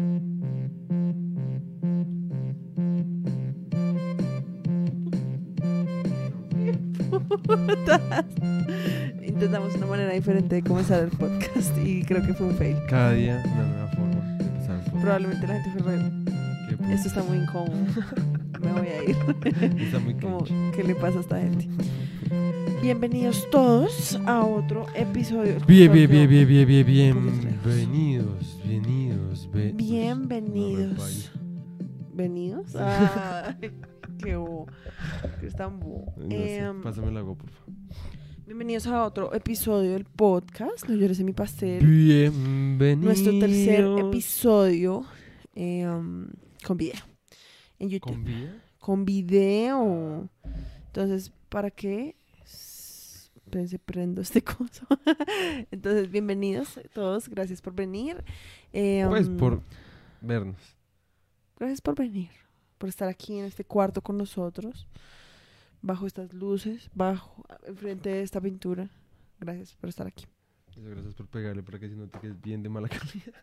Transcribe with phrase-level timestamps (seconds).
[9.22, 12.76] Intentamos una manera diferente de comenzar el podcast y creo que fue un fail.
[12.88, 15.02] Cada día una nueva forma de empezar el podcast.
[15.02, 16.10] Probablemente la gente fue re,
[16.94, 17.76] esto está muy incómodo.
[18.60, 19.16] Me voy a ir.
[19.80, 20.44] Está muy Como.
[20.74, 21.66] ¿qué le pasa a esta gente?
[22.82, 25.56] Bienvenidos todos a otro episodio.
[25.66, 28.59] Bien, bien, bien, bien, bien, bien, bienvenidos,
[29.52, 31.32] bienvenidos, ve- Bienvenidos.
[32.12, 32.76] ¿Venidos?
[32.76, 33.54] Ay,
[34.18, 34.38] qué.
[35.40, 35.80] Que es tan.
[35.80, 37.74] No sé, Em, Pásame el agua, por favor.
[38.46, 40.88] bienvenidos a otro episodio del podcast.
[40.88, 41.84] No llores en mi pastel.
[41.84, 43.04] Bienvenidos.
[43.04, 45.04] Nuestro tercer episodio
[45.54, 46.26] eh, um,
[46.66, 47.00] con video
[47.78, 48.12] en YouTube.
[48.12, 48.62] ¿Con vida?
[48.78, 50.28] Con video.
[50.86, 52.16] Entonces, ¿para qué?
[53.50, 54.86] S- Pensé, prendo este coso.
[55.70, 57.28] Entonces, bienvenidos todos.
[57.28, 58.22] Gracias por venir.
[58.72, 59.62] Eh, Pues um, por
[60.20, 60.56] vernos.
[61.58, 62.30] Gracias por venir.
[62.78, 64.86] Por estar aquí en este cuarto con nosotros.
[65.82, 66.90] Bajo estas luces.
[66.94, 68.88] Bajo, enfrente de esta pintura.
[69.40, 70.26] Gracias por estar aquí.
[70.76, 73.42] Gracias por pegarle para que si no te quedes bien de mala calidad.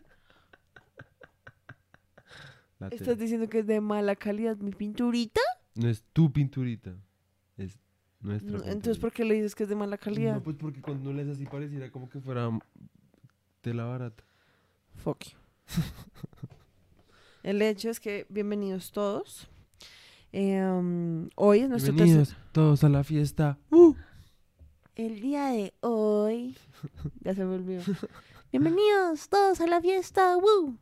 [2.90, 5.40] ¿Estás diciendo que es de mala calidad mi pinturita?
[5.74, 6.94] No es tu pinturita,
[7.56, 7.76] es
[8.20, 8.58] nuestra.
[8.58, 8.98] No, entonces.
[8.98, 10.34] ¿por qué le dices que es de mala calidad?
[10.34, 12.50] No, pues porque cuando no lees así pareciera como que fuera
[13.60, 14.24] tela barata.
[14.96, 15.38] Fuck you.
[17.42, 19.48] El hecho es que bienvenidos todos.
[20.32, 22.52] Eh, um, hoy es nuestro Bienvenidos tercer...
[22.52, 23.58] todos a la fiesta.
[24.94, 26.56] El día de hoy...
[27.22, 27.82] Ya se me olvidó.
[28.52, 30.36] bienvenidos todos a la fiesta.
[30.36, 30.76] ¡Woo!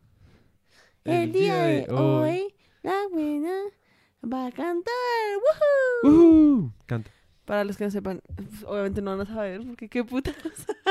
[1.04, 3.54] El, día, de hoy, la buena
[4.24, 4.92] va a cantar.
[6.02, 6.12] ¡Woohoo!
[6.12, 6.72] Ujú.
[6.86, 7.10] Canta.
[7.46, 10.34] Para los que no sepan, pues, obviamente no van a saber, porque qué putas.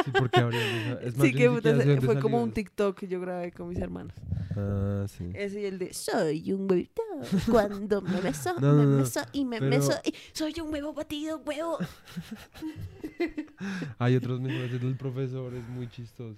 [0.06, 1.84] Sí, porque habría Es más, sí, qué putas.
[2.04, 2.52] Fue como un.
[2.54, 4.14] TikTok que yo grabé con mis hermanos.
[4.56, 5.30] Ah, sí.
[5.34, 7.02] Ese y el de soy un huevito
[7.52, 10.94] cuando me beso, No, me no, beso y me pero- beso y soy un huevo
[10.94, 11.78] batido, huevo.
[14.00, 14.72] Hay otros mejores.
[14.72, 16.38] El del profesor es muy chistoso.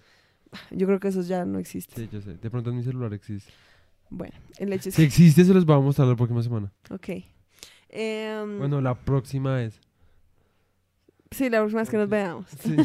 [0.72, 1.96] Yo creo que eso ya no existe.
[1.96, 2.36] Sí, yo sé.
[2.36, 3.52] De pronto en mi celular existe.
[4.10, 6.72] Bueno, el hecho es Si existe, se los vamos a mostrar la próxima semana.
[6.90, 7.10] Ok.
[7.90, 9.80] Em, Bueno, la próxima vez.
[11.32, 12.46] Sí, la próxima vez que nos veamos.
[12.60, 12.76] Sí.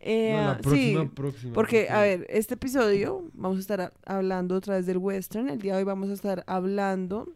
[0.00, 1.52] Eh, No, la sí, próxima, próxima.
[1.52, 5.48] porque, a ver, este episodio vamos a estar hablando otra vez del western.
[5.50, 7.28] El día de hoy vamos a estar hablando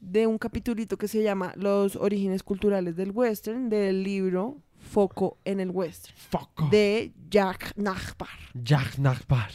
[0.00, 5.58] de un capitulito que se llama Los orígenes culturales del western, del libro Foco en
[5.60, 6.70] el western, off.
[6.70, 8.28] de Jack Nachbar.
[8.54, 9.50] Jack Nachbar.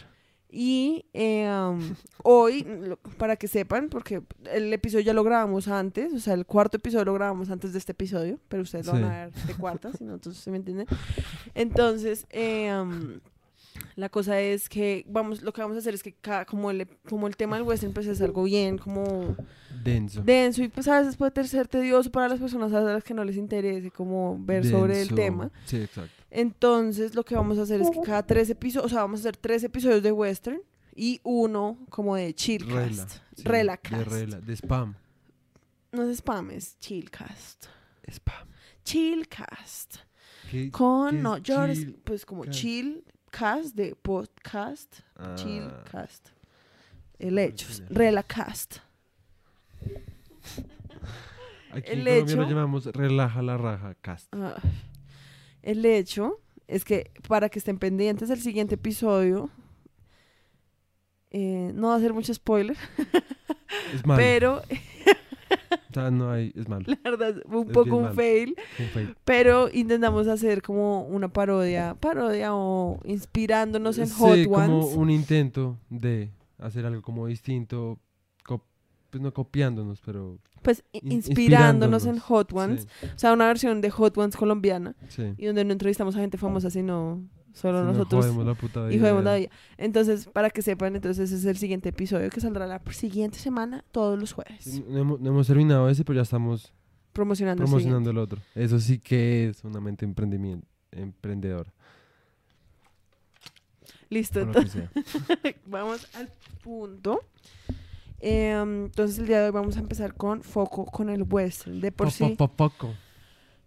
[0.56, 1.81] Y eh, um,
[2.24, 4.22] hoy, lo- para que sepan, porque
[4.52, 7.80] el episodio ya lo grabamos antes, o sea, el cuarto episodio lo grabamos antes de
[7.80, 10.58] este episodio, pero ustedes lo van a ver de cuarta, si no, entonces se me
[10.58, 10.86] entienden.
[11.56, 13.19] Entonces, eh, um,
[13.95, 16.88] la cosa es que vamos, lo que vamos a hacer es que cada, como, el,
[17.09, 19.35] como el tema del western pues es algo bien como
[19.84, 20.22] Denso.
[20.23, 23.23] denso y pues a veces puede ser tedioso para las personas a las que no
[23.25, 25.51] les interese como ver sobre el tema.
[25.66, 26.11] Sí, exacto.
[26.31, 29.22] Entonces, lo que vamos a hacer es que cada tres episodios, o sea, vamos a
[29.22, 30.61] hacer tres episodios de western
[30.95, 32.34] y uno como de Rela.
[32.35, 33.11] chillcast.
[33.35, 33.97] sí, Relacast.
[33.97, 34.40] De rela.
[34.41, 34.95] De spam.
[35.91, 37.66] No es spam, es chillcast.
[38.11, 38.47] Spam.
[38.84, 39.97] Chillcast.
[40.50, 42.00] ¿Qué- Con, no, llores, chill?
[42.03, 42.57] pues como cast?
[43.38, 46.30] Chillcast de podcast, Ah, chillcast.
[47.18, 47.84] El hecho, sí.
[47.90, 48.78] relacast.
[51.72, 54.28] Aquí el en Colombia lo hecho- llamamos relaja la raja cast.
[54.36, 54.56] Ah,
[55.64, 59.50] el hecho es que para que estén pendientes del siguiente episodio,
[61.32, 62.78] eh, no va a ser mucho spoiler,
[63.94, 64.62] Es pero
[66.00, 66.86] O sea, no hay, es malo.
[66.88, 69.16] la verdad fue un Es poco un fail, Un fail.
[69.26, 74.96] pero intentamos hacer como una parodia, parodia o inspirándonos en Hot Sí, como Ones.
[74.96, 78.00] un intento de hacer algo como distinto,
[79.09, 82.18] pues no copiándonos, pero Pues inspirándonos en.
[82.18, 85.36] Hot Ones, o sea, una versión de Hot Ones colombiana sí.
[85.38, 87.22] y donde no entrevistamos a gente famosa, sino
[87.53, 89.47] solo nos nosotros jodemos la puta y jodemos la vida.
[89.47, 89.58] vida.
[89.78, 94.20] Entonces, para que sepan, entonces es el siguiente episodio que saldrá la siguiente semana, todos
[94.20, 96.73] los jueves, No hemos, no hemos terminado ese, pero ya estamos
[97.14, 98.41] promocionando, el promocionando el otro.
[98.55, 101.72] Eso sí que es una mente emprendimiento, emprendedora.
[104.09, 104.90] Listo, entonces
[105.66, 106.29] vamos al
[106.64, 107.22] punto.
[108.20, 111.82] Em, entonces, el día de hoy vamos a empezar con foco con el western.
[111.82, 112.94] De por Po- sí, po- po- poco.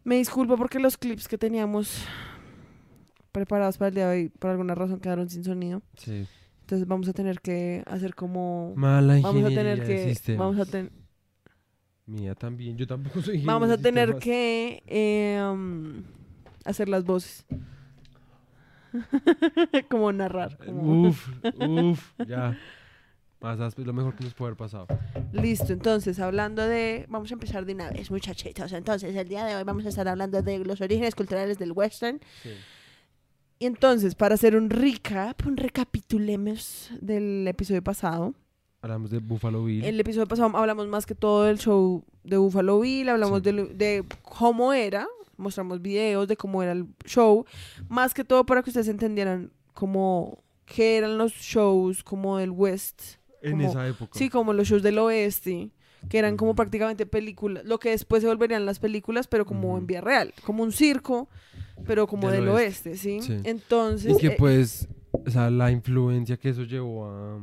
[0.04, 2.04] me disculpo porque los clips que teníamos
[3.36, 5.82] preparados para el día de hoy, por alguna razón, quedaron sin sonido.
[5.98, 6.26] Sí.
[6.62, 8.72] Entonces, vamos a tener que hacer como.
[8.76, 10.36] Mala Vamos a tener que.
[10.36, 10.90] Vamos a, ten-
[12.06, 14.22] Mía también, yo tampoco soy vamos a tener sistemas.
[14.24, 16.04] que em,
[16.64, 17.44] hacer las voces.
[19.90, 20.56] como narrar.
[20.56, 21.28] como- Uf,
[21.60, 22.56] uf, ya.
[23.40, 24.86] Más áspero, lo mejor que nos puede haber pasado.
[25.32, 27.04] Listo, entonces, hablando de...
[27.10, 28.72] Vamos a empezar de una vez, muchachitos.
[28.72, 32.18] Entonces, el día de hoy vamos a estar hablando de los orígenes culturales del western.
[32.42, 32.50] Sí.
[33.58, 38.34] Y entonces, para hacer un recap, un recapitulemos del episodio pasado.
[38.82, 39.84] Hablamos de Buffalo Bill.
[39.84, 43.50] El episodio pasado hablamos más que todo del show de Buffalo Bill, hablamos Sí.
[43.52, 45.06] de, de cómo era,
[45.38, 47.46] mostramos videos de cómo era el show,
[47.88, 53.02] más que todo para que ustedes entendieran cómo qué eran los shows como del West,
[53.40, 54.18] en como- esa época.
[54.18, 55.70] sí, como los shows del oeste,
[56.08, 59.78] que eran como prácticamente películas, lo que después se volverían las películas, pero como Ujú.
[59.78, 61.28] en vía real, como un circo,
[61.84, 62.90] pero como Del del oeste.
[62.90, 63.20] oeste, ¿sí?
[63.22, 63.38] Sí.
[63.44, 67.40] Entonces, Y que eh, pues, o sea, la influencia que eso llevó a,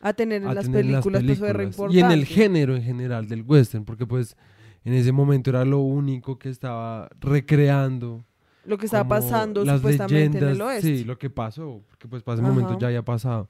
[0.00, 1.94] a tener en a las tener en las películas, pues películas.
[1.94, 4.36] Y en el género en general del western, porque pues
[4.84, 8.24] en ese momento era lo único que estaba recreando
[8.64, 10.98] lo que estaba pasando las supuestamente en el leyendas, oeste.
[10.98, 12.78] Sí, lo que pasó, porque pues para ese momento Ajá.
[12.80, 13.48] ya había pasado.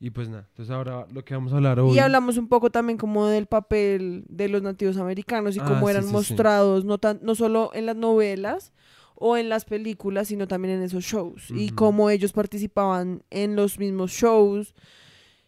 [0.00, 1.96] Y pues nada, entonces ahora lo que vamos a hablar hoy.
[1.96, 5.86] Y hablamos un poco también como del papel de los nativos americanos y Ah, cómo
[5.86, 6.12] sí, eran sí, sí.
[6.14, 8.72] mostrados, no, tan, no solo en las novelas
[9.20, 11.50] o en las películas, sino también en esos shows.
[11.50, 14.74] Y cómo ellos participaban en los mismos shows.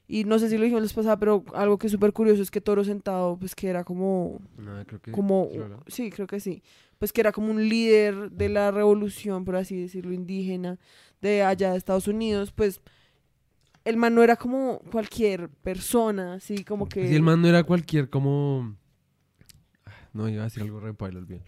[0.08, 2.50] Y no sé si lo dijimos vez pasada, pero algo que es súper curioso es
[2.50, 6.40] que Toro Sentado, pues que era como, No, creo que como, sí, sí, creo que
[6.40, 6.64] sí,
[6.98, 10.80] pues que era como un líder de la revolución, por así decirlo, indígena,
[11.20, 12.80] de allá de Estados Unidos, pues
[13.84, 17.06] el man no era como cualquier persona, así como que...
[17.06, 18.76] Si el man no era cualquier como...
[19.86, 21.44] Ah, No, iba a decir algo re olvídalo.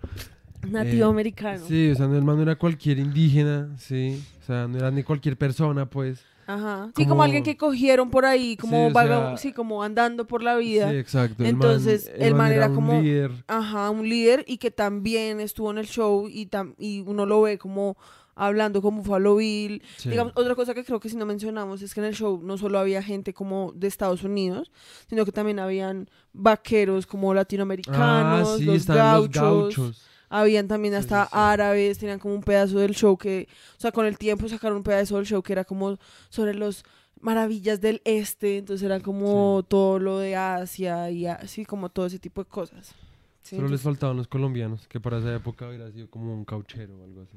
[0.69, 1.65] Nativo Eh, americano.
[1.67, 4.23] Sí, o sea, no, el man no era cualquier indígena, sí.
[4.43, 6.25] O sea, no era ni cualquier persona, pues.
[6.47, 6.91] Ajá.
[6.97, 10.27] Sí, como, alguien que cogieron por ahí, como Sí, o vaga- sea- sí, como andando
[10.27, 10.91] por la vida.
[10.91, 11.45] Sí, exacto.
[11.45, 13.31] Entonces, el man era un como- líder.
[13.47, 17.43] Ajá, un líder y que también estuvo en el show y, tam- y uno lo
[17.43, 17.97] ve como
[18.35, 19.83] hablando con Buffalo Bill.
[19.99, 20.11] sí.
[20.11, 22.59] Digamos, otra cosa que creo que si no mencionamos es que en el show no
[22.59, 24.73] solo había gente como de Estados Unidos,
[25.09, 30.07] sino que también habían vaqueros como latinoamericanos, ah, sí, los, estaban los gauchos, gauchos.
[30.35, 31.37] Habían también hasta sí, sí.
[31.39, 34.83] árabes, tenían como un pedazo del show que, o sea, con el tiempo sacaron un
[34.83, 35.99] pedazo del show que era como
[36.31, 36.85] sobre los
[37.21, 42.19] maravillas del este, entonces era como todo lo de Asia y así como todo ese
[42.19, 42.95] tipo de cosas.
[43.43, 47.05] Solo les faltaban los colombianos, que para esa época hubiera sido como un cauchero o
[47.05, 47.37] algo así.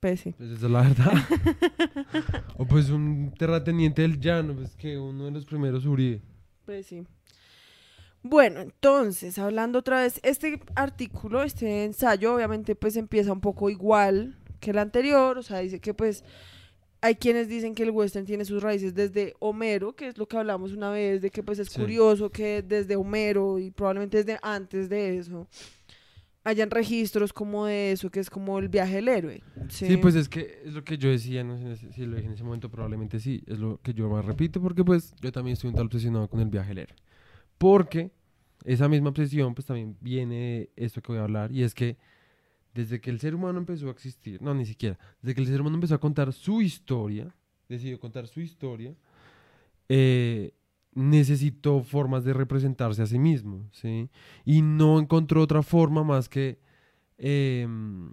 [0.00, 0.34] pues sí.
[0.36, 1.12] Pues esa es la verdad.
[2.58, 6.22] o pues un terrateniente del llano, pues que uno de los primeros Uribe.
[6.66, 7.06] Pues sí.
[8.22, 14.36] Bueno, entonces, hablando otra vez, este artículo, este ensayo, obviamente, pues empieza un poco igual
[14.60, 16.24] que el anterior, o sea, dice que pues
[17.00, 20.36] hay quienes dicen que el western tiene sus raíces desde Homero, que es lo que
[20.36, 21.80] hablamos una vez, de que pues es Sí.
[21.80, 25.46] curioso que desde Homero y probablemente desde antes de eso
[26.42, 29.42] hayan registros como de eso, que es como el viaje del héroe.
[29.68, 32.26] Sí, Sí, pues es que es lo que yo decía, no sé si lo dije
[32.26, 35.52] en ese momento, probablemente sí, es lo que yo más repito, porque pues yo también
[35.52, 36.96] estoy un tal obsesionado con el viaje del héroe.
[37.58, 38.10] Porque
[38.64, 41.96] esa misma obsesión pues también viene de esto que voy a hablar, y es que
[42.74, 45.60] desde que el ser humano empezó a existir, no, ni siquiera, desde que el ser
[45.60, 47.34] humano empezó a contar su historia,
[47.68, 48.94] decidió contar su historia,
[49.88, 50.52] eh,
[50.94, 54.10] necesitó formas de representarse a sí mismo, ¿sí?
[54.44, 56.58] Y no encontró otra forma más que,
[57.18, 58.12] em,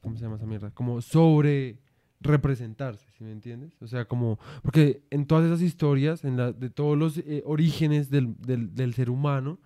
[0.00, 0.70] ¿cómo se llama esa mierda?
[0.70, 1.78] Como sobre
[2.20, 3.76] representarse, ¿sí me entiendes?
[3.80, 8.10] O sea, como, porque en todas esas historias, en la, de todos los eh, orígenes
[8.10, 9.58] del, del- del ser humano,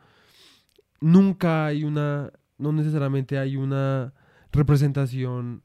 [1.01, 4.13] nunca hay una, no necesariamente hay una
[4.53, 5.63] representación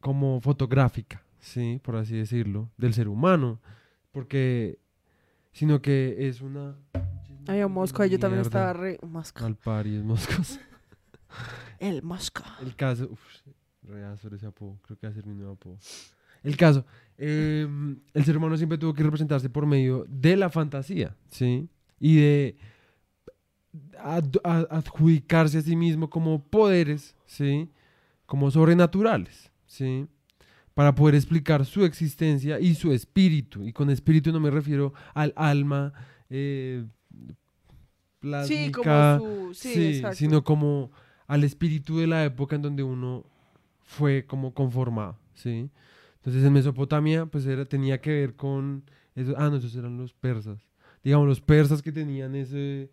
[0.00, 1.80] como fotográfica, ¿sí?
[1.82, 3.60] Por así decirlo, del ser humano,
[4.10, 4.78] porque,
[5.52, 6.76] sino que es una...
[7.46, 8.98] Había un mosco, yo también estaba re...
[9.02, 9.42] Mosca.
[9.42, 10.60] Malparidos, moscos.
[11.78, 12.44] El mosca.
[12.62, 13.20] El caso, uf,
[13.82, 15.78] real sobre ese apodo, creo que va a ser mi nuevo apodo.
[16.42, 16.84] El caso,
[17.18, 21.68] em, el ser humano siempre tuvo que representarse por medio de la fantasía, ¿sí?
[22.00, 22.56] Y de
[23.98, 27.70] ad- adjudicarse a sí mismo como poderes, ¿sí?
[28.26, 30.06] Como sobrenaturales, ¿sí?
[30.74, 33.64] Para poder explicar su existencia y su espíritu.
[33.64, 35.92] Y con espíritu no me refiero al alma
[36.28, 36.84] eh,
[37.20, 37.28] Sí,
[38.18, 38.80] plásmica,
[39.18, 39.54] como su...
[39.54, 40.16] Sí, Sí, exacto.
[40.16, 40.90] sino como
[41.26, 43.24] al espíritu de la época en donde uno
[43.92, 45.70] fue como conformado, ¿sí?
[46.16, 48.84] Entonces en Mesopotamia pues era, tenía que ver con
[49.14, 50.58] eso, ah no, esos eran los persas.
[51.04, 52.90] Digamos los persas que tenían ese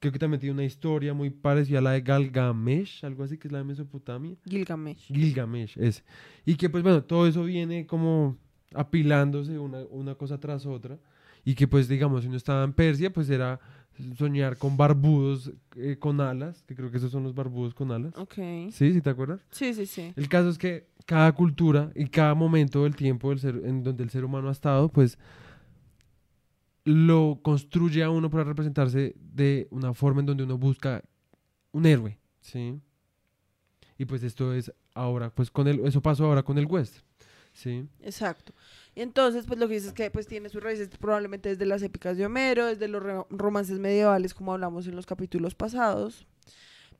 [0.00, 3.48] creo que también tiene una historia muy parecida a la de Galgamesh, algo así que
[3.48, 4.36] es la de Mesopotamia.
[4.48, 5.06] Gilgamesh.
[5.06, 6.02] Gilgamesh, ese.
[6.46, 8.36] Y que pues bueno, todo eso viene como
[8.74, 10.98] apilándose una, una cosa tras otra.
[11.44, 13.58] Y que pues digamos, si uno estaba en Persia, pues era
[14.16, 18.16] soñar con barbudos eh, con alas, que creo que esos son los barbudos con alas.
[18.16, 18.34] Ok.
[18.70, 18.92] ¿Sí?
[18.92, 19.40] ¿Sí te acuerdas?
[19.50, 20.12] Sí, sí, sí.
[20.16, 24.02] El caso es que cada cultura y cada momento del tiempo del ser, en donde
[24.02, 25.18] el ser humano ha estado, pues
[26.84, 31.02] lo construye a uno para representarse de una forma en donde uno busca
[31.72, 32.80] un héroe, ¿sí?
[33.98, 37.04] Y pues esto es ahora, pues con el, eso pasó ahora con el western,
[37.52, 37.86] ¿sí?
[38.00, 38.54] Exacto.
[38.98, 41.84] Y entonces, pues lo que dices es que pues tiene sus raíces probablemente desde las
[41.84, 43.00] épicas de Homero, desde los
[43.30, 46.26] romances medievales, como hablamos en los capítulos pasados.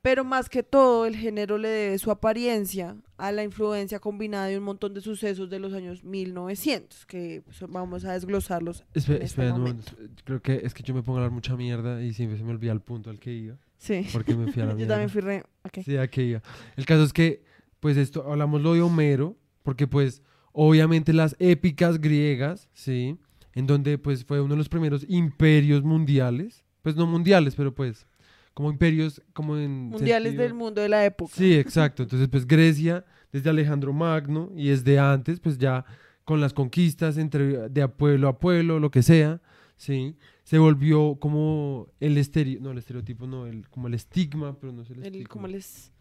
[0.01, 4.57] Pero más que todo, el género le debe su apariencia a la influencia combinada de
[4.57, 8.85] un montón de sucesos de los años 1900, que pues, vamos a desglosarlos.
[8.93, 9.91] Espera, En este espera un momento.
[10.23, 12.51] Creo que es que yo me pongo a hablar mucha mierda y siempre se me
[12.51, 13.57] olvida el punto al que iba.
[13.77, 14.07] Sí.
[14.13, 14.93] Porque me fui a la Yo mierda.
[14.93, 15.43] también fui re...
[15.65, 15.79] ok.
[15.83, 16.41] Sí, a qué iba.
[16.77, 17.43] El caso es que,
[17.81, 23.17] pues esto, hablamos lo de Homero, porque pues obviamente las épicas griegas, ¿sí?
[23.53, 28.05] En donde pues fue uno de los primeros imperios mundiales, pues no mundiales, pero pues
[28.53, 29.89] como imperios, como en...
[29.89, 31.33] Mundiales sentido- del mundo de la época.
[31.35, 32.03] Sí, exacto.
[32.03, 35.85] Entonces pues Grecia, desde Alejandro Magno y desde antes, pues ya
[36.25, 39.41] con las conquistas entre de pueblo a pueblo, lo que sea,
[39.77, 40.15] ¿sí?
[40.43, 44.81] Se volvió como el estereo, no el estereotipo, no, el, como el estigma, pero no
[44.83, 45.91] es el El, estigma como les...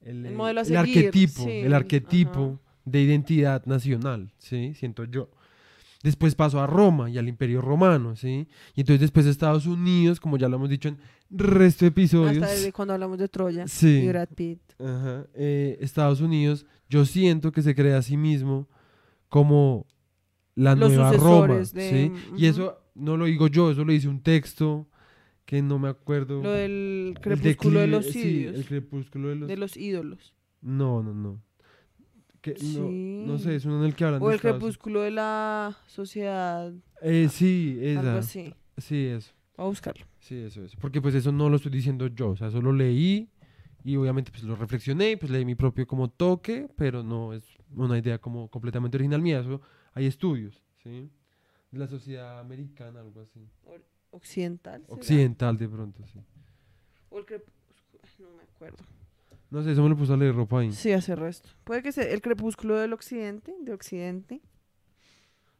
[0.00, 4.74] el, El modelo a el seguir, arquetipo, sí, el el- arquetipo de identidad nacional, ¿sí?
[4.74, 5.30] Siento yo.
[6.02, 8.48] Después pasó a Roma y al Imperio Romano, ¿sí?
[8.74, 10.96] Y entonces después Estados Unidos, como ya lo hemos dicho en
[11.28, 12.42] resto de episodios.
[12.42, 14.00] Hasta desde cuando hablamos de Troya Sí.
[14.04, 14.60] y Brad Pitt.
[14.80, 18.66] Ajá, eh, Estados Unidos, yo siento que se crea a sí mismo
[19.28, 19.86] como
[20.54, 22.12] la Los nueva Roma, de- ¿sí?
[22.30, 22.44] Y ujú.
[22.46, 24.88] eso no lo digo yo, eso lo dice un texto
[25.44, 26.42] que no me acuerdo.
[26.42, 29.48] Lo del El crepúsculo de declive- los sí, el crepúsculo de los...
[29.48, 30.34] De los ídolos.
[30.62, 31.42] No, no, no.
[32.40, 33.44] Que, no, no Sí.
[33.44, 36.72] sé, es uno en el que hablan O de el Estados crepúsculo de la sociedad.
[37.02, 38.18] Eh, sí, Algo esa.
[38.18, 38.54] así.
[38.78, 39.32] Sí, eso.
[39.56, 40.06] Voy a buscarlo.
[40.20, 40.78] Sí, eso, eso.
[40.80, 43.28] Porque pues eso no lo estoy diciendo yo, o sea, eso lo leí
[43.84, 47.44] y obviamente pues lo reflexioné y pues leí mi propio como toque, pero no es
[47.74, 49.60] una idea como completamente original mía, eso
[49.92, 51.10] hay estudios, ¿sí?
[51.70, 53.40] De la sociedad americana, algo así.
[54.12, 54.80] Occidental.
[54.82, 54.94] será?
[54.94, 56.18] Occidental de pronto, sí.
[57.10, 58.02] O el crepúsculo.
[58.18, 58.78] No me acuerdo.
[59.50, 60.72] No sé, eso me lo puso a leer ropa ahí.
[60.72, 61.50] Sí, hace resto.
[61.64, 63.54] Puede que sea el crepúsculo del occidente.
[63.60, 64.40] De occidente.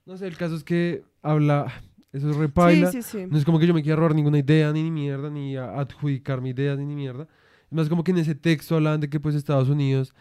[0.06, 1.73] No sé, el caso es que habla,
[2.12, 2.90] eso es repaila.
[2.90, 3.26] Sí, sí, sí.
[3.28, 6.40] No es como que yo me quiera robar ninguna idea, ni ni mierda, ni adjudicar
[6.40, 7.28] mi idea, ni ni mierda.
[7.64, 10.14] Es más como que en ese texto hablan de que pues Estados Unidos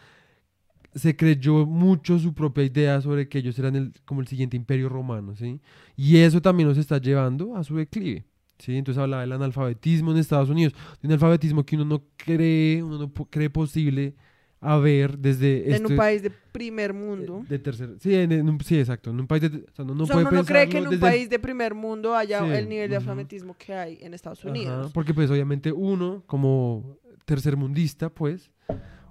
[0.94, 4.88] se creyó mucho su propia idea sobre que ellos eran el, como el siguiente imperio
[4.88, 5.60] romano, ¿sí?
[5.96, 8.24] Y eso también nos está llevando a su declive,
[8.60, 8.76] ¿sí?
[8.76, 12.98] Entonces hablaba del analfabetismo en Estados Unidos, de un alfabetismo que uno no cree, uno
[12.98, 14.14] no cree posible
[14.62, 17.42] haber desde en un este- país de primer mundo.
[17.48, 19.94] de tercer, sí, en, en un, sí, exacto, en un país de, o sea, no,
[19.94, 22.14] no o sea, puede uno no cree que en un el país de primer mundo
[22.14, 24.90] haya Sí, el nivel de alfabetismo que hay en Estados Ajá, Unidos.
[24.92, 28.50] porque pues obviamente uno, como tercermundista, pues...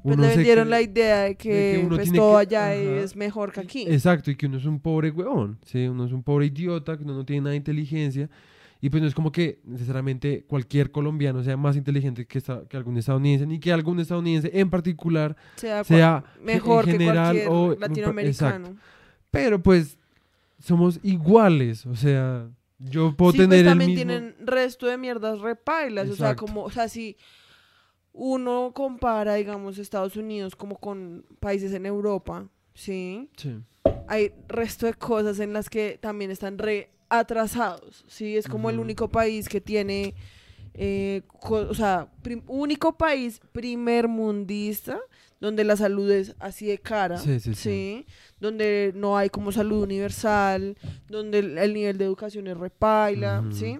[0.02, 2.80] Pues uno le se vendieron la idea de que, uno pues, todo que- allá ajá.
[3.04, 3.86] es mejor que aquí.
[3.86, 5.88] Exacto, y que uno es un pobre huevón, ¿sí?
[5.90, 8.30] Uno es un pobre idiota, que uno no tiene nada de inteligencia.
[8.82, 12.78] Y pues no es como que necesariamente cualquier colombiano sea más inteligente que, esta- que
[12.78, 15.36] algún estadounidense, ni que algún estadounidense en particular
[15.84, 18.78] sea, mejor en que general cualquier o- latinoamericano.
[19.32, 19.98] Pero pues
[20.60, 24.06] somos iguales, o sea, yo puedo sí, pues tener el también mismo...
[24.06, 26.10] tienen resto de mierdas repailas.
[26.10, 26.46] O sea, Exacto.
[26.46, 27.18] como, o sea, si
[28.14, 33.30] uno compara, digamos, Estados Unidos como con países en Europa, ¿sí?
[33.38, 33.58] Sí,
[34.08, 38.38] Hay resto de cosas en las que también están re atrasados, ¿sí?
[38.38, 40.14] Es como el único país que tiene,
[40.74, 42.08] eh, o sea,
[42.48, 45.00] único país primer mundista
[45.40, 48.06] donde la salud es así de cara, Sí, sí, sí.
[48.40, 53.44] Donde no hay como salud universal, donde el, el nivel de educación es repaila.
[53.52, 53.80] ¿sí?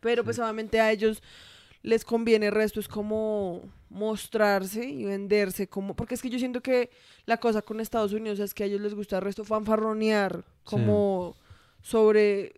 [0.00, 1.22] Pero pues obviamente a ellos
[1.82, 6.62] les conviene el resto, es como mostrarse y venderse como, porque es que yo siento
[6.62, 6.90] que
[7.26, 11.36] la cosa con Estados Unidos es que a ellos les gusta el resto fanfarronear, como
[11.82, 12.54] sobre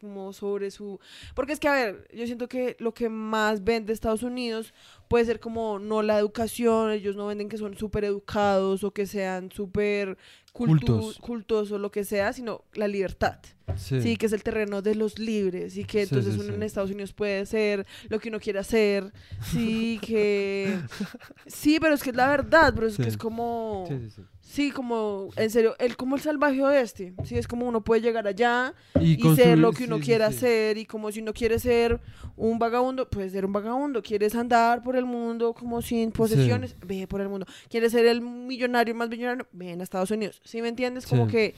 [0.00, 1.00] como sobre su
[1.34, 4.72] porque es que a ver yo siento que lo que más vende Estados Unidos
[5.08, 9.06] puede ser como no la educación ellos no venden que son súper educados o que
[9.06, 10.16] sean súper
[10.52, 11.18] cultu- Cultos.
[11.18, 13.40] cultos o lo que sea sino la libertad
[13.76, 14.00] sí.
[14.00, 16.62] Sí, que es el terreno de los libres y que Sí, entonces sí, uno en
[16.62, 19.12] Estados Unidos puede ser lo que uno quiera hacer.
[19.42, 20.78] Sí, que...
[21.46, 23.84] Sí, pero es que es la verdad, pero es que es como...
[23.88, 24.22] Sí, sí, sí.
[24.48, 27.12] Sí, como, en serio, el como el salvaje oeste.
[27.24, 30.38] Sí, es como uno puede llegar allá y, ser lo que uno sí, quiera sí.
[30.38, 32.00] ser y como si uno quiere ser
[32.34, 34.02] un vagabundo, puede ser un vagabundo.
[34.02, 37.46] Quieres andar por el mundo como sin posesiones, ve por el mundo.
[37.68, 40.40] Quieres ser el millonario más millonario, ven a Estados Unidos.
[40.42, 41.06] ¿Sí me entiendes?
[41.06, 41.54] Como que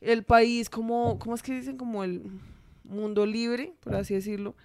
[0.00, 1.76] el país, como, ¿cómo es que dicen?
[1.76, 2.20] Como el
[2.82, 4.56] mundo libre, por así decirlo.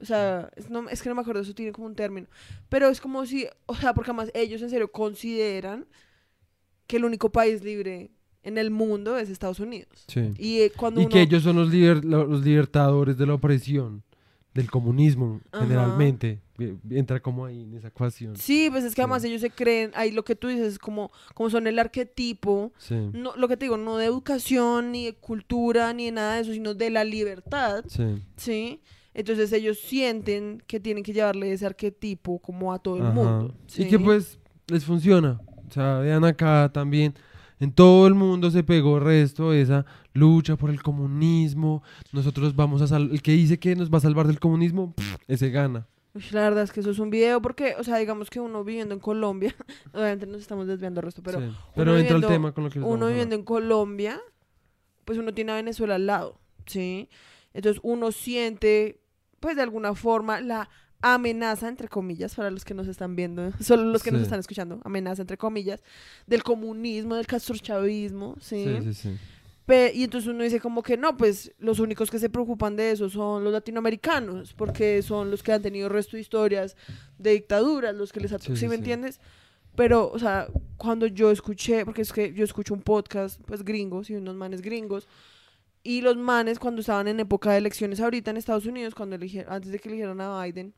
[0.00, 2.28] O sea, es, no, es que no me acuerdo, eso tiene como un término.
[2.68, 5.86] Pero es como si, o sea, porque además ellos en serio consideran
[6.90, 8.10] que el único país libre
[8.42, 10.04] en el mundo es Estados Unidos.
[10.08, 10.32] Sí.
[10.38, 11.12] Y eh, cuando Y uno...
[11.12, 14.02] que ellos son los, liber- lo- los libertadores de la opresión,
[14.54, 15.64] del comunismo, Ajá.
[15.64, 16.40] generalmente.
[16.90, 18.36] Entra como ahí en esa ecuación.
[18.36, 21.48] Sí, pues es que además ellos se creen, ahí lo que tú dices, como, como
[21.48, 22.96] son el arquetipo, Sí.
[23.12, 26.40] no, lo que te digo, no de educación, ni de cultura, ni de nada de
[26.42, 28.22] eso, sino de la libertad, Sí.
[28.36, 28.80] ¿sí?
[29.14, 33.54] Entonces ellos sienten que tienen que llevarle ese arquetipo como a todo el mundo.
[33.66, 33.82] ¿sí?
[33.84, 35.40] Y que pues les funciona.
[35.70, 37.14] O sea, vean acá también.
[37.60, 39.84] En todo el mundo se pegó el resto esa
[40.14, 41.82] lucha por el comunismo.
[42.12, 43.12] Nosotros vamos a salvar.
[43.12, 45.86] El que dice que nos va a salvar del comunismo, pff, ese gana.
[46.14, 48.64] Uy, la verdad es que eso es un video porque, o sea, digamos que uno
[48.64, 49.54] viviendo en Colombia,
[49.92, 51.52] obviamente nos estamos desviando el resto, pero Sí.
[51.76, 54.20] Pero entra el tema con lo que les uno viviendo en Colombia,
[55.04, 57.08] pues uno tiene a Venezuela al lado, ¿sí?
[57.52, 59.00] Entonces uno siente,
[59.38, 60.68] pues de alguna forma, la
[61.02, 64.24] amenaza, entre comillas, para los que nos están viendo, solo los que nos Sí.
[64.24, 65.82] están escuchando, amenaza, entre comillas,
[66.26, 68.64] del comunismo, del castrochavismo, ¿sí?
[68.64, 69.16] Sí, sí, sí.
[69.66, 72.90] Pe- y entonces uno dice como que no, pues los únicos que se preocupan de
[72.90, 76.76] eso son los latinoamericanos, porque son los que han tenido resto de historias
[77.18, 79.20] de dictaduras, los que les Sí, ¿sí, me entiendes?
[79.76, 84.10] Pero, o sea, cuando yo escuché, porque es que yo escucho un podcast, pues gringos
[84.10, 85.06] y unos manes gringos,
[85.82, 89.52] y los manes cuando estaban en época de elecciones ahorita en Estados Unidos, cuando eligieron,
[89.52, 90.74] antes de que eligieran a Biden,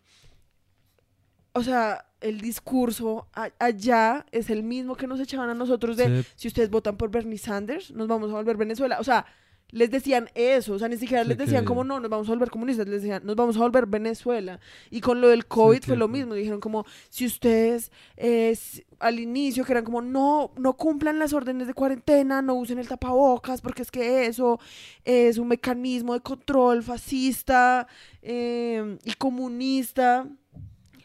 [1.54, 6.23] o sea, el discurso a- allá es el mismo que nos echaban a nosotros de
[6.23, 8.99] Sí, si ustedes votan por Bernie Sanders, nos vamos a volver Venezuela.
[9.00, 9.26] O sea,
[9.73, 12.29] les decían eso, o sea, ni siquiera Sí, les decían que- como no, nos vamos
[12.29, 14.61] a volver comunistas, les decían, nos vamos a volver Venezuela.
[14.91, 18.55] Y con lo del COVID fue lo mismo, dijeron como, si ustedes eh,
[18.99, 22.87] al inicio que eran como, no, no cumplan las órdenes de cuarentena, no usen el
[22.87, 24.61] tapabocas, porque es que eso
[25.05, 27.87] es un mecanismo de control fascista
[28.21, 30.26] eh, y comunista.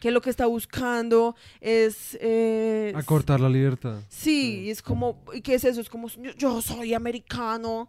[0.00, 3.98] Que lo que está buscando es eh, acortar la libertad.
[4.08, 5.80] Sí, y es como, ¿y qué es eso?
[5.80, 7.88] Es como, yo, yo soy americano,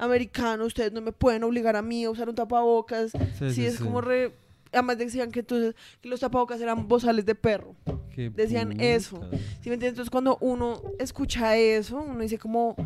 [0.00, 3.12] americano, ustedes no me pueden obligar a mí a usar un tapabocas.
[3.38, 4.32] Sí, Sí, es como re...
[4.72, 7.74] Además decían que entonces que los tapabocas eran bozales de perro.
[8.14, 8.84] Qué decían puta.
[8.84, 9.20] eso.
[9.60, 9.88] ¿Sí me entiendes?
[9.90, 12.76] Entonces cuando uno escucha eso, uno dice como,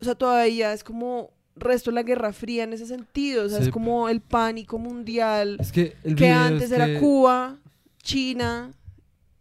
[0.00, 3.44] o sea, todavía es como resto de la Guerra Fría en ese sentido.
[3.44, 3.64] O sea, Sí.
[3.64, 7.56] es como el pánico mundial Es que el que video antes es era Cuba,
[8.04, 8.70] China,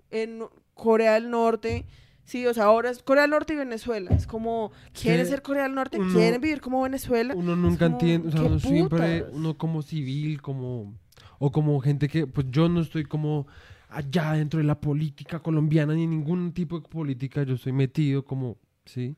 [0.09, 1.85] en Corea del Norte.
[2.29, 4.11] Sí, o sea, ahora es Corea del Norte y Venezuela.
[4.11, 5.97] Es como, ¿quieren ser Corea del Norte?
[5.99, 7.33] uno- ¿Quieren vivir como Venezuela?
[7.35, 10.93] Uno nunca como, entiende, o sea, ¿qué uno siempre, uno como civil, como,
[11.39, 13.47] o como gente que, pues yo no estoy como
[13.89, 18.57] allá dentro de la política colombiana, ni ningún tipo de política, yo estoy metido como,
[18.85, 19.15] sí,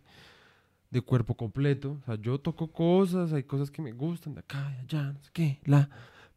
[0.89, 4.69] de cuerpo completo, o sea, yo toco cosas, hay cosas que me gustan de acá,
[4.69, 5.89] de allá, no sé qué, la,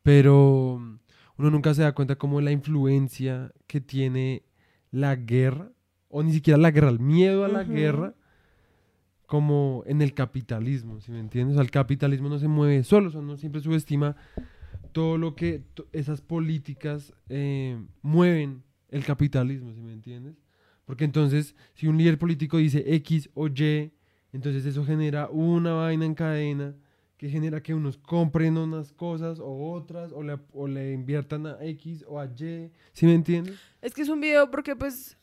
[0.03, 0.75] pero
[1.37, 4.43] uno nunca se da cuenta como la influencia que tiene
[4.91, 5.71] la guerra,
[6.17, 7.73] o ni siquiera la guerra, el miedo a la Ujú.
[7.73, 8.15] guerra,
[9.27, 11.55] como en el capitalismo, ¿sí me entiendes?
[11.55, 14.15] O sea, el capitalismo no se mueve solo, o sea, uno siempre subestima
[14.93, 20.37] todo lo que esas políticas eh, mueven el capitalismo, ¿sí me entiendes?
[20.85, 23.91] Porque entonces, si un líder político dice X o Y,
[24.33, 26.77] entonces eso genera una vaina en cadena
[27.17, 31.57] que genera que unos compren unas cosas o otras, o le, o le inviertan a
[31.61, 33.57] X o a Y, ¿sí me entiendes?
[33.83, 35.17] Es que es un video porque pues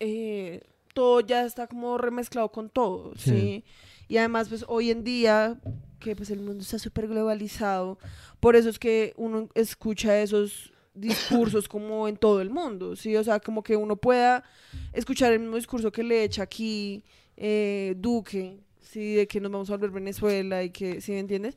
[0.00, 0.62] eh,
[0.94, 3.30] todo ya está como remezclado con todo, ¿sí?
[3.30, 3.64] Sí.
[4.08, 5.60] Y además pues hoy en día
[6.00, 7.98] que pues el mundo está súper globalizado,
[8.40, 13.14] por eso es que uno escucha esos discursos como en todo el mundo, ¿sí?
[13.16, 14.42] O sea, como que uno pueda
[14.92, 17.04] escuchar el mismo discurso que le echa aquí
[17.36, 19.14] eh, Duque, ¿sí?
[19.14, 21.56] De que nos vamos a volver Venezuela y que, ¿sí me entiendes?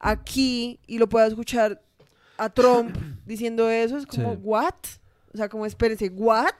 [0.00, 1.80] Aquí y lo pueda escuchar
[2.38, 4.38] a Trump diciendo eso, es como, Sí.
[4.42, 4.74] ¿what?
[5.32, 6.54] O sea, como, espérense, ¿what?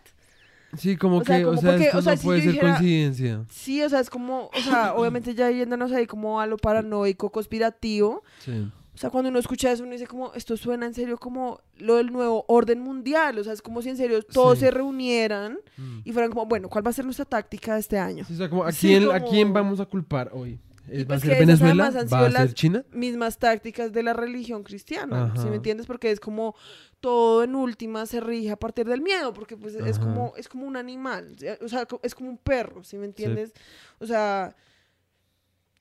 [0.77, 2.41] Sí, como O sea, que, o como sea, porque, esto o sea, no si puede
[2.43, 3.45] ser dijera- coincidencia.
[3.51, 7.31] Sí, o sea, es como, o sea, obviamente ya yéndonos ahí como a lo paranoico,
[7.31, 8.23] conspirativo.
[8.45, 8.71] Sí.
[8.95, 11.97] O sea, cuando uno escucha eso, uno dice como, esto suena en serio como lo
[11.97, 13.39] del nuevo orden mundial.
[13.39, 14.67] O sea, es como si en serio todos Sí.
[14.67, 16.01] se reunieran Mm.
[16.05, 18.25] y fueran como, bueno, ¿cuál va a ser nuestra táctica de este año?
[18.27, 20.59] Sí, o sea, como, ¿a, Sí, quién, ¿a como- quién vamos a culpar hoy?
[20.91, 21.91] Y ¿Va pues a que ser Venezuela?
[22.13, 22.85] ¿Va a ser China?
[22.93, 25.49] Mismas tácticas de la religión cristiana, ¿sí Ajá.
[25.51, 25.87] me entiendes?
[25.87, 26.55] Porque es como
[27.03, 30.67] todo en última se rige a partir del miedo, porque pues es como, es como
[30.67, 33.53] un animal, o sea, es como un perro, ¿sí me entiendes?
[33.99, 34.55] O sea,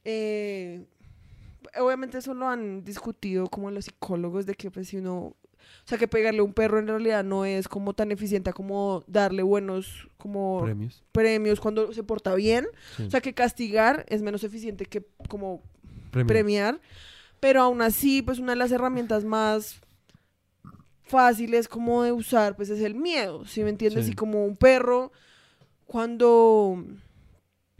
[0.03, 0.83] eh,
[1.79, 5.35] obviamente eso lo han discutido como los psicólogos de que pues si uno, o
[5.85, 9.43] sea, que pegarle a un perro en realidad no es como tan eficiente como darle
[9.43, 11.03] buenos como Premios.
[11.11, 13.03] premios cuando se porta bien, Sí.
[13.03, 15.61] o sea, que castigar es menos eficiente que como
[16.09, 16.81] premiar,
[17.39, 19.79] pero aún así, pues una de las herramientas más
[21.11, 24.05] fáciles como de usar, pues es el miedo, ¿sí me entiendes?
[24.05, 24.11] Sí.
[24.11, 25.11] Y como un perro,
[25.85, 26.83] cuando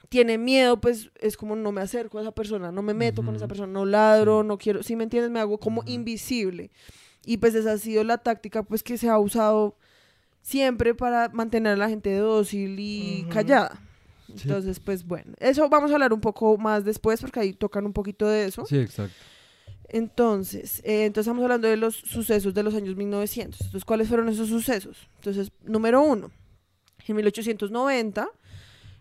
[0.10, 3.36] tiene miedo, pues es como no me acerco a esa persona, no me meto con
[3.36, 4.48] esa persona, no ladro, Sí.
[4.48, 6.70] no quiero, si me entiendes, me hago como invisible.
[7.26, 9.78] Y pues esa ha sido la táctica pues que se ha usado
[10.42, 13.30] siempre para mantener a la gente dócil y Ujú.
[13.34, 13.80] callada.
[14.28, 14.44] Sí.
[14.44, 17.94] Entonces, pues bueno, eso vamos a hablar un poco más después porque ahí tocan un
[17.94, 18.66] poquito de eso.
[18.66, 19.16] Sí, exacto.
[19.94, 23.60] Entonces, eh, entonces estamos hablando de los sucesos de los años 1900.
[23.60, 24.98] Entonces, ¿cuáles fueron esos sucesos?
[25.18, 26.32] Entonces, número uno,
[27.06, 28.30] en 1890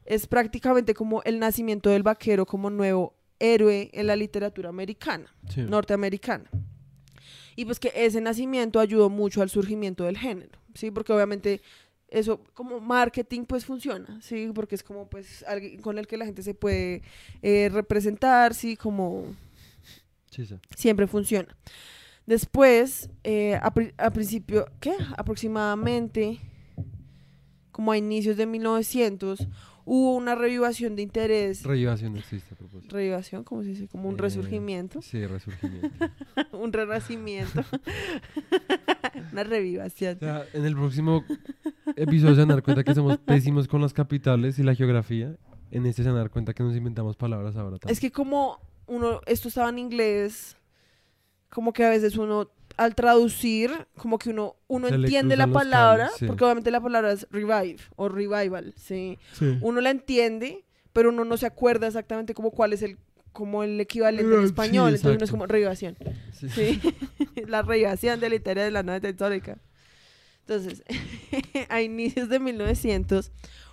[0.05, 5.63] es prácticamente como el nacimiento del vaquero como nuevo héroe en la literatura americana, Sí.
[5.63, 6.51] norteamericana.
[7.55, 10.91] Y pues que ese nacimiento ayudó mucho al surgimiento del género, ¿sí?
[10.91, 11.61] Porque obviamente
[12.09, 14.51] eso como marketing pues funciona, ¿sí?
[14.53, 17.03] Porque es como pues alguien con el que la gente se puede
[17.43, 18.77] eh, representar, ¿sí?
[18.77, 19.25] Como
[20.31, 20.57] Sí, sí.
[20.77, 21.55] siempre funciona.
[22.27, 24.93] Después, eh, a, pri- a principio, ¿qué?
[25.17, 26.39] Aproximadamente,
[27.73, 29.49] como a inicios de 1900,
[29.85, 31.65] hubo una revivación de interés.
[31.65, 32.95] Revivación no existe a propósito.
[32.95, 33.89] Revivación, ¿cómo se dice?
[33.89, 35.89] Como un Eh, resurgimiento, Sí, resurgimiento.
[36.53, 37.65] un renacimiento,
[39.33, 40.17] una revivación.
[40.17, 41.25] O sea, en el próximo
[41.97, 45.37] episodio se van a dar cuenta que somos pésimos con las capitales y la geografía.
[45.73, 47.93] En este se van a dar cuenta que nos inventamos palabras ahora también.
[47.93, 48.59] Es que como
[48.91, 50.57] uno, esto estaba en inglés,
[51.49, 56.05] como que a veces uno al traducir, como que uno, uno Se entiende la palabra,
[56.07, 56.27] cables, sí.
[56.27, 59.19] porque obviamente la palabra es revive o revival, ¿sí?
[59.35, 59.59] Sí.
[59.61, 62.99] Uno la entiende, pero uno no se acuerda exactamente como cuál es el
[63.33, 65.97] como el equivalente en Sí, español, entonces uno es como revivación,
[66.33, 66.49] Sí.
[66.49, 66.81] ¿sí?
[67.47, 69.59] la revivación de la historia de la nueva histórica.
[70.41, 70.83] Entonces,
[71.69, 73.31] a inicios de 1900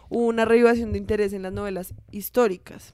[0.10, 2.94] hubo una revivación de interés en las novelas históricas.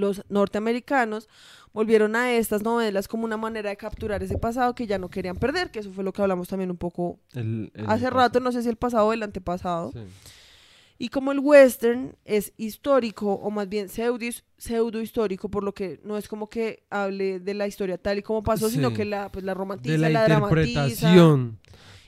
[0.00, 1.28] Los norteamericanos
[1.72, 5.36] volvieron a estas novelas como una manera de capturar ese pasado que ya no querían
[5.36, 8.50] perder, que eso fue lo que hablamos también un poco El- el- hace rato, no
[8.50, 9.92] sé si el pasado o el antepasado.
[9.92, 10.00] Sí.
[11.02, 14.18] Y como el western es histórico, o más bien pseudo,
[14.58, 18.22] pseudo histórico, por lo que no es como que hable de la historia tal y
[18.22, 20.24] como pasó, sino que la, pues, la romantiza, De la, la,
[20.84, 21.14] dramatiza.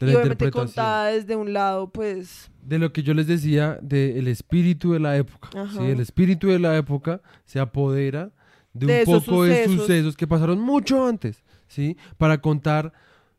[0.04, 0.66] De Y la obviamente interpretación.
[0.66, 5.16] contada desde un lado, pues, De lo que yo les decía del espíritu de la
[5.16, 5.50] época.
[5.80, 8.30] El espíritu de la época se apodera
[8.72, 9.80] de, De un poco de sucesos.
[9.86, 11.96] sucesos que pasaron mucho antes, ¿sí?
[12.18, 12.92] Para contar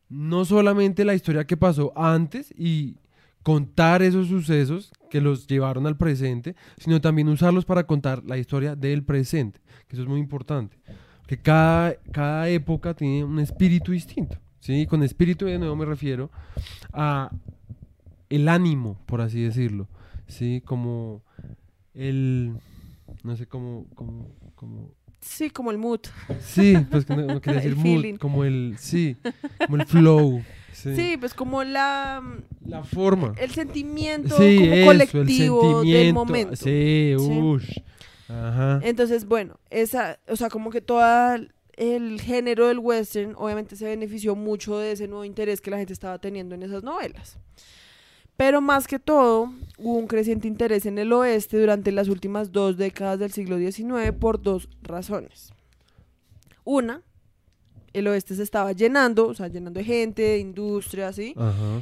[0.10, 2.98] no solamente la historia que pasó antes y
[3.42, 8.76] contar esos sucesos que los llevaron al presente, sino también usarlos para contar la historia
[8.76, 10.78] del presente, que eso es muy importante.
[11.28, 14.86] Que cada, cada época tiene un espíritu distinto, ¿sí?
[14.88, 16.30] Con espíritu de nuevo me refiero
[16.94, 17.30] a
[18.30, 19.88] el ánimo, por así decirlo,
[20.28, 20.62] ¿sí?
[20.66, 21.22] Como
[21.94, 22.54] el,
[23.24, 26.00] no sé, como, como, como, sí, como el mood.
[26.40, 28.14] sí, pues no, no quería decir feeling.
[28.14, 29.18] mood, como el, sí,
[29.66, 32.24] como el flow, sí, Sí, pues como la
[32.66, 36.56] la forma, el sentimiento sí, como eso, colectivo el del sentimiento, momento.
[36.56, 37.40] sí, Sí.
[37.42, 37.80] ush,
[38.30, 41.02] ajá, Entonces, bueno, esa, o sea, como que todo
[41.78, 45.94] el género del western obviamente se benefició mucho de ese nuevo interés que la gente
[45.94, 47.38] estaba teniendo en esas novelas.
[48.38, 52.78] Pero más que todo, hubo un creciente interés en el oeste durante las últimas dos
[52.78, 55.54] décadas del siglo XIX por dos razones.
[56.64, 57.04] Una,
[57.94, 61.12] el oeste se estaba llenando, o sea, llenando de gente, de industria,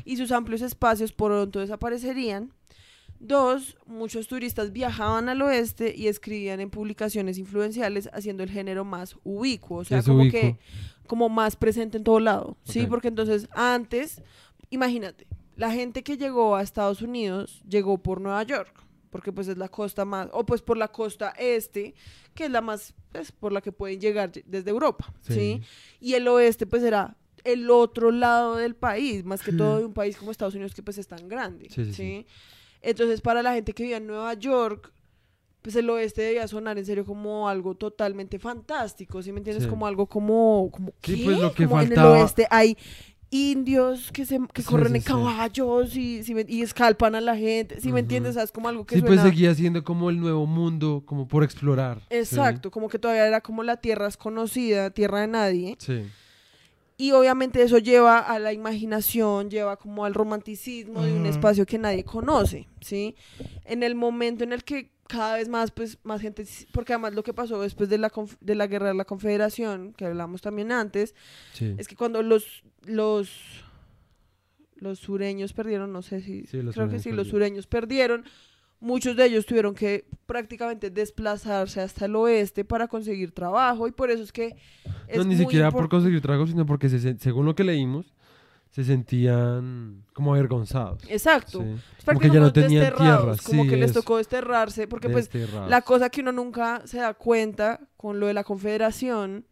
[0.04, 2.52] y sus amplios espacios pronto desaparecerían.
[3.24, 9.16] Dos, muchos turistas viajaban al oeste y escribían en publicaciones influenciales haciendo el género más
[9.24, 10.58] ubicuo, o sea, como que
[11.06, 12.88] como más presente en todo lado, ¿sí?
[12.88, 14.24] Porque entonces antes,
[14.72, 18.74] imagínate, la gente que llegó a Estados Unidos llegó por Nueva York,
[19.12, 21.94] porque pues es la costa más, o pues por la costa este,
[22.34, 25.34] que es la más, pues por la que pueden llegar desde Europa, ¿sí?
[25.34, 25.62] Sí.
[26.00, 29.94] Y el oeste pues era el otro lado del país, más que todo de un
[29.94, 31.86] país como Estados Unidos que pues es tan grande, Sí, ¿sí?
[31.86, 32.28] sí, sí.
[32.82, 34.92] Entonces para la gente que vivía en Nueva York,
[35.62, 39.66] pues el oeste debía sonar en serio como algo totalmente fantástico, ¿sí me entiendes?
[39.66, 39.70] Sí.
[39.70, 41.24] Como algo como, como Sí, ¿qué?
[41.26, 42.76] pues, lo que Como en faltaba- el oeste hay
[43.30, 45.08] indios que se que Sí, corren sí, en sí.
[45.08, 48.32] caballos y, ¿sí me- y escalpan a la gente, ¿sí me entiendes?
[48.32, 51.28] O sea, es como algo que sí, pues seguía siendo como el nuevo mundo, como
[51.28, 52.16] por explorar, sí.
[52.18, 55.76] Exacto, como que todavía era como la tierra desconocida, tierra de nadie.
[55.80, 56.04] sí,
[57.02, 61.80] Y obviamente eso lleva a la imaginación, lleva como al romanticismo de un espacio que
[61.80, 63.16] nadie conoce, ¿sí?
[63.66, 67.24] En el momento en el que cada vez más, pues, más gente, porque además lo
[67.24, 71.16] que pasó después de la, de la guerra de la confederación, que hablamos también antes,
[71.54, 71.74] sí.
[71.80, 73.32] es que cuando los, los,
[74.76, 78.26] los sureños perdieron, no sé si, Sí, creo que sí, los sureños perdieron,
[78.82, 84.12] muchos de ellos tuvieron que prácticamente desplazarse hasta el oeste para conseguir trabajo y por
[84.12, 84.56] eso es que
[85.08, 87.64] es no, ni muy siquiera por conseguir trago, sino porque se- se- según lo que
[87.64, 88.14] leímos,
[88.72, 91.04] se sentían como avergonzados.
[91.10, 91.62] Exacto.
[91.62, 91.76] Sí.
[92.00, 95.30] Es Como que ya no tenían tierra, Como sí, que les tocó desterrarse, porque pues
[95.70, 99.46] la cosa que uno nunca se da cuenta con lo de la confederación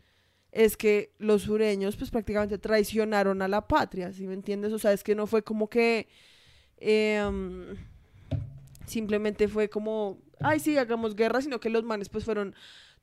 [0.52, 4.72] es que los sureños pues prácticamente traicionaron a la patria, ¿sí me entiendes?
[4.74, 6.08] O sea, es que no fue como que
[6.78, 7.76] em,
[8.90, 12.54] simplemente fue como, ay sí, hagamos guerra, sino que los manes pues fueron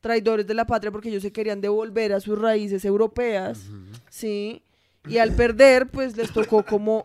[0.00, 3.66] traidores de la patria porque ellos se querían devolver a sus raíces europeas.
[4.10, 4.62] ¿sí?
[5.08, 7.04] Y al perder pues les tocó como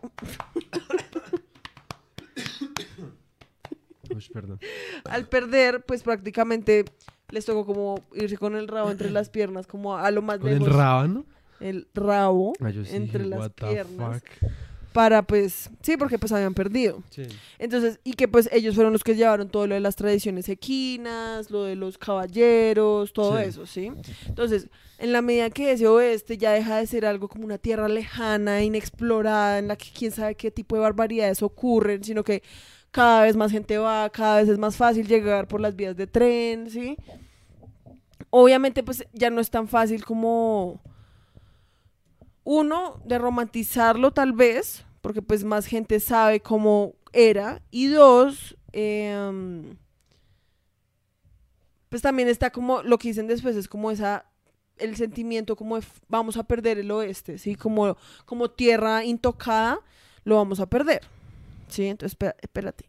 [4.14, 4.58] Uy, perdón.
[5.04, 6.84] al perder, pues prácticamente
[7.30, 10.48] les tocó como irse con el rabo entre las piernas, como a lo más Con
[10.50, 10.74] el lejos.
[10.76, 11.24] rábano.
[11.60, 14.50] el rabo Ah, sí entre las "What the piernas fuck".
[14.92, 17.02] Para pues, sí, porque pues habían perdido.
[17.10, 17.22] Sí.
[17.58, 21.50] Entonces, y que pues ellos fueron los que llevaron todo lo de las tradiciones equinas,
[21.50, 23.44] lo de los caballeros, todo Sí.
[23.44, 23.90] eso, ¿sí?
[24.26, 27.88] Entonces, en la medida que ese oeste ya deja de ser algo como una tierra
[27.88, 32.42] lejana, inexplorada, en la que quién sabe qué tipo de barbaridades ocurren, sino que
[32.90, 36.06] cada vez más gente va, cada vez es más fácil llegar por las vías de
[36.06, 36.96] tren, ¿sí?
[38.30, 40.80] Obviamente, pues ya no es tan fácil como
[42.44, 49.76] uno, de romantizarlo tal vez, porque pues más gente sabe cómo era, y dos, em,
[51.88, 54.24] pues también está como, lo que dicen después es como esa,
[54.78, 57.54] el sentimiento como de vamos a perder el oeste, ¿sí?
[57.54, 59.78] Como, como tierra intocada,
[60.24, 61.02] lo vamos a perder,
[61.68, 61.86] ¿sí?
[61.86, 62.86] Entonces, espera- espérate,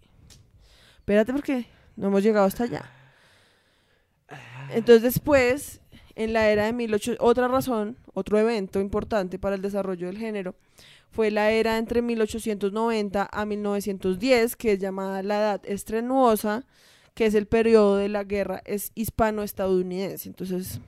[1.00, 2.90] espérate porque no hemos llegado hasta allá.
[4.72, 5.82] Entonces después,
[6.16, 10.56] en la era de 1800, otra razón, otro evento importante para el desarrollo del género,
[11.12, 16.66] fue la era entre 1890 a 1910, que es llamada la Edad Estrenuosa,
[17.14, 20.28] que es el periodo de la guerra es hispano-estadounidense.
[20.30, 20.80] Entonces,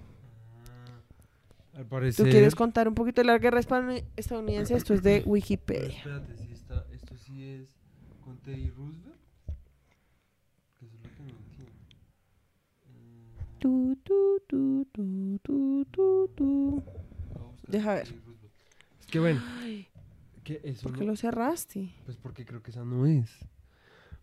[1.73, 2.29] Al ¿tú parecer.
[2.31, 4.75] quieres contar un poquito de la guerra hispano-estadounidense?
[4.75, 5.97] Esto es de Pero Wikipedia.
[5.97, 7.75] espérate, si esto sí es
[8.23, 9.15] con Teddy Roosevelt.
[10.79, 11.37] Que es lo que no
[13.65, 16.83] Tu, tu, tu, tu, tu, tu, tu.
[16.83, 16.83] voy
[17.35, 18.07] a buscar Deja ver.
[18.99, 19.41] Es que bueno,
[20.43, 21.89] que eso ¿Por qué no- lo cerraste?
[22.05, 23.31] Pues porque creo que esa no es.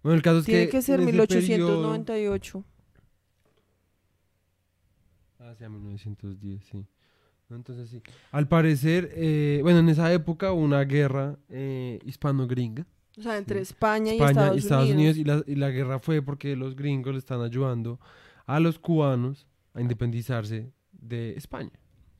[0.05, 0.71] Bueno, el caso es Tiene que.
[0.71, 2.59] que ser en ese 1898.
[2.61, 2.67] periodo-
[5.41, 6.87] Ah, sí, a 1910, sí.
[7.49, 8.01] No, entonces sí.
[8.31, 12.87] Al parecer, eh, bueno, en esa época hubo una guerra eh, hispano-gringa.
[13.19, 15.17] O sea, entre España, España y Estados, Unidos.
[15.17, 17.99] y, la, y la guerra fue porque los gringos le están ayudando
[18.47, 21.71] a los cubanos a independizarse de España.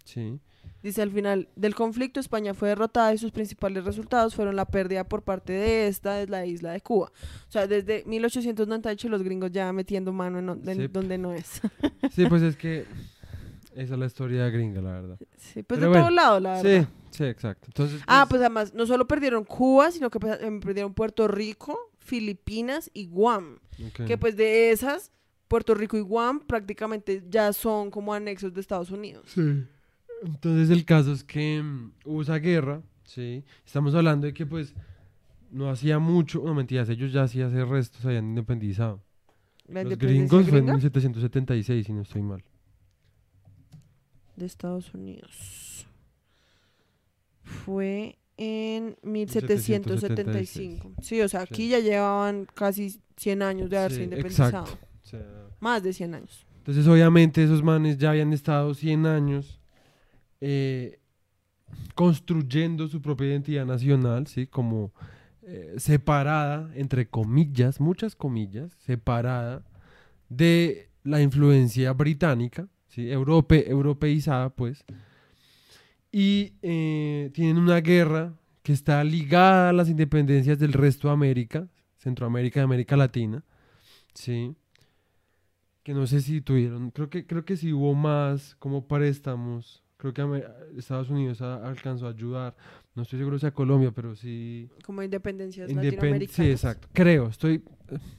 [0.05, 0.41] Sí.
[0.83, 5.05] Dice al final del conflicto España fue derrotada y sus principales resultados fueron la pérdida
[5.05, 7.13] por parte de esta de la isla de Cuba.
[7.49, 10.89] O sea, desde 1898 los gringos ya metiendo mano en, en Sí.
[10.89, 11.61] donde no es.
[12.13, 12.85] Sí, pues es que
[13.77, 15.19] esa es la historia gringa, la verdad.
[15.37, 16.83] Sí, pues Pero de bueno, todos lados, la verdad.
[16.83, 17.67] Sí, sí, exacto.
[17.69, 21.79] Entonces, Ah, pues además, no solo perdieron Cuba, sino que pues, em, perdieron Puerto Rico,
[21.99, 23.61] Filipinas y Guam.
[23.89, 24.05] ok.
[24.07, 25.13] Que pues de esas,
[25.53, 29.25] Puerto Rico y Guam prácticamente ya son como anexos de Estados Unidos.
[29.35, 29.65] Sí.
[30.25, 33.45] Entonces el caso es que mm, hubo esa guerra, sí.
[33.67, 34.75] Estamos hablando de que pues
[35.51, 39.03] no hacía mucho, no mentiras, ellos ya hacía hace resto se habían independizado.
[39.67, 42.43] La Los gringos fue en gringa 1776, si no estoy mal.
[44.37, 45.87] de Estados Unidos.
[47.43, 50.93] Fue en 1775.
[51.03, 51.69] Sí, o sea, aquí Sí.
[51.69, 54.65] ya llevaban casi 100 años de haberse Sí, independizado.
[54.65, 54.92] exacto.
[55.13, 56.47] Sea, Más de 100 años.
[56.59, 59.61] entonces obviamente esos manes ya habían estado 100 años
[60.41, 60.99] eh,
[61.95, 64.47] construyendo su propia identidad nacional, ¿sí?
[64.47, 64.93] Como
[65.43, 69.65] eh, separada, entre comillas, muchas comillas, separada
[70.29, 73.11] de la influencia británica, ¿sí?
[73.11, 74.85] Europe- europeizada, pues.
[76.11, 81.69] Y eh, tienen una guerra que está ligada a las independencias del resto de América,
[81.99, 83.43] Centroamérica y América Latina,
[84.15, 84.55] ¿sí?
[85.83, 90.15] Que no sé si tuvieron, creo que, creo que sí hubo más como préstamos, creo
[90.15, 90.45] que
[90.79, 92.55] Estados Unidos a- alcanzó a ayudar,
[92.95, 96.37] no estoy seguro si a Colombia, pero sí Como independencias Independ- latinoamericanas.
[96.37, 96.89] Sí, exacto.
[96.93, 97.65] Creo, estoy,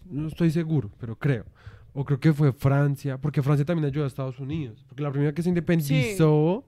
[0.10, 1.45] no estoy seguro, pero creo.
[1.93, 4.84] O creo que fue Francia, porque Francia también ayudó a Estados Unidos.
[4.89, 6.65] Porque la primera que se independizó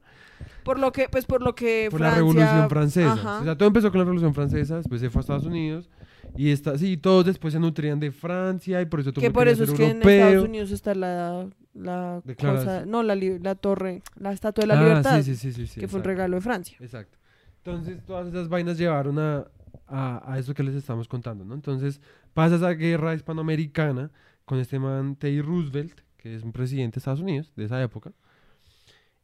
[0.63, 2.11] Por lo que, pues por lo que fue Francia...
[2.11, 3.13] la Revolución Francesa.
[3.13, 3.41] Ajá.
[3.41, 5.89] O sea, todo empezó con la Revolución Francesa, después se fue a Estados Unidos.
[6.37, 9.47] Y está, sí, todos después se nutrían de Francia y por eso todo que por
[9.47, 9.97] eso es que en.
[10.01, 14.83] Estados Unidos está la, la cosa, no, la, la torre, la estatua de la Ah,
[14.83, 16.77] libertad, sí, sí, sí, que fue un regalo de Francia.
[16.81, 17.17] Exacto.
[17.63, 19.45] Entonces, todas esas vainas llevaron a,
[19.87, 21.55] a, a eso que les estamos contando, ¿no?
[21.55, 22.01] Entonces,
[22.33, 24.11] pasa esa guerra hispanoamericana
[24.45, 28.11] con este man Teddy Roosevelt, que es un presidente de Estados Unidos de esa época.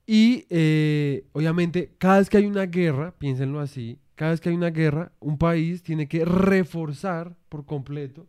[0.08, 4.56] Y, eh, obviamente, cada vez que hay una guerra, piénsenlo así, cada vez que hay
[4.56, 8.28] una guerra, un país tiene que reforzar por completo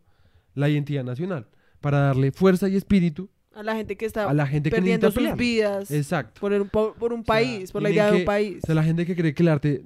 [0.55, 1.45] la identidad nacional
[1.81, 5.11] para darle fuerza y espíritu A la gente que está a la gente que perdiendo
[5.11, 6.41] sus vidas Exacto.
[6.41, 8.57] por un, por, por un O sea, país, por la idea de un país.
[8.63, 9.85] O sea, la gente que cree que el arte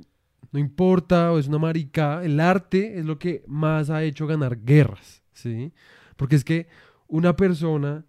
[0.54, 4.64] no importa o es una marica, el arte es lo que más ha hecho ganar
[4.64, 5.74] guerras, ¿sí?
[6.16, 6.68] Porque es que
[7.10, 8.06] una persona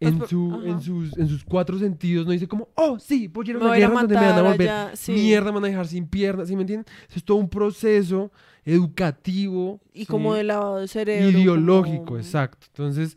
[0.00, 3.46] en, por- su, en, sus, en sus cuatro sentidos no dice como, oh, sí, voy
[3.46, 5.12] a ir a una voy a guerra donde me van a volver allá, sí.
[5.12, 6.86] mierda, me van a dejar sin piernas, ¿sí me entienden?
[7.08, 8.30] Eso es todo un proceso
[8.64, 9.80] educativo.
[9.92, 10.38] y como ¿sí?
[10.38, 11.38] de lavado de cerebro.
[11.38, 12.66] Ideológico, como- exacto.
[12.68, 13.16] Entonces,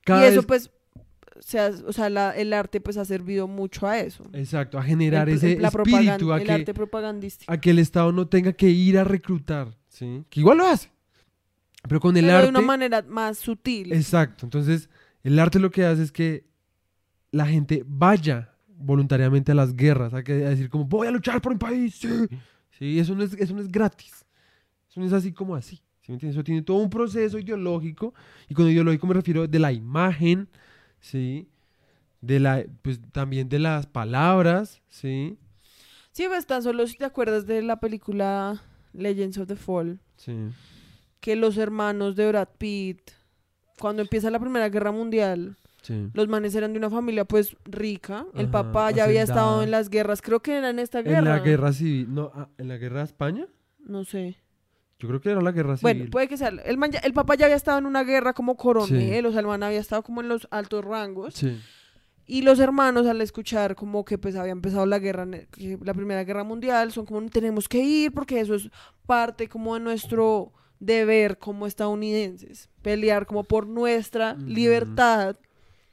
[0.00, 0.70] Y cada eso vez- pues,
[1.40, 4.24] se ha- o sea, la- el arte pues ha servido mucho a eso.
[4.32, 7.52] Exacto, a generar El- ese la espíritu, a el que, arte propagandístico.
[7.52, 10.24] a que el Estado no tenga que ir a reclutar, ¿sí?
[10.30, 10.90] Que igual lo hace.
[11.88, 12.46] Pero con el Pero arte...
[12.46, 13.92] de una manera más sutil.
[13.92, 14.44] Exacto.
[14.46, 14.88] Entonces,
[15.26, 16.46] el arte lo que hace es que
[17.32, 21.40] la gente vaya voluntariamente a las guerras, a, que, a decir como, voy a luchar
[21.40, 22.08] por mi país, sí.
[22.70, 24.24] Sí, eso no es, eso no es gratis.
[24.88, 25.76] Eso no es así como así.
[26.02, 26.36] ¿sí me entiendes?
[26.36, 28.14] Eso tiene todo un proceso ideológico,
[28.48, 30.48] y con ideológico me refiero de la imagen,
[31.00, 31.48] ¿sí?
[32.20, 35.36] De la, pues también de las palabras, ¿sí?
[36.12, 38.62] Sí, pues tan solo si te acuerdas de la película
[38.92, 40.34] Legends of the Fall, Sí.
[41.20, 43.10] que los hermanos de Brad Pitt,
[43.80, 46.08] cuando empieza la Primera Guerra Mundial, Sí.
[46.14, 48.26] los manes eran de una familia pues rica.
[48.34, 51.18] El Ajá, papá ya había estado en las guerras, creo que era en esta guerra.
[51.18, 53.46] En la guerra civil, no, ah, en la guerra de España,
[53.78, 54.36] No sé.
[54.98, 55.94] yo creo que era la guerra civil.
[55.98, 56.48] Bueno, puede que sea.
[56.48, 59.40] El, man ya- el papá ya había estado en una guerra como coronel, o sea,
[59.40, 61.34] el man había estado como en los altos rangos.
[61.34, 61.56] Sí.
[62.28, 66.42] Y los hermanos, al escuchar como que pues había empezado la guerra, la Primera Guerra
[66.42, 68.68] Mundial, son como, tenemos que ir porque eso es
[69.06, 75.36] parte como de nuestro deber como estadounidenses, pelear como por nuestra libertad,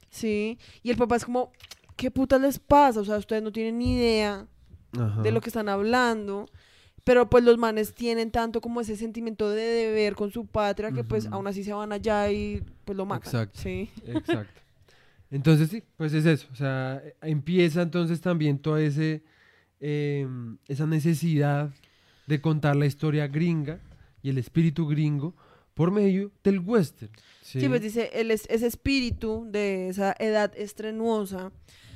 [0.09, 0.57] ¿sí?
[0.81, 1.51] Y el papá es como,
[1.95, 3.01] ¿qué putas les pasa?
[3.01, 4.47] O sea, ustedes no tienen ni idea
[4.97, 5.21] Ajá.
[5.21, 6.45] de lo que están hablando.
[7.03, 11.03] Pero pues los manes tienen tanto como ese sentimiento de deber con su patria que
[11.03, 13.27] pues aún así se van allá y pues lo matan.
[13.27, 13.59] Exacto.
[13.59, 13.89] Sí.
[14.07, 14.61] Exacto.
[15.29, 16.47] Entonces sí, pues es eso.
[16.53, 19.23] O sea, empieza entonces también toda ese,
[19.81, 20.25] eh,
[20.69, 21.71] esa necesidad
[22.25, 23.79] de contar la historia gringa
[24.23, 25.35] y el espíritu gringo
[25.75, 27.11] por medio del western.
[27.43, 31.51] Sí, Sí, pues dice, el es- ese espíritu de esa edad estrenuosa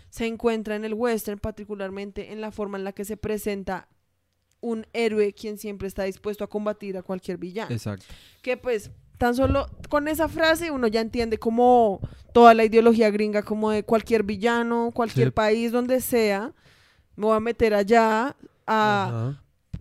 [0.09, 3.87] se encuentra en el western, particularmente en la forma en la que se presenta
[4.61, 7.71] un héroe quien siempre está dispuesto a combatir a cualquier villano.
[7.71, 8.05] Exacto.
[8.41, 11.99] Que pues, tan solo con esa frase uno ya entiende como
[12.33, 15.31] toda la ideología gringa, como de cualquier villano, cualquier Sí.
[15.31, 16.53] país donde sea,
[17.15, 18.35] me voy a meter allá
[18.65, 19.39] a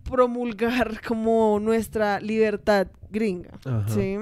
[0.09, 3.51] promulgar como nuestra libertad gringa.
[3.65, 3.87] ajá.
[3.89, 4.17] ¿sí?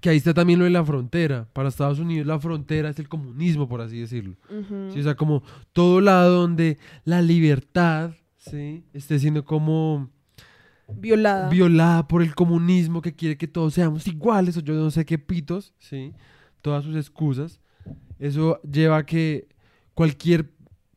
[0.00, 1.48] Que ahí está también lo de la frontera.
[1.54, 4.36] Para Estados Unidos la frontera es el comunismo, por así decirlo.
[4.92, 8.84] Sí, o sea, como todo lado donde la libertad, ¿sí?
[8.92, 10.10] Esté siendo como
[10.88, 11.48] Violada.
[11.48, 15.18] violada por el comunismo que quiere que todos seamos iguales o yo no sé qué
[15.18, 16.12] pitos, ¿sí?
[16.60, 17.58] Todas sus excusas.
[18.18, 19.48] Eso lleva a que
[19.94, 20.50] cualquier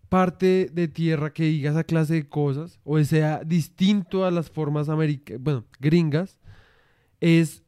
[0.09, 4.89] parte de tierra que diga esa clase de cosas o sea distinto a las formas
[4.89, 6.39] americanas, bueno, gringas,
[7.19, 7.63] es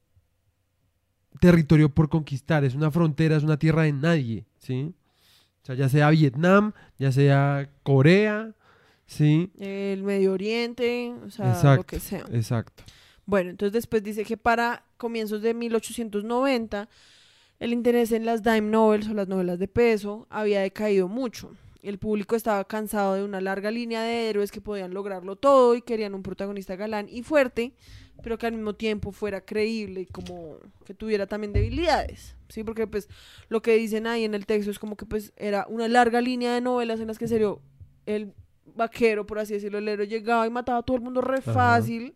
[1.39, 4.93] territorio por conquistar, es una frontera, es una tierra de nadie, ¿sí?
[5.61, 8.55] O sea, ya sea Vietnam, ya sea Corea,
[9.05, 9.51] ¿sí?
[9.59, 11.85] el Medio Oriente, o sea, lo Exacto.
[11.85, 12.25] que sea.
[12.31, 12.83] Exacto.
[13.25, 16.89] Bueno, entonces después dice que para comienzos de 1890
[17.59, 21.51] el interés en las dime novels o las novelas de peso había decaído mucho.
[21.81, 25.81] El público estaba cansado de una larga línea de héroes que podían lograrlo todo y
[25.81, 27.73] querían un protagonista galán y fuerte,
[28.21, 32.63] pero que al mismo tiempo fuera creíble y como que tuviera también debilidades, ¿sí?
[32.63, 33.07] Porque pues
[33.47, 36.53] lo que dicen ahí en el texto es como que pues era una larga línea
[36.53, 37.61] de novelas en las que en serio
[38.05, 38.33] el
[38.75, 41.53] vaquero, por así decirlo, el héroe llegaba y mataba a todo el mundo re Ajá.
[41.53, 42.13] fácil.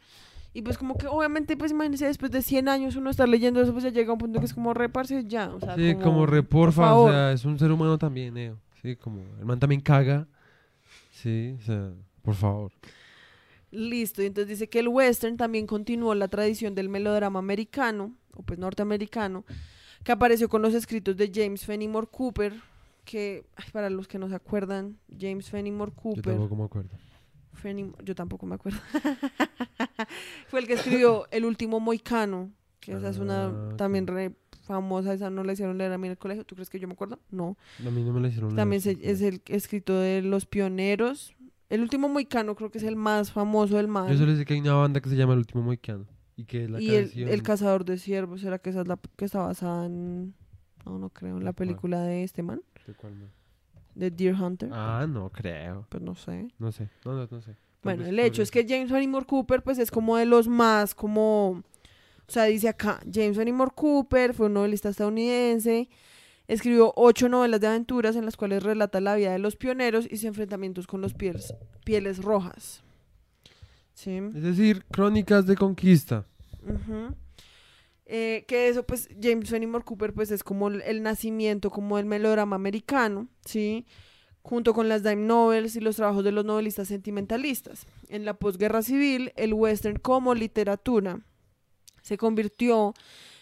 [0.55, 3.71] Y pues como que obviamente, pues imagínense, después de 100 años uno estar leyendo eso,
[3.71, 5.51] pues ya llega a un punto que es como reparse ya.
[5.53, 8.57] O sea, Sí, como, re, por porfa, o sea, es un ser humano también, Neo.
[8.83, 10.27] Sí, como, el man también caga.
[11.11, 11.91] Sí, o sea,
[12.21, 12.71] por favor.
[13.71, 18.43] Listo, y entonces dice que el western también continuó la tradición del melodrama americano, o
[18.43, 19.45] pues norteamericano,
[20.03, 22.53] que apareció con los escritos de James Fenimore Cooper,
[23.05, 26.89] que, ay, para los que no se acuerdan, James Fenimore Yo Cooper, tampoco me acuerdo.
[27.63, 28.79] Fenim- yo tampoco me acuerdo,
[30.47, 34.33] fue el que escribió El último moicano, que esa es una Ah, también re
[34.63, 36.87] famosa, esa no la hicieron leer a mí en el colegio, ¿tú crees que yo
[36.87, 37.19] me acuerdo?
[37.31, 37.57] No.
[37.85, 41.35] A mí no me la hicieron leer, También se- es el escrito de Los Pioneros.
[41.69, 44.09] El último moicano creo que es el más famoso del man.
[44.09, 46.05] Yo solo sé que hay una banda que se llama El Último Moicano.
[46.35, 48.97] Y que es la y el, el cazador de ciervos, ¿será que esa es la
[49.15, 50.33] que está basada en...
[50.85, 52.61] No, no creo, en la película de este man?
[52.87, 53.29] ¿De cuál, man?
[53.95, 54.69] de Deer Hunter.
[54.73, 55.85] Ah, no creo.
[55.89, 56.47] Pues no sé.
[56.57, 56.89] No sé.
[57.05, 57.55] No, no, no sé.
[57.83, 61.63] Bueno, el hecho es que James Fenimore Cooper, pues es como de los más, como,
[62.27, 65.89] o sea, dice acá, James Fenimore Cooper fue un novelista estadounidense,
[66.47, 70.17] escribió ocho novelas de aventuras en las cuales relata la vida de los pioneros y
[70.17, 71.53] sus enfrentamientos con los pieles,
[71.83, 72.83] pieles rojas.
[73.93, 74.19] Sí.
[74.35, 76.25] Es decir, crónicas de conquista.
[78.05, 82.05] Eh, que eso, pues, James Fenimore Cooper, pues, es como el, el nacimiento, como el
[82.05, 83.85] melodrama americano, ¿sí?
[84.41, 87.85] Junto con las dime novels y los trabajos de los novelistas sentimentalistas.
[88.09, 91.21] En la posguerra civil, el western como literatura
[92.03, 92.93] se convirtió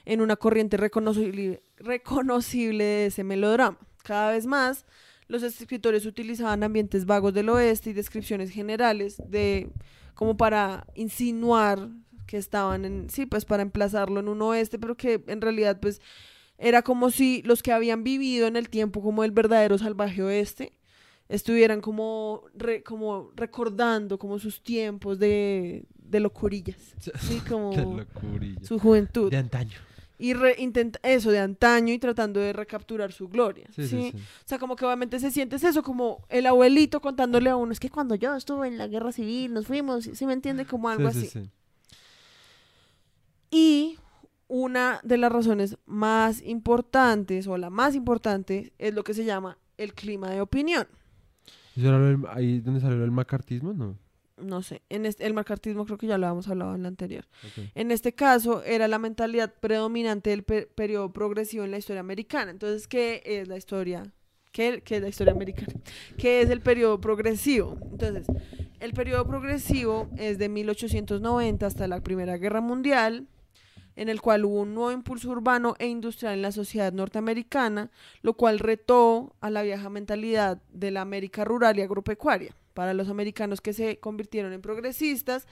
[0.05, 3.78] en una corriente reconocible, de ese melodrama.
[4.03, 4.86] Cada vez más,
[5.28, 9.70] los escritores utilizaban ambientes vagos del oeste y descripciones generales de
[10.16, 11.89] como para insinuar
[12.28, 16.01] que estaban en, sí, pues para emplazarlo en un oeste, pero que en realidad pues
[16.57, 20.74] era como si los que habían vivido en el tiempo como el verdadero salvaje oeste
[21.28, 26.78] estuvieran como, re- como recordando como sus tiempos de, de locurillas,
[27.20, 28.64] sí, como locurilla.
[28.64, 29.32] su juventud.
[29.32, 29.78] De antaño.
[30.20, 34.18] Y re- intenta eso de antaño y tratando de recapturar su gloria, Sí, sí, sí.
[34.18, 37.80] o sea, como que obviamente se siente eso, como el abuelito contándole a uno, es
[37.80, 40.66] que cuando yo estuve en la guerra civil nos fuimos, ¿sí me entiende?
[40.68, 41.39] Como algo Sí, sí, así.
[41.45, 41.49] sí.
[43.49, 43.97] Y
[44.47, 49.57] una de las razones más importantes, o la más importante, es lo que se llama
[49.78, 50.88] el clima de opinión.
[51.76, 53.74] ¿Eso era lo del- ahí donde salió el macartismo?
[53.74, 53.97] No.
[54.42, 57.26] No sé, en este, el macartismo creo que ya lo habíamos hablado en la anterior.
[57.76, 62.52] En este caso, era la mentalidad predominante del pe- periodo progresivo en la historia americana.
[62.52, 64.12] Entonces, ¿qué es la historia?
[64.52, 65.74] ¿Qué, qué es la historia americana?
[66.18, 67.78] ¿Qué es el periodo progresivo?
[67.92, 68.28] Entonces,
[68.80, 73.28] el periodo progresivo es de 1890 hasta la Primera Guerra Mundial,
[73.96, 78.34] en el cual hubo un nuevo impulso urbano e industrial en la sociedad norteamericana, lo
[78.34, 82.56] cual retó a la vieja mentalidad de la América rural y agropecuaria.
[82.82, 85.45] Para los americanos que se convirtieron en progresistas,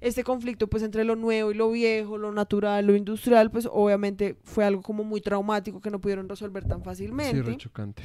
[0.00, 4.38] este conflicto pues entre lo nuevo y lo viejo, lo natural, lo industrial, pues obviamente
[4.44, 7.42] fue algo como muy traumático que no pudieron resolver tan Sí, fácilmente.
[7.42, 8.04] re chocante.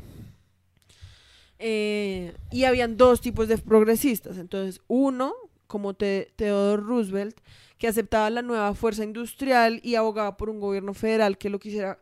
[1.58, 4.38] Eh, y habían dos tipos de progresistas.
[4.38, 5.34] Entonces, uno,
[5.68, 7.38] como Te- Theodore Roosevelt,
[7.78, 11.98] que aceptaba la nueva fuerza industrial y abogaba por un gobierno federal que lo quisiera,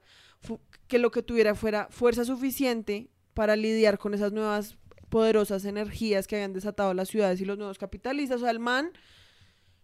[0.87, 4.75] que lo que tuviera fuera fuerza suficiente para lidiar con esas nuevas
[5.13, 8.37] poderosas energías que habían desatado las ciudades y los nuevos capitalistas.
[8.37, 8.89] O sea, el man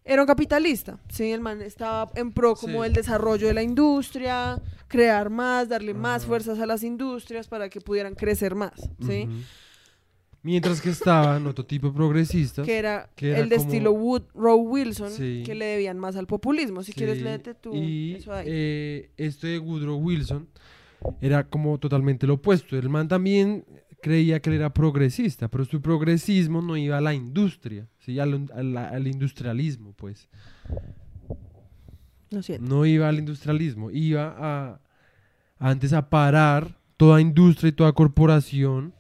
[0.04, 1.32] era un capitalista, ¿sí?
[1.32, 2.84] El man estaba en pro como Sí.
[2.86, 7.80] del desarrollo de la industria, crear más, darle más fuerzas a las industrias para que
[7.80, 8.74] pudieran crecer más,
[9.06, 9.28] ¿sí?
[10.42, 12.66] Mientras que estaban otro tipo de progresistas.
[12.66, 15.44] que era, que era el de como- estilo Woodrow Wilson, Sí.
[15.46, 16.82] que le debían más al populismo.
[16.82, 18.46] Si quieres, léete tú Y eso ahí.
[18.50, 20.48] eh, este de Woodrow Wilson
[21.22, 22.78] era como totalmente lo opuesto.
[22.78, 23.66] El man también
[24.02, 28.20] creía que él era progresista, pero su progresismo no iba a la industria, ¿sí?
[28.20, 30.28] al, al- al industrialismo, pues.
[32.42, 32.68] Siento.
[32.68, 34.80] No iba al industrialismo, iba a
[35.58, 38.94] antes a parar toda industria y toda corporación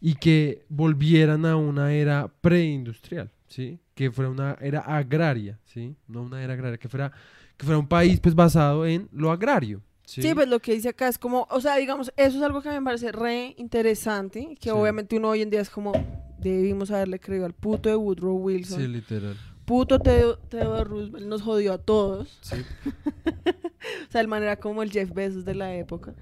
[0.00, 3.80] y que volvieran a una era preindustrial, ¿sí?
[3.94, 5.96] Que fuera una era agraria, ¿sí?
[6.06, 7.10] No una era agraria, que fuera
[7.56, 10.22] que fuera un país pues basado en lo agrario, ¿sí?
[10.22, 12.70] Sí, pues lo que dice acá es como, o sea, digamos, eso es algo que
[12.70, 14.74] a mí me parece re interesante, que Sí.
[14.74, 15.92] obviamente uno hoy en día es como,
[16.38, 18.80] debimos haberle creído al puto de Woodrow Wilson.
[18.80, 19.36] Sí, literal.
[19.66, 20.38] Puto Teo-
[20.84, 22.38] Roosevelt nos jodió a todos.
[22.40, 22.56] Sí.
[24.08, 26.12] O sea, el man era como el Jeff Bezos de la época.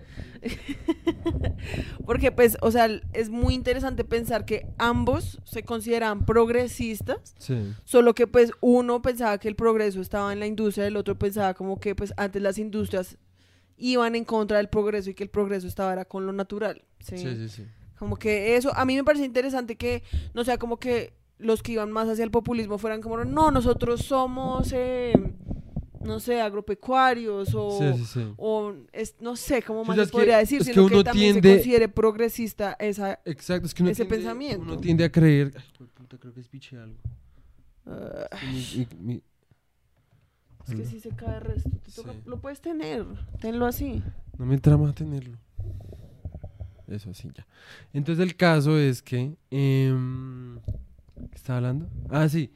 [2.04, 7.72] Porque, pues, o sea, es muy interesante pensar que ambos se consideran progresistas, Sí.
[7.84, 11.54] solo que, pues, uno pensaba que el progreso estaba en la industria, el otro pensaba
[11.54, 13.16] como que, pues, antes las industrias
[13.76, 16.82] iban en contra del progreso y que el progreso estaba era con lo natural.
[17.00, 17.18] ¿sí?
[17.18, 17.66] Sí, sí, sí.
[17.98, 20.02] Como que eso, a mí me parece interesante que,
[20.34, 24.02] no sea, como que los que iban más hacia el populismo fueran como, no, nosotros
[24.02, 25.12] somos, eh,
[26.00, 28.34] no sé, agropecuarios o, Sí, sí, sí.
[28.36, 30.94] o es- no sé cómo más se es que- podría decir, es que sino que,
[30.94, 33.20] uno también tiende- se considere progresista esa...
[33.24, 34.62] Exacto, es que uno Ese tiende, pensamiento.
[34.62, 35.64] uno tiende a creer, ay,
[35.96, 36.98] puta, creo que es piche algo.
[37.86, 39.22] Es que mi- mi- mi-
[40.68, 42.22] es que si se cae el resto, te toca- Sí.
[42.26, 43.04] lo puedes tener,
[43.40, 44.02] tenlo así.
[44.38, 45.38] No me trama tenerlo.
[46.86, 47.46] Eso así ya.
[47.92, 49.36] Entonces el caso es que...
[49.50, 50.58] em,
[51.30, 51.88] ¿Qué estaba hablando?
[52.10, 52.52] Ah, sí.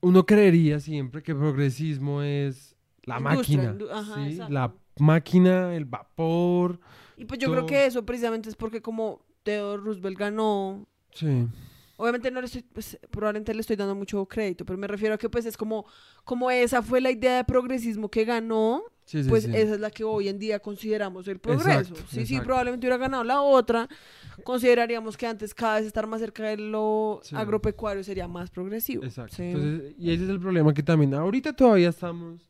[0.00, 3.74] Uno creería siempre que progresismo es la Industria, máquina.
[3.74, 4.30] indu- ajá, ¿sí?
[4.32, 4.52] exacto.
[4.52, 6.80] La máquina, el vapor.
[7.16, 7.66] Y pues yo creo Todo.
[7.68, 11.46] que eso precisamente es porque como Theodore Roosevelt ganó Sí.
[11.98, 15.18] Obviamente no le estoy, pues, probablemente le estoy dando mucho crédito, pero me refiero a
[15.18, 15.84] que pues es como,
[16.24, 19.50] como esa fue la idea de progresismo que ganó Sí, sí, pues sí.
[19.54, 21.80] esa es la que hoy en día consideramos el progreso.
[21.80, 23.88] Exacto, sí, sí, probablemente hubiera ganado la otra,
[24.44, 29.02] consideraríamos que antes cada vez estar más cerca de lo agropecuario sería más progresivo.
[29.02, 29.42] Exacto.
[29.42, 32.42] Entonces, y ese es el problema que también ahorita todavía estamos.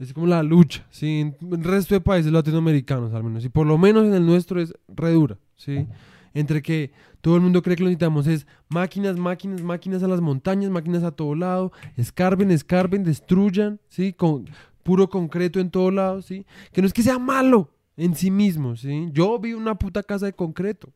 [0.00, 1.20] Es como la lucha, ¿sí?
[1.20, 3.44] En el resto de países latinoamericanos al menos.
[3.44, 5.86] Y por lo menos en el nuestro es re dura, ¿sí?
[6.34, 10.20] Entre que todo el mundo cree que lo necesitamos es máquinas, máquinas, máquinas a las
[10.20, 14.12] montañas, máquinas a todo lado, escarben, escarben, destruyan, ¿sí?
[14.12, 14.46] Con
[14.82, 16.46] puro concreto en todo lado, ¿sí?
[16.72, 19.08] Que no es que sea malo en sí mismo, ¿sí?
[19.12, 20.90] Yo vivo en una puta casa de concreto,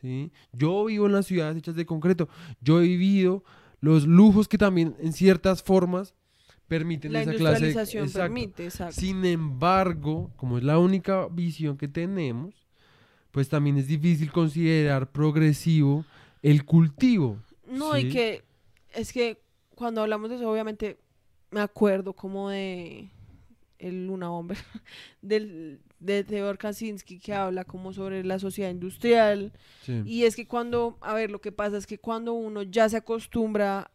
[0.00, 0.32] ¿sí?
[0.52, 2.28] Yo vivo en las ciudades hechas de concreto.
[2.60, 3.44] Yo he vivido
[3.80, 6.14] los lujos que también en ciertas formas
[6.68, 8.24] permiten La esa clase de- industrialización Exacto.
[8.34, 8.94] permite, exacto.
[9.00, 12.59] Sin embargo, como es la única visión que tenemos,
[13.30, 16.04] pues también es difícil considerar progresivo
[16.42, 17.38] el cultivo.
[17.66, 18.42] No, y que
[18.94, 19.40] es que
[19.74, 20.98] cuando hablamos de eso, obviamente
[21.50, 23.08] me acuerdo como de
[23.78, 24.58] el Luna Bomber,
[25.22, 29.52] del, de Theodor Kaczynski que habla como sobre la sociedad industrial.
[29.82, 30.02] Sí.
[30.04, 32.96] Y es que cuando, a ver, lo que pasa es que cuando uno ya se
[32.98, 33.90] acostumbra,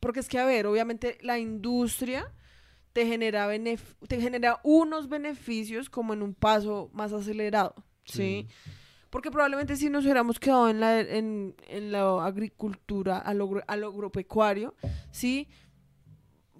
[0.00, 2.32] porque es que, a ver, obviamente la industria
[2.92, 7.74] te genera, benef- te genera unos beneficios como en un paso más acelerado,
[8.04, 8.46] ¿sí?
[9.10, 13.84] Porque probablemente si nos hubiéramos quedado en la, en, en la agricultura, al, agro- al
[13.84, 14.74] agropecuario,
[15.10, 15.48] ¿sí?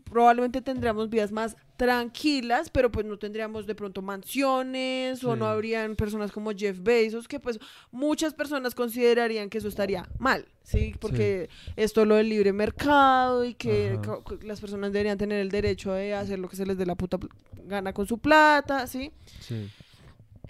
[0.04, 5.38] Probablemente tendríamos vidas más tranquilas, pero pues no tendríamos de pronto mansiones o Sí.
[5.38, 7.58] no habrían personas como Jeff Bezos, que pues
[7.90, 10.94] muchas personas considerarían que eso estaría mal, ¿sí?
[10.98, 14.20] Porque esto lo del libre mercado y que Ajá.
[14.40, 17.18] las personas deberían tener el derecho de hacer lo que se les dé la puta
[17.66, 19.12] gana con su plata, ¿sí?
[19.40, 19.68] Sí.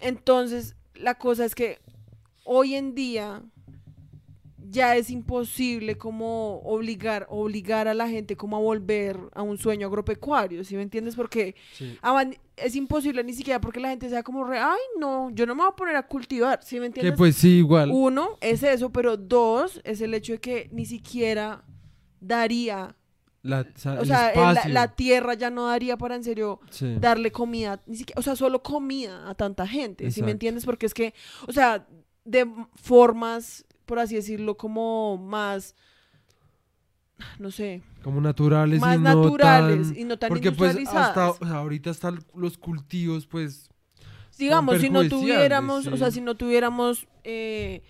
[0.00, 1.78] Entonces, la cosa es que
[2.44, 3.42] hoy en día
[4.70, 9.86] ya es imposible como obligar, obligar a la gente como a volver a un sueño
[9.86, 11.16] agropecuario, ¿sí me entiendes?
[11.16, 11.96] Porque Sí.
[12.56, 15.62] es imposible ni siquiera porque la gente sea como re, ay, no, yo no me
[15.62, 17.14] voy a poner a cultivar, ¿sí me Que entiendes?
[17.16, 17.90] pues sí, igual.
[17.90, 21.64] Uno, es eso, pero dos, es el hecho de que ni siquiera
[22.20, 22.94] daría,
[23.48, 26.96] La, o sea, o la, tierra ya no daría para en serio Sí.
[27.00, 30.66] darle comida, ni siquiera, o sea, solo comida a tanta gente, ¿sí me entiendes?
[30.66, 31.14] Porque es que,
[31.46, 31.86] o sea,
[32.26, 35.74] de formas, por así decirlo, como más,
[37.38, 39.98] no sé, Como naturales más y no naturales tan...
[39.98, 43.70] y no tan Porque pues hasta, o sea, ahorita están los cultivos, pues...
[44.38, 47.82] Digamos, si no tuviéramos, o sea, si no tuviéramos eh,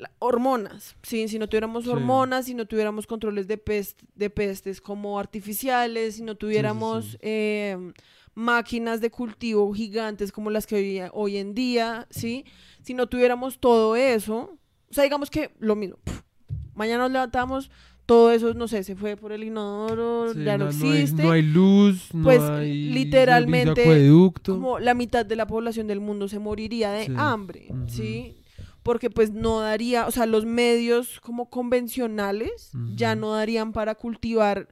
[0.00, 1.28] la- hormonas, ¿sí?
[1.28, 1.90] si no tuviéramos Sí.
[1.90, 7.18] hormonas, si no tuviéramos controles de, pest- de pestes como artificiales, si no tuviéramos sí.
[7.20, 7.92] eh,
[8.34, 12.44] máquinas de cultivo gigantes como las que hoy, hoy en día, ¿sí?
[12.82, 14.58] Si no tuviéramos todo eso,
[14.90, 15.96] o sea, digamos que lo mismo,
[16.74, 17.70] mañana nos levantamos,
[18.06, 21.22] todo eso, no sé, se fue por el inodoro, sí, ya no, hay- existe.
[21.22, 24.10] no hay luz, no Pues, hay servicio literalmente,
[24.46, 27.12] como la mitad de la población del mundo se moriría de Sí.
[27.16, 27.68] hambre.
[27.88, 28.36] ¿sí?
[28.82, 34.68] Porque pues no daría, o sea, los medios como convencionales ya no darían para cultivar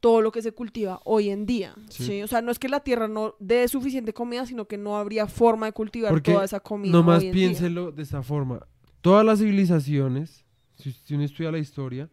[0.00, 2.04] todo lo que se cultiva hoy en día, Sí.
[2.04, 2.22] ¿sí?
[2.22, 5.26] O sea, no es que la tierra no dé suficiente comida, sino que no habría
[5.26, 7.48] forma de cultivar Porque toda esa comida Nomás hoy en día.
[7.48, 8.60] piénselo de esta forma.
[9.00, 10.44] Todas las civilizaciones,
[10.76, 12.10] si, uno estudia la historia,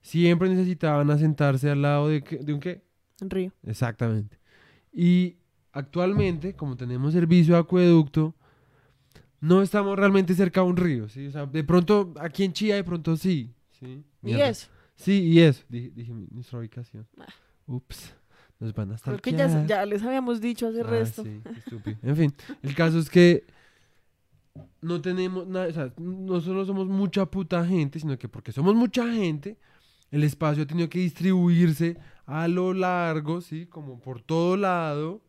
[0.00, 2.82] siempre necesitaban asentarse al lado de, de un qué.
[3.20, 3.52] En Río.
[3.64, 4.38] Exactamente.
[4.92, 5.36] Y
[5.72, 8.34] actualmente, como tenemos servicio de acueducto,
[9.40, 11.26] no estamos realmente cerca de un río, ¿sí?
[11.26, 14.04] O sea, de pronto, aquí en Chía, de pronto sí, ¿sí?
[14.22, 17.06] Y eso, Sí, y eso, dije, dije nuestra ubicación.
[17.18, 17.26] Ah.
[17.66, 18.14] Ups,
[18.58, 21.22] nos van a estar creo que ya, ya les habíamos dicho hace resto.
[21.22, 21.98] Sí, estúpido.
[22.02, 23.44] En fin, el caso es que
[24.80, 28.74] no tenemos nada, o sea, no solo somos mucha puta gente, sino que porque somos
[28.74, 29.58] mucha gente,
[30.10, 33.66] el espacio ha tenido que distribuirse a lo largo, ¿sí?
[33.66, 35.20] Como por todo lado.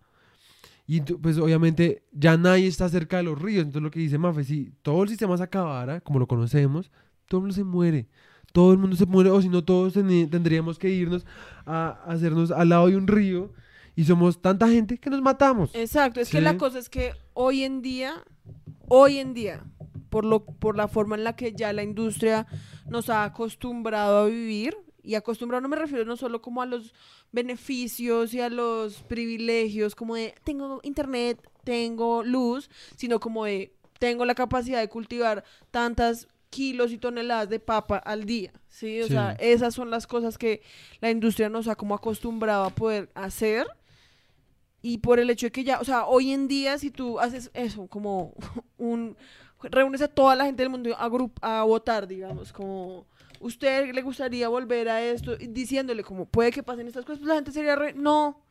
[0.90, 3.64] Y pues obviamente ya nadie está cerca de los ríos.
[3.64, 6.90] Entonces lo que dice Mafe, si todo el sistema se acabara, como lo conocemos,
[7.28, 8.08] todo el mundo se muere.
[8.54, 11.26] Todo el mundo se muere, o si no, todos tendríamos que irnos
[11.66, 13.52] a, hacernos al lado de un río.
[13.96, 15.72] Y somos tanta gente que nos matamos.
[15.74, 18.24] Exacto, es que la cosa es que hoy en día,
[18.88, 19.66] hoy en día,
[20.10, 22.48] por, lo, por la forma en la que ya la industria
[22.90, 24.78] nos ha acostumbrado a vivir,
[25.08, 26.94] y acostumbrado no me refiero no solo como a los
[27.32, 34.26] beneficios y a los privilegios, como de tengo internet, tengo luz, sino como de tengo
[34.26, 39.00] la capacidad de cultivar tantas kilos y toneladas de papa al día, ¿sí?
[39.02, 39.14] O Sí.
[39.14, 40.62] sea, esas son las cosas que
[41.00, 43.66] la industria nos ha como acostumbrado a poder hacer
[44.82, 47.50] y por el hecho de que ya, o sea, hoy en día si tú haces
[47.54, 48.34] eso, como
[48.78, 49.16] un,
[49.62, 50.94] reúnes a toda la gente del mundo
[51.42, 53.06] a votar, digamos, como,
[53.40, 55.36] ¿usted le gustaría volver a esto?
[55.38, 58.42] Diciéndole como, puede que pasen estas cosas, pues la gente sería re, no,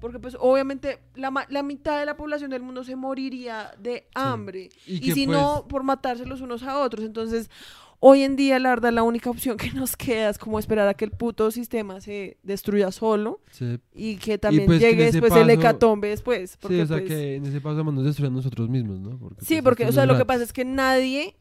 [0.00, 4.70] Porque pues obviamente la, la mitad de la población del mundo se moriría de hambre.
[4.86, 7.04] Y si pues, no, por matarse los unos a otros.
[7.04, 7.50] Entonces,
[7.98, 10.94] hoy en día, la verdad, la única opción que nos queda es como esperar a
[10.94, 15.50] que el puto sistema se destruya solo Sí, y que también pues, llegue después el
[15.50, 16.58] hecatombe después.
[16.66, 19.18] sí, o sea pues, que en ese paso nos destruyen nosotros mismos, ¿no?
[19.18, 21.36] Porque, Sí, pues, porque, o sea, lo que pasa es que nadie,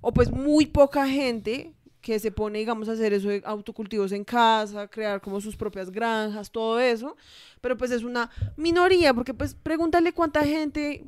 [0.00, 4.24] o pues muy poca gente que se pone, digamos, a hacer eso de autocultivos en
[4.24, 7.16] casa, crear como sus propias granjas, todo eso,
[7.60, 11.04] pero pues es una minoría, porque pues pregúntale cuánta gente,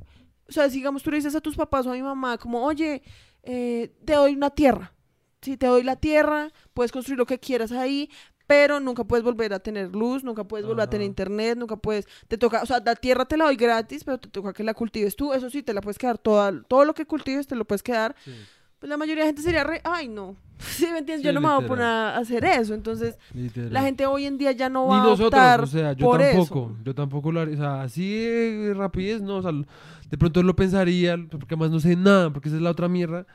[0.48, 2.64] o sea, si, digamos, tú le dices a tus papás o a mi mamá, como,
[2.64, 3.02] oye,
[3.44, 4.92] eh, te doy una tierra,
[5.40, 8.10] si te doy la tierra, puedes construir lo que quieras ahí,
[8.46, 12.08] pero nunca puedes volver a tener luz, nunca puedes volver a tener internet, nunca puedes,
[12.26, 14.74] te toca, o sea, la tierra te la doy gratis, pero te toca que la
[14.74, 17.64] cultives tú, eso sí, te la puedes quedar toda, todo lo que cultives te lo
[17.64, 18.32] puedes quedar, Sí,
[18.80, 21.22] pues la mayoría de gente sería re, ay no, sí, ¿me entiendes?
[21.22, 21.68] Sí, Yo no me voy a literal.
[21.68, 23.72] poner a hacer eso, entonces literal.
[23.72, 26.06] la gente hoy en día ya no Ni va a nosotros, optar o sea, yo
[26.06, 26.84] por tampoco, eso.
[26.84, 30.56] yo tampoco lo haría, o sea, así de rapidez, no, o sea, de pronto lo
[30.56, 33.26] pensaría, porque además no sé nada, porque esa es la otra mierda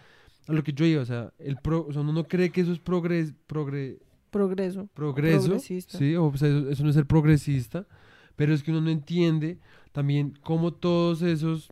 [0.47, 2.61] a lo que yo iba, o sea, el pro, o sea, uno no cree que
[2.61, 3.99] eso es progres, progre,
[4.31, 4.87] Progreso.
[4.93, 5.97] progreso, Progresista.
[5.97, 7.87] sí, o sea, eso, eso no es ser progresista,
[8.35, 9.59] pero es que uno no entiende
[9.93, 11.71] también cómo todos esos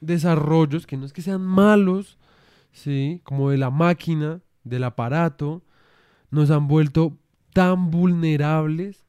[0.00, 2.18] desarrollos, que no es que sean malos,
[2.72, 5.62] sí, como de la máquina, del aparato,
[6.30, 7.16] nos han vuelto
[7.52, 9.04] tan vulnerables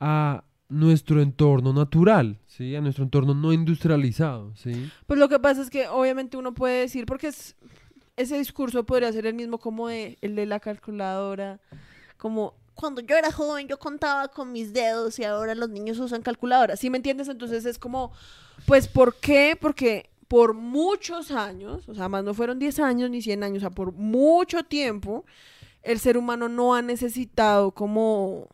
[0.00, 4.90] a nuestro entorno natural, sí, a nuestro entorno no industrializado, sí.
[5.06, 7.56] Pues lo que pasa es que obviamente uno puede decir, porque es,
[8.16, 11.60] ese discurso podría ser el mismo como de, el de la calculadora,
[12.16, 16.22] como cuando yo era joven yo contaba con mis dedos y ahora los niños usan
[16.22, 17.28] calculadoras, ¿sí me entiendes?
[17.28, 18.12] Entonces es como,
[18.66, 19.56] pues ¿por qué?
[19.60, 23.60] Porque por muchos años, o sea, más no fueron 10 años ni 100 años, o
[23.60, 25.26] sea, por mucho tiempo,
[25.82, 28.48] el ser humano no ha necesitado como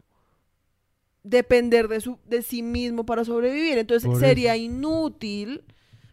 [1.23, 3.79] depender de, su, de sí mismo para sobrevivir.
[3.79, 5.63] Entonces Por sería inútil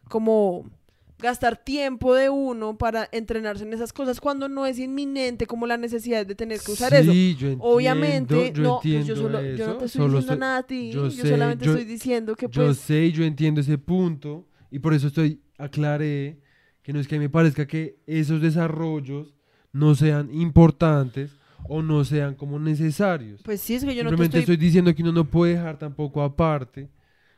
[0.07, 0.69] como
[1.17, 5.77] gastar tiempo de uno para entrenarse en esas cosas cuando no es inminente como la
[5.77, 7.11] necesidad de tener que usar eso.
[7.11, 10.19] Sí, yo entiendo, Obviamente, yo no, pues yo, solo, yo no eso, te estoy diciendo
[10.19, 12.77] estoy- nada a ti, yo yo, sé, solamente yo- estoy diciendo que Yo pues...
[12.77, 16.39] sé y yo entiendo ese punto y por eso estoy aclaré
[16.81, 19.33] que no es que me parezca que esos desarrollos
[19.71, 21.35] no sean importantes
[21.67, 23.41] o no sean como necesarios.
[23.43, 24.53] Pues sí, es que yo no te Simplemente estoy...
[24.55, 26.89] estoy diciendo que uno no puede dejar tampoco aparte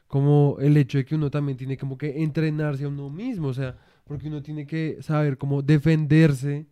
[0.08, 3.54] como el hecho de que uno también tiene como que entrenarse a uno mismo, o
[3.54, 6.66] sea, porque uno tiene que saber cómo defenderse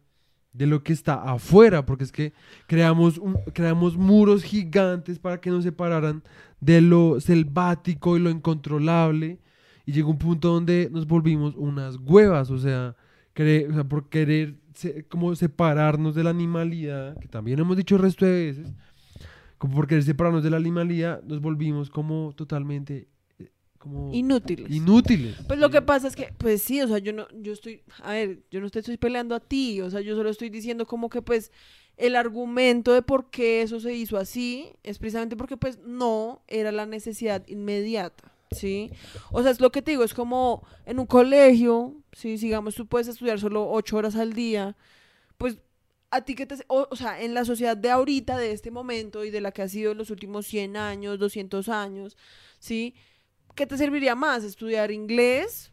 [0.54, 2.32] de lo que está afuera, porque es que
[2.66, 6.24] creamos, un- creamos muros gigantes para que nos separaran
[6.62, 9.40] de lo selvático y lo incontrolable,
[9.86, 12.96] y llegó un punto donde nos volvimos unas huevas, o sea,
[13.36, 17.96] cre- o sea, por querer se- como separarnos de la animalidad, que también hemos dicho
[17.96, 18.68] el resto de veces,
[19.58, 23.08] como por querer separarnos de la animalidad, nos volvimos como totalmente
[23.40, 24.70] eh, como Inútiles.
[24.72, 25.36] inútiles.
[25.48, 28.12] Pues lo que pasa es que, pues sí, o sea, yo no, yo estoy, a
[28.14, 31.10] ver, yo no te estoy peleando a ti, o sea, yo solo estoy diciendo como
[31.10, 31.52] que pues
[31.98, 36.74] el argumento de por qué eso se hizo así es precisamente porque pues no era
[36.74, 38.92] la necesidad inmediata, ¿sí?
[39.32, 42.38] O sea, es lo que te digo, es como en un colegio, ¿sí?
[42.38, 44.76] Sigamos, tú puedes estudiar solo ocho horas al día,
[45.38, 45.58] pues
[46.12, 49.26] a ti que te, o, o sea, en la sociedad de ahorita, de este momento
[49.26, 52.18] y de la que ha sido en los últimos 100 años, 200 años,
[52.60, 52.96] ¿sí?
[53.56, 54.44] ¿Qué te serviría más?
[54.44, 55.72] ¿Estudiar inglés?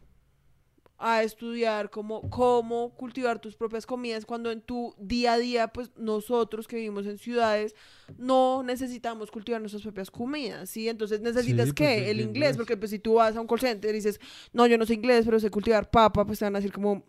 [0.97, 5.91] A estudiar cómo, cómo cultivar tus propias comidas cuando en tu día a día, pues
[5.97, 7.75] nosotros que vivimos en ciudades,
[8.17, 10.87] no necesitamos cultivar nuestras propias comidas, ¿sí?
[10.87, 12.05] Entonces necesitas Sí, pues, ¿qué?
[12.05, 12.57] yo El inglés, eso.
[12.59, 14.19] porque pues si tú vas a un call center y dices,
[14.53, 17.03] no, yo no sé inglés, pero sé cultivar papa, pues te van a decir como,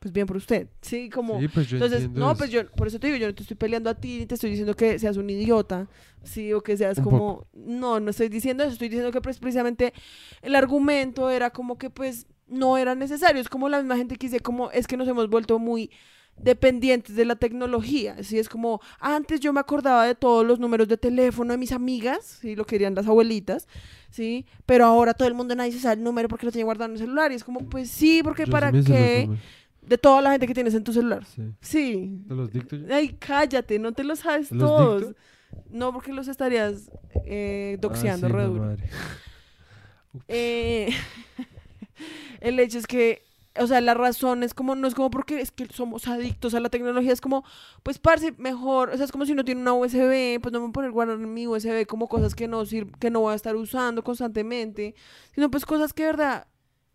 [0.00, 1.10] pues bien por usted, ¿sí?
[1.10, 3.42] Como, Sí, pues yo entonces, no, pues yo, por eso te digo, yo no te
[3.42, 5.88] estoy peleando a ti, ni te estoy diciendo que seas un idiota,
[6.22, 9.38] sí, o que seas Un como, no, no estoy diciendo eso, estoy diciendo que pues,
[9.38, 9.92] precisamente
[10.42, 14.26] el argumento era como que pues no era necesario, es como la misma gente que
[14.26, 15.90] dice como, es que nos hemos vuelto muy
[16.36, 20.88] dependientes de la tecnología, sí, es como, antes yo me acordaba de todos los números
[20.88, 23.68] de teléfono de mis amigas, sí, lo querían las abuelitas,
[24.10, 26.86] sí, pero ahora todo el mundo nadie se sabe el número porque lo tiene guardado
[26.90, 29.28] en el celular, y es como, pues sí, porque Yo sí para los qué,
[29.82, 31.24] de toda la gente que tienes en tu celular.
[31.26, 31.42] Sí.
[31.60, 32.22] Sí.
[32.28, 32.86] ¿Te los dicto yo?
[32.94, 35.00] Ay, cállate, no te los sabes ¿Te los todos.
[35.08, 35.16] dicto?
[35.70, 36.90] No, porque los estarías
[37.26, 38.60] eh, Ah, doxeando sí, re la duro.
[38.62, 38.84] madre.
[40.28, 40.90] Eh,
[42.40, 43.22] el hecho es que,
[43.58, 46.60] o sea, la razón es como, no es como porque es que somos adictos a
[46.60, 47.44] la tecnología, es como,
[47.82, 50.66] pues, parce, mejor, o sea, es como si no tiene una USB, pues no me
[50.66, 53.32] voy a poner guardar en mi USB como cosas que no sir- que no voy
[53.32, 54.94] a estar usando constantemente,
[55.34, 56.46] sino pues cosas que de verdad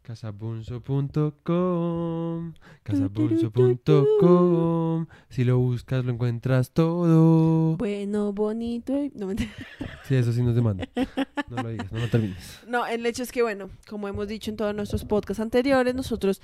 [0.04, 2.52] Casabunzo.com
[2.82, 7.78] Casabunzo.com Si lo buscas lo encuentras todo.
[7.78, 9.10] Bueno, bonito y...
[9.14, 9.30] No.
[10.04, 10.86] Sí, eso sí nos demanda.
[11.48, 12.60] No lo digas, no lo termines.
[12.68, 16.42] No, el hecho es que, bueno, como hemos dicho en todos nuestros podcasts anteriores, nosotros,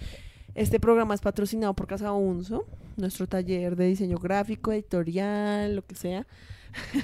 [0.55, 2.65] este programa es patrocinado por Casa Unso,
[2.97, 6.27] nuestro taller de diseño gráfico, editorial, lo que sea.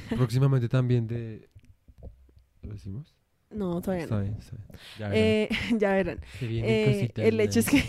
[0.09, 1.51] Próximamente también de...
[2.63, 3.16] ¿Lo decimos?
[3.51, 4.21] No, todavía no.
[4.21, 4.37] está bien.
[4.99, 5.15] Ya verán.
[5.15, 6.21] Eh, ya verán.
[6.39, 7.85] Se vienen Eh, cositas el hecho es que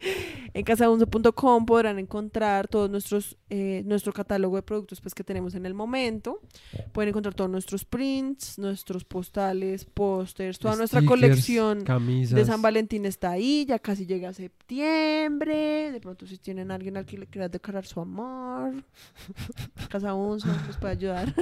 [0.54, 5.66] en casaunso.com podrán encontrar todos nuestros eh, nuestro catálogo de productos pues que tenemos en
[5.66, 6.40] el momento.
[6.92, 12.36] Pueden encontrar todos nuestros prints, nuestros postales, pósters, toda nuestra colección Camisas.
[12.36, 15.90] de San Valentín está ahí, ya casi llega septiembre.
[15.92, 18.84] De pronto si tienen alguien al que le quieras declarar su amor,
[19.88, 21.34] Casa Unso les puede ayudar.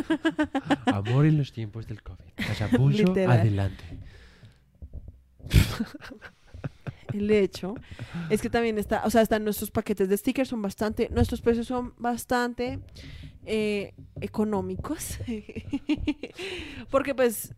[0.86, 2.24] Amor en los tiempos del COVID.
[2.36, 3.40] Casabunzo, Literal.
[3.40, 3.84] adelante.
[7.12, 7.74] El hecho
[8.30, 11.66] es que también está, o sea, están nuestros paquetes de stickers, son bastante, nuestros precios
[11.66, 12.80] son bastante
[13.46, 15.18] eh, económicos.
[16.90, 17.54] Porque pues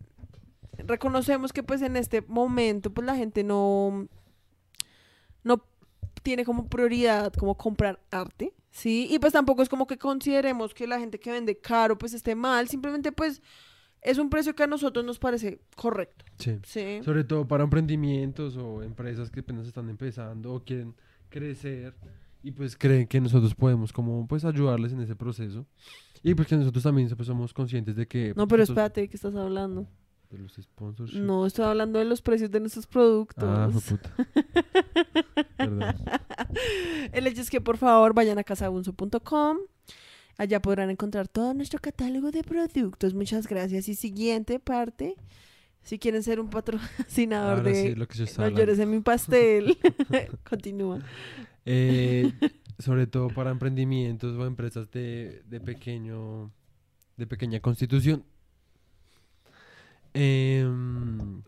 [0.79, 4.09] reconocemos que pues en este momento pues la gente no,
[5.43, 5.65] no
[6.23, 9.09] tiene como prioridad como comprar arte, ¿sí?
[9.11, 12.35] Y pues tampoco es como que consideremos que la gente que vende caro pues esté
[12.35, 13.43] mal, simplemente pues
[14.03, 16.59] es un precio que a nosotros nos parece correcto, Sí.
[16.65, 17.01] ¿sí?
[17.05, 20.95] Sobre todo para emprendimientos o empresas que apenas están empezando o quieren
[21.29, 21.95] crecer
[22.43, 25.67] y pues creen que nosotros podemos como pues ayudarles en ese proceso.
[26.23, 28.29] Y pues que nosotros también pues, somos conscientes de que...
[28.31, 29.87] No, pues, pero estos- espérate, ¿de qué estás hablando?
[30.31, 31.15] De los sponsors.
[31.15, 33.43] No, estoy hablando de los precios de nuestros productos.
[33.45, 34.15] Ah, puta.
[35.57, 35.95] Perdón.
[37.13, 39.57] El hecho es que por favor vayan a casabunzo.com.
[40.41, 43.15] Allá podrán encontrar todo nuestro catálogo de productos.
[43.15, 43.89] Muchas gracias.
[43.89, 45.15] Y siguiente parte,
[45.83, 49.77] si quieren ser un patrocinador Ahora de sí, lo que No llores en mi pastel.
[50.49, 51.01] Continúa.
[51.67, 52.33] Eh,
[52.79, 56.51] sobre todo para emprendimientos o empresas de, de pequeño
[57.19, 58.25] de pequeña constitución
[60.13, 61.43] Em,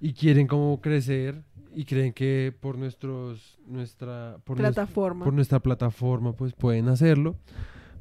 [0.00, 1.42] y quieren como crecer
[1.74, 5.24] y creen que por nuestros nuestra por, Plataforma.
[5.24, 7.36] por nuestra plataforma pues pueden hacerlo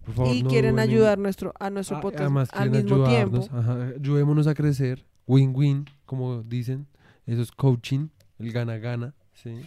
[0.06, 3.04] por favor y no quieren duden ayudar nuestro, a nuestro Ah, podcast además al mismo
[3.08, 3.48] tiempo.
[3.52, 6.88] ajá, ayudémonos a crecer win-win como dicen
[7.26, 8.08] eso es coaching
[8.40, 9.62] el gana-gana ¿sí?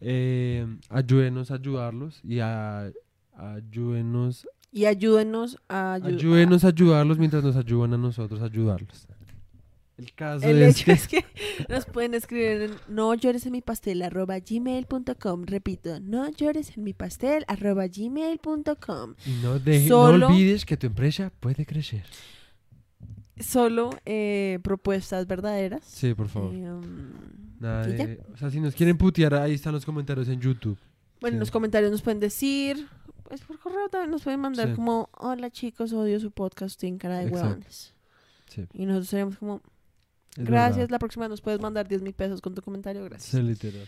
[0.00, 2.90] Eh, ayúdenos a ayudarlos y a,
[3.36, 6.12] ayúdenos Y ayúdenos a ayudar.
[6.14, 9.06] ayúdenos a ayudarlos mientras nos ayudan a nosotros a ayudarlos
[9.98, 11.24] el caso El es hecho que es que
[11.68, 15.44] nos pueden escribir en no llores en mi pastel arroba gmail.com.
[15.46, 19.14] Repito, no llores en mi pastel arroba gmail.com.
[19.42, 22.04] no, deje- Solo- no olvides que tu empresa puede crecer
[23.38, 25.84] Solo eh, propuestas verdaderas.
[25.84, 27.12] sí por favor Eh, um,
[27.60, 30.78] Nada de- o sea si nos quieren putear ahí están los comentarios en YouTube
[31.20, 32.86] Bueno, en los comentarios nos pueden decir.
[33.24, 34.74] Pues por correo también nos pueden mandar Sí.
[34.76, 37.92] como: Hola chicos, odio su podcast, tienen cara de huevones.
[38.48, 39.60] sí Y nosotros seremos como:
[40.36, 40.90] Gracias, verdad.
[40.90, 43.30] la próxima nos puedes mandar 10 mil pesos con tu comentario, gracias.
[43.30, 43.86] Sí, literal.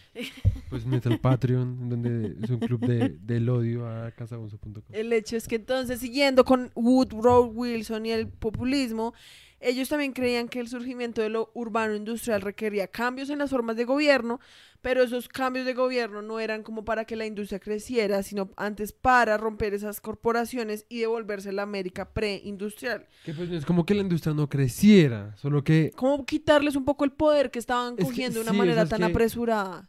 [0.70, 4.82] Pues nuestro el Patreon, donde es un club de, del odio a casabonzo.com.
[4.92, 9.14] El hecho es que entonces, siguiendo con Woodrow Wilson y el populismo,
[9.60, 13.76] ellos también creían que el surgimiento de lo urbano industrial requería cambios en las formas
[13.76, 14.40] de gobierno,
[14.80, 18.92] pero esos cambios de gobierno no eran como para que la industria creciera, sino antes
[18.92, 23.06] para romper esas corporaciones y devolverse la América preindustrial.
[23.24, 27.04] Que pues es como que la industria no creciera, solo que Como quitarles un poco
[27.04, 29.88] el poder que estaban Es que cogiendo de una sí, o manera sea, tan apresurada.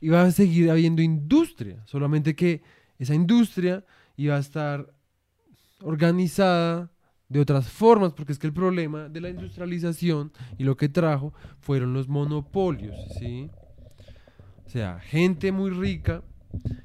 [0.00, 2.62] iba a seguir habiendo industria, solamente que
[2.98, 3.84] esa industria
[4.16, 4.92] iba a estar
[5.80, 6.91] organizada
[7.32, 11.32] de otras formas, porque es que el problema de la industrialización y lo que trajo
[11.60, 13.48] fueron los monopolios, ¿sí?
[14.66, 16.22] O sea, gente muy rica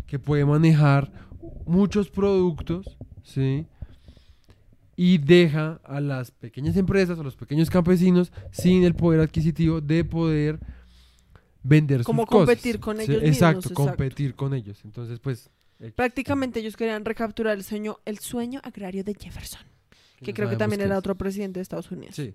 [0.05, 1.11] que puede manejar
[1.65, 3.65] muchos productos, ¿sí?
[4.95, 10.03] Y deja a las pequeñas empresas, a los pequeños campesinos, sin el poder adquisitivo de
[10.03, 10.59] poder
[11.61, 12.47] vender Como sus cosas.
[12.47, 13.73] competir con Sí, ellos mismos, Exacto, exacto.
[13.83, 14.79] competir con ellos.
[14.85, 15.49] Entonces, pues...
[15.95, 19.61] Prácticamente ellos querían recapturar el sueño, el sueño agrario de Jefferson.
[20.21, 22.15] Que creo que también era otro presidente de Estados Unidos.
[22.15, 22.33] Sí.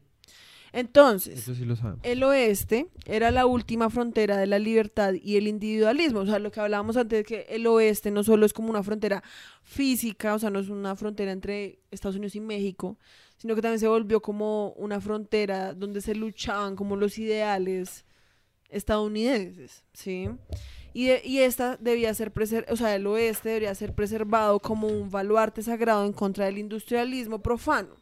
[0.72, 1.66] Entonces, sí
[2.02, 6.20] el oeste era la última frontera de la libertad y el individualismo.
[6.20, 9.22] O sea, lo que hablábamos antes que el oeste no solo es como una frontera
[9.62, 12.98] física, o sea, no es una frontera entre Estados Unidos y México,
[13.36, 18.06] sino que también se volvió como una frontera donde se luchaban como los ideales
[18.70, 20.30] estadounidenses, ¿sí?
[20.94, 24.88] Y, de- y esta debía ser, preser- o sea, el oeste debería ser preservado como
[24.88, 27.96] un baluarte sagrado en contra del industrialismo profano.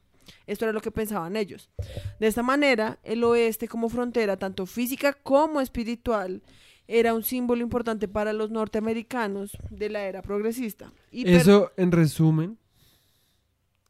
[0.47, 1.70] Esto era lo que pensaban ellos.
[2.18, 6.43] De esta manera, el oeste como frontera, tanto física como espiritual,
[6.88, 10.93] era un símbolo importante para los norteamericanos de la era progresista.
[11.12, 12.59] Y Eso, en resumen,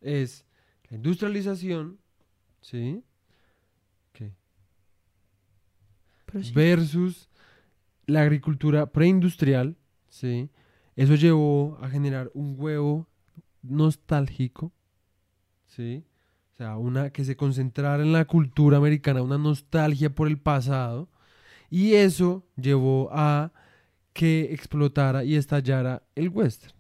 [0.03, 0.44] es
[0.90, 1.98] la industrialización,
[2.61, 3.03] ¿sí?
[4.12, 4.32] ¿Qué?
[6.26, 6.53] pero sí.
[6.53, 7.28] Versus
[8.11, 9.76] la agricultura preindustrial,
[10.08, 10.50] ¿sí?
[10.96, 13.08] Eso llevó a generar un huevo
[13.62, 14.72] nostálgico,
[15.66, 16.04] ¿sí?
[16.54, 21.08] O sea, una que se concentrara en la cultura americana, una nostalgia por el pasado,
[21.70, 23.52] y eso llevó a
[24.12, 26.74] que explotara y estallara el western.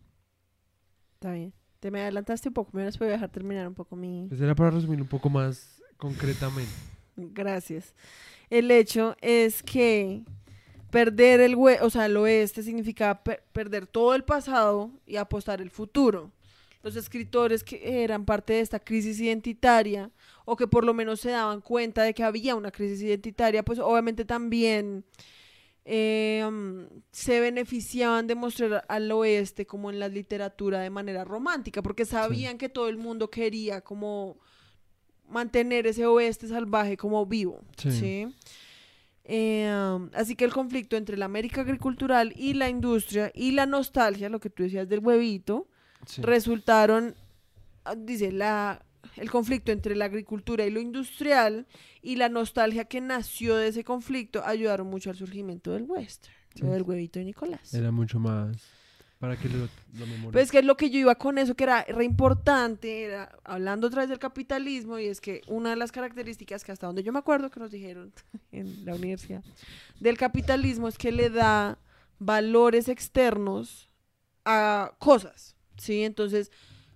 [1.14, 1.52] Está bien.
[1.78, 4.26] Te me adelantaste un poco, me hubieras podido dejar terminar un poco mi...
[4.28, 6.72] Pues era para resumir un poco más concretamente.
[7.16, 7.94] Gracias.
[8.50, 10.24] El hecho es que
[10.90, 15.70] perder el o sea, el oeste significaba per- perder todo el pasado y apostar el
[15.70, 16.30] futuro.
[16.82, 20.10] Los escritores que eran parte de esta crisis identitaria
[20.46, 23.78] o que por lo menos se daban cuenta de que había una crisis identitaria, pues
[23.78, 25.04] obviamente también
[25.84, 31.82] eh, um, se beneficiaban de mostrar al oeste como en la literatura de manera romántica,
[31.82, 34.38] porque sabían que todo el mundo quería como
[35.28, 37.60] mantener ese oeste salvaje como vivo.
[37.76, 37.92] Sí.
[37.92, 38.26] ¿sí?
[39.32, 43.64] Eh, um, así que el conflicto entre la América agricultural y la industria y la
[43.64, 45.68] nostalgia, lo que tú decías del huevito,
[46.06, 46.20] Sí.
[46.22, 47.14] resultaron,
[47.84, 48.84] ah, dice, la,
[49.16, 51.66] el conflicto entre la agricultura y lo industrial
[52.02, 56.66] y la nostalgia que nació de ese conflicto ayudaron mucho al surgimiento del western, Sí.
[56.66, 57.72] del huevito de Nicolás.
[57.72, 58.56] Era mucho más
[59.20, 60.32] para que lo, lo.
[60.32, 63.86] Pues que es lo que yo iba con eso, que era re importante, era hablando
[63.86, 67.12] otra vez del capitalismo, y es que una de las características que hasta donde yo
[67.12, 68.14] me acuerdo que nos dijeron
[68.50, 69.44] en la universidad
[70.00, 71.78] del capitalismo es que le da
[72.18, 73.90] valores externos
[74.46, 76.02] a cosas, ¿sí?
[76.02, 76.50] Entonces,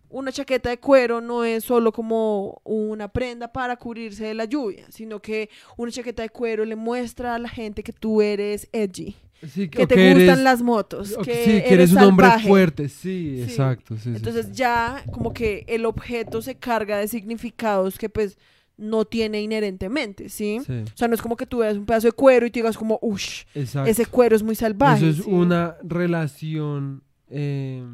[0.08, 4.86] una chaqueta de cuero no es solo como una prenda para cubrirse de la lluvia,
[4.90, 9.14] sino que una chaqueta de cuero le muestra a la gente que tú eres edgy,
[9.48, 13.36] Sí, que te gustan eres- las motos, que, sí, que eres un hombre fuerte, sí,
[13.38, 13.42] Sí.
[13.42, 13.94] exacto.
[14.06, 18.38] Entonces ya como que el objeto se carga de significados que pues
[18.76, 20.58] no tiene inherentemente, ¿sí?
[20.60, 22.76] O sea, no es como que tú veas un pedazo de cuero y te digas
[22.76, 25.08] como, uff, ese cuero es muy salvaje.
[25.10, 27.84] Eso es una relación eh,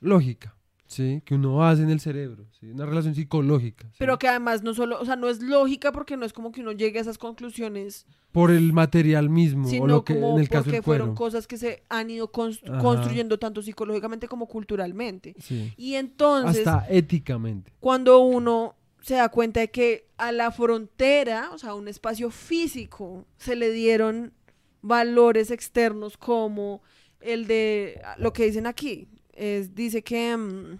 [0.00, 0.53] lógica,
[0.94, 1.22] ¿sí?
[1.24, 2.70] Que uno hace en el cerebro, ¿sí?
[2.70, 3.88] Una relación psicológica.
[3.88, 3.96] ¿sí?
[3.98, 6.60] Pero que además no solo, o sea, no es lógica porque no es como que
[6.60, 10.40] uno llegue a esas conclusiones, Por el material mismo, o sino lo que como en
[10.40, 12.78] el caso porque del fueron cosas que se han ido Ajá.
[12.78, 15.34] construyendo tanto psicológicamente como culturalmente.
[15.40, 15.72] Sí.
[15.76, 17.72] Y entonces, Hasta éticamente.
[17.80, 22.30] cuando uno se da cuenta de que a la frontera, o sea, a un espacio
[22.30, 24.32] físico, se le dieron
[24.80, 26.82] valores externos como
[27.20, 29.08] el de lo que dicen aquí.
[29.34, 30.36] Es, dice que...
[30.36, 30.78] mm,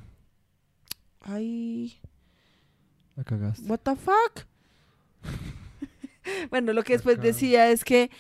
[1.21, 1.99] ay,
[3.17, 3.69] La cagaste.
[3.69, 4.47] what the fuck?
[6.51, 8.11] bueno, lo que después decía es que...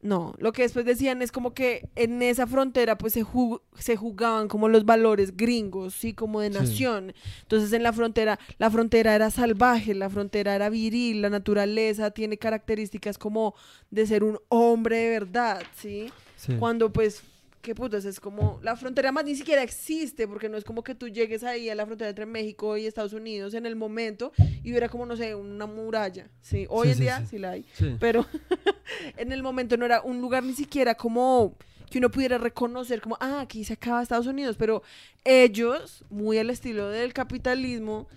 [0.00, 3.96] No, lo que después decían es como que en esa frontera pues se, ju- se
[3.96, 6.54] jugaban como los valores gringos, sí, como de Sí.
[6.58, 7.14] nación.
[7.42, 12.38] Entonces en la frontera, la frontera era salvaje, la frontera era viril, la naturaleza tiene
[12.38, 13.56] características como
[13.90, 16.12] de ser un hombre de verdad, ¿sí?
[16.36, 16.54] Sí.
[16.60, 17.24] Cuando pues,
[17.68, 20.94] qué putas, es como, la frontera más ni siquiera existe, porque no es como que
[20.94, 24.32] tú llegues ahí a la frontera entre México y Estados Unidos en el momento
[24.64, 26.66] y hubiera como, no sé, una muralla, ¿sí?
[26.70, 27.26] Hoy Sí, en sí, día sí.
[27.26, 27.66] sí la hay,
[28.00, 28.24] pero
[29.18, 31.54] en el momento no era un lugar ni siquiera como
[31.90, 34.82] que uno pudiera reconocer como, ah, aquí se acaba Estados Unidos, pero
[35.24, 38.08] ellos, muy al estilo del capitalismo,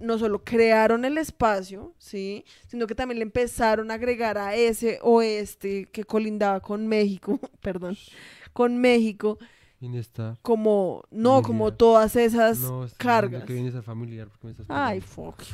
[0.00, 2.44] no solo crearon el espacio, ¿sí?
[2.66, 7.96] Sino que también le empezaron a agregar a ese oeste que colindaba con México, perdón,
[8.52, 9.38] con México,
[9.80, 10.38] Inestar.
[10.42, 13.44] como, no, como todas esas No, cargas.
[13.44, 15.40] que vienes a familiar porque me estás Ay, fuck.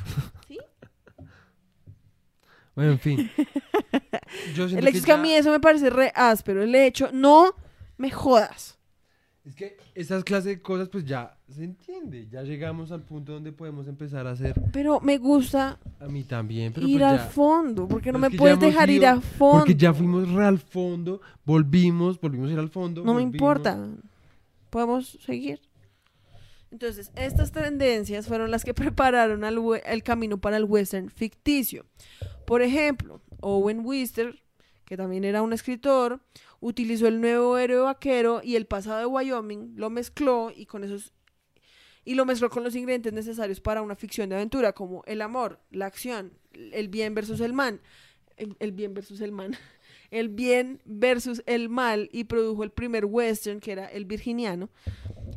[2.75, 3.31] Bueno, en fin.
[4.55, 6.63] Yo El hecho es que a mí eso me parece re áspero.
[6.63, 7.55] El hecho, no
[7.97, 8.79] me jodas.
[9.47, 12.27] Es que esas clases de cosas pues ya se entiende.
[12.29, 14.55] Ya llegamos al punto donde podemos empezar a hacer.
[14.73, 17.25] Pero me gusta A mí también, pero ir pues al ya.
[17.27, 19.59] fondo, porque no me puedes dejar ir ido- a fondo.
[19.59, 23.05] Porque ya fuimos re al fondo, volvimos, volvimos a ir al fondo.
[23.05, 23.79] No me importa.
[24.69, 25.61] Podemos seguir.
[26.73, 31.87] Entonces, estas tendencias fueron las que prepararon al el camino para el western ficticio.
[32.47, 34.35] Por ejemplo, Owen Wister,
[34.85, 36.21] que también era un escritor,
[36.61, 41.13] utilizó el nuevo héroe vaquero y el pasado de Wyoming, lo mezcló y con esos
[42.05, 45.59] y lo mezcló con los ingredientes necesarios para una ficción de aventura como el amor,
[45.73, 47.81] la acción, el bien versus el mal,
[48.37, 49.57] el, bien versus el man,
[50.13, 54.71] el bien versus el mal y produjo el primer western que era el virginiano,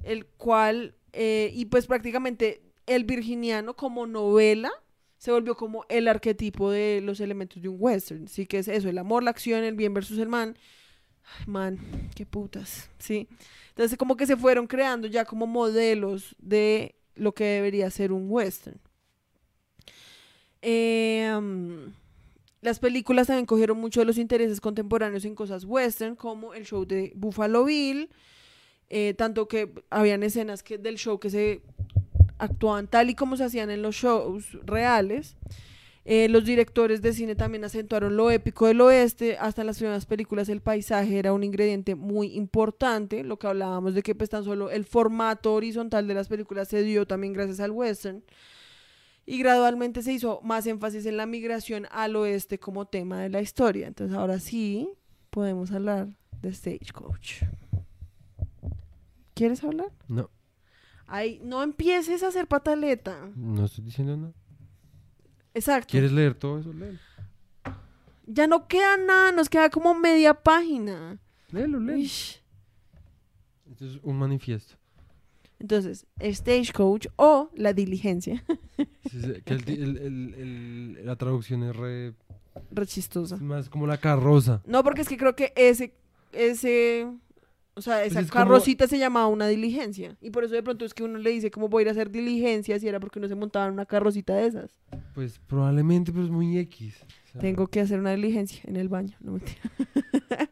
[0.04, 4.72] el cual eh, y pues prácticamente el virginiano como novela
[5.18, 8.28] se volvió como el arquetipo de los elementos de un western.
[8.28, 10.58] Sí que es eso, el amor, la acción, el bien versus el man.
[11.46, 11.80] Man,
[12.16, 13.28] qué putas, sí.
[13.70, 18.28] Entonces como que se fueron creando ya como modelos de lo que debería ser un
[18.30, 18.80] western.
[20.62, 21.94] Um,
[22.62, 26.86] las películas también cogieron mucho de los intereses contemporáneos en cosas western, como el show
[26.86, 28.10] de Buffalo Bill,
[28.90, 31.62] eh, tanto que habían escenas que, del show que se
[32.38, 35.36] actuaban tal y como se hacían en los shows reales.
[36.06, 40.06] Eh, los directores de cine también acentuaron lo épico del oeste, hasta en las primeras
[40.06, 44.44] películas el paisaje era un ingrediente muy importante, lo que hablábamos de que pues tan
[44.44, 48.24] solo el formato horizontal de las películas se dio también gracias al western.
[49.26, 53.42] Y gradualmente se hizo más énfasis en la migración al oeste como tema de la
[53.42, 53.86] historia.
[53.86, 54.90] Entonces ahora sí
[55.30, 56.08] podemos hablar
[56.42, 57.44] de Stagecoach.
[59.36, 59.92] ¿Quieres hablar?
[60.08, 60.30] No,
[61.06, 63.30] Ay, no empieces a hacer pataleta.
[63.36, 64.34] no estoy diciendo nada.
[65.54, 65.88] Exacto.
[65.92, 66.72] ¿Quieres leer todo eso?
[66.74, 67.00] Léelo.
[68.28, 71.18] Ya no queda nada, nos queda como media página.
[71.52, 71.98] Léelo, léelo.
[72.00, 72.42] Ish.
[73.72, 74.76] Esto es un manifiesto.
[75.60, 78.44] Entonces, Stagecoach o La Diligencia,
[79.12, 82.14] Sí, sí, que el- la traducción es re-
[82.72, 83.36] re chistosa.
[83.36, 84.62] es más como la carroza.
[84.66, 85.94] No, porque es que creo que ese,
[86.32, 87.08] ese,
[87.80, 90.16] o sea, esa Pues es como- carrocita se llamaba una diligencia.
[90.22, 91.92] Y por eso de pronto es que uno le dice cómo voy a ir a
[91.92, 94.80] hacer diligencias y era porque uno se montaba en una carrocita de esas.
[95.16, 96.96] Pues probablemente, pero es muy X.
[97.02, 99.60] O sea, Tengo que hacer una diligencia en el baño, no mentira.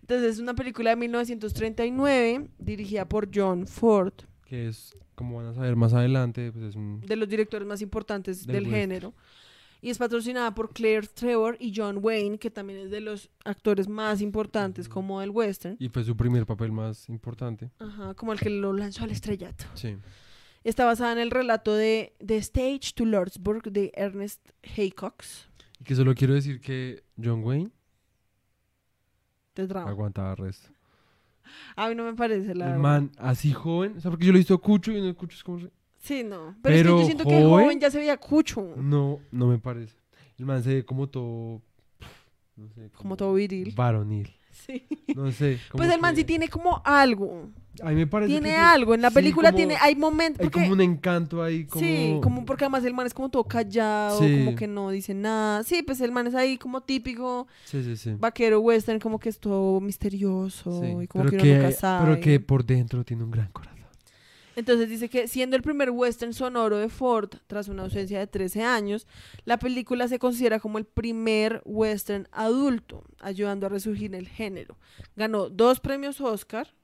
[0.00, 4.12] Entonces, es una película de 1939 dirigida por John Ford,
[4.46, 7.00] Que es, como van a saber más adelante, pues es un...
[7.00, 9.14] de los directores más importantes Del género.
[9.80, 13.88] Y es patrocinada por Claire Trevor y John Wayne, que también es de los actores
[13.88, 15.76] más importantes como del western.
[15.78, 17.70] Y fue su primer papel más importante.
[17.78, 19.64] Ajá, como el que lo lanzó al estrellato.
[19.74, 19.96] Sí.
[20.64, 25.48] Está basada en el relato de The Stage to Lordsburg de Ernest Haycox.
[25.80, 27.70] Y que solo quiero decir que John Wayne
[29.54, 29.90] drama.
[29.90, 30.70] aguantaba resto.
[31.76, 32.78] A mí no me parece, la El verdad.
[32.78, 35.42] man así joven, o sea, porque yo lo he visto Cucho y no Cucho es
[35.42, 35.58] como...
[36.00, 36.54] Sí, no.
[36.62, 38.74] Pero, es que yo siento que joven- joven ya se veía cucho.
[38.76, 39.94] No, no me parece.
[40.38, 41.60] El man se ve como todo...
[42.56, 43.72] No sé, Como todo viril.
[43.76, 44.32] Varonil.
[44.50, 44.84] Sí.
[45.14, 45.58] No sé.
[45.72, 47.48] Pues el man que- sí tiene como algo.
[47.80, 48.94] A mí me parece Tiene que algo.
[48.94, 49.76] En la Sí, película como- tiene.
[49.80, 50.40] Hay momentos.
[50.40, 51.84] Hay Porque, como un encanto ahí, como...
[51.84, 54.38] Sí, como porque además el man es como todo callado, Sí.
[54.44, 55.62] como que no dice nada.
[55.62, 58.14] Sí, pues el man es ahí como típico Sí, sí, sí.
[58.18, 62.06] vaquero western, como que es todo misterioso Sí, y como pero que uno nunca sabe.
[62.10, 63.77] pero que por dentro tiene un gran corazón.
[64.58, 68.64] Entonces dice que siendo el primer western sonoro de Ford, tras una ausencia de 13
[68.64, 69.06] años,
[69.44, 74.76] la película se considera como el primer western adulto, ayudando a resurgir el género.
[75.14, 76.74] Ganó dos premios Oscar,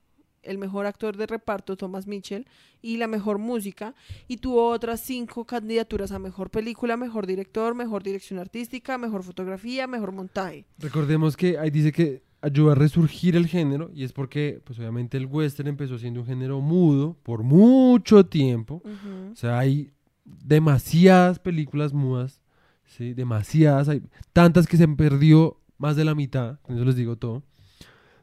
[0.45, 2.47] el mejor actor de reparto Thomas Mitchell
[2.81, 3.97] y la mejor música,
[4.29, 9.89] y tuvo otras cinco candidaturas a mejor película, mejor director, mejor dirección artística, mejor fotografía,
[9.89, 10.65] mejor montaje.
[10.79, 15.17] Recordemos que ahí dice que ayuda a resurgir el género y es porque, pues obviamente
[15.17, 18.83] el western empezó siendo un género mudo por mucho tiempo.
[18.85, 19.33] Ujú.
[19.33, 19.91] O sea, hay
[20.25, 22.41] demasiadas películas mudas,
[22.87, 23.15] ¿sí?
[23.15, 27.17] Demasiadas, hay tantas que se han perdido más de la mitad, con eso les digo
[27.17, 27.43] todo.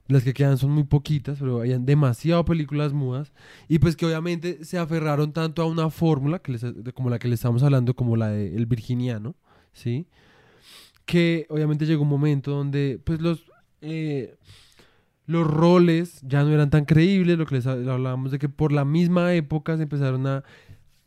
[0.07, 3.31] Las que quedan son muy poquitas, pero hay demasiadas películas mudas
[3.69, 7.27] y pues que obviamente se aferraron tanto a una fórmula que les- como la que
[7.27, 9.35] le estamos hablando, como la del virginiano,
[9.73, 10.07] ¿sí?
[11.05, 13.50] Que obviamente llegó un momento donde pues los
[13.81, 14.35] eh,
[15.25, 18.71] los roles ya no eran tan creíbles, lo que les ha- hablábamos de que por
[18.71, 20.43] la misma época se empezaron a,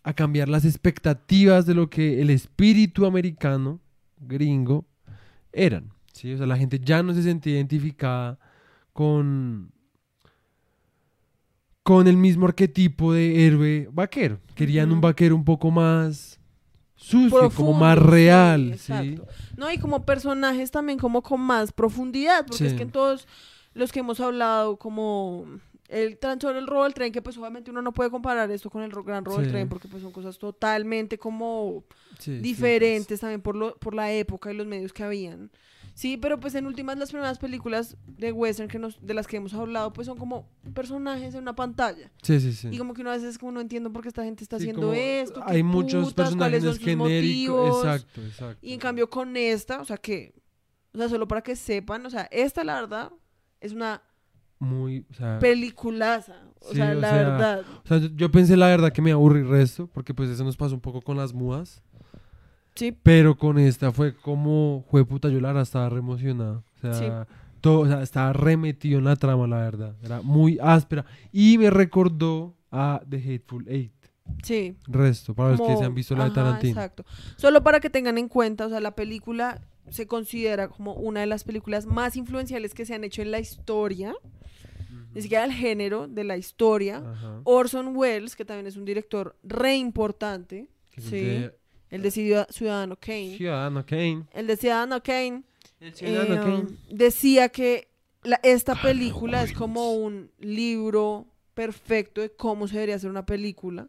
[0.02, 3.80] a cambiar las expectativas de lo que el espíritu americano,
[4.18, 4.86] gringo,
[5.52, 5.92] eran.
[6.12, 6.32] ¿sí?
[6.32, 8.38] O sea, la gente ya no se sentía identificada
[8.92, 9.72] con,
[11.82, 14.38] con el mismo arquetipo de héroe vaquero.
[14.54, 16.40] Querían un vaquero un poco más
[17.04, 18.74] sucio, como más real.
[18.78, 18.92] ¿sí?
[18.92, 19.26] exacto.
[19.56, 23.28] No, y como personajes también como con más profundidad, porque es que en todos
[23.74, 25.46] los que hemos hablado, como
[25.88, 28.70] el tan solo el robo del tren, que pues obviamente uno no puede comparar esto
[28.70, 31.84] con el gran robo del tren, porque pues son cosas totalmente como
[32.18, 35.50] sí, diferentes también por, lo, por la época y los medios que habían.
[35.94, 39.36] Sí, pero pues en últimas las primeras películas de western que nos, de las que
[39.36, 42.10] hemos hablado, pues son como personajes en una pantalla.
[42.22, 42.68] Sí, sí, sí.
[42.72, 44.64] Y como que uno a veces como no entiendo por qué esta gente está Sí,
[44.64, 45.40] haciendo esto.
[45.46, 47.84] Hay muchos putas, personajes genéricos.
[47.84, 48.58] Exacto, exacto.
[48.60, 50.34] Y en cambio con esta, o sea que,
[50.92, 53.12] o sea, solo para que sepan, o sea, esta la verdad
[53.60, 54.02] es una
[54.58, 56.40] Muy, o sea, peliculaza.
[56.60, 57.64] O Sí, sea, o la sea, verdad.
[57.84, 60.56] o sea, yo- yo pensé la verdad que me aburrí resto, porque pues eso nos
[60.56, 61.82] pasó un poco con las mudas.
[62.74, 66.62] Sí, Pero con esta fue como, fue puta, yo la verdad estaba re emocionada.
[66.82, 67.26] O sea,
[67.60, 69.96] todo, o sea, estaba remetido en la trama, la verdad.
[70.02, 71.04] Era muy áspera.
[71.32, 73.92] Y me recordó a The Hateful Eight.
[74.42, 74.76] sí.
[74.86, 76.72] Resto, para los que se han visto la de Tarantino.
[76.72, 77.04] Exacto.
[77.36, 81.26] Solo para que tengan en cuenta, o sea, la película se considera como una de
[81.26, 84.14] las películas más influenciales que se han hecho en la historia,
[85.14, 87.02] ni siquiera el género de la historia.
[87.44, 90.68] Orson Welles, que también es un director re importante,
[90.98, 91.48] sí.
[91.94, 93.36] El de Ciudad- Ciudadano Kane.
[93.36, 94.24] Ciudadano Kane.
[94.32, 95.42] El de Ciudadano Kane
[95.80, 97.88] El eh, um, decía que
[98.22, 103.88] la- esta película es como un libro perfecto de cómo se debería hacer una película.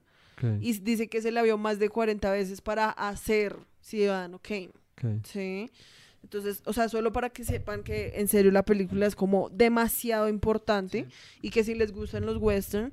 [0.61, 4.69] Y dice que se la vio más de 40 veces para hacer Ciudadano Kane.
[5.23, 5.71] Sí.
[6.21, 10.27] Entonces, o sea, solo para que sepan que en serio la película es como demasiado
[10.27, 11.07] importante
[11.41, 12.91] y que si les gustan los western,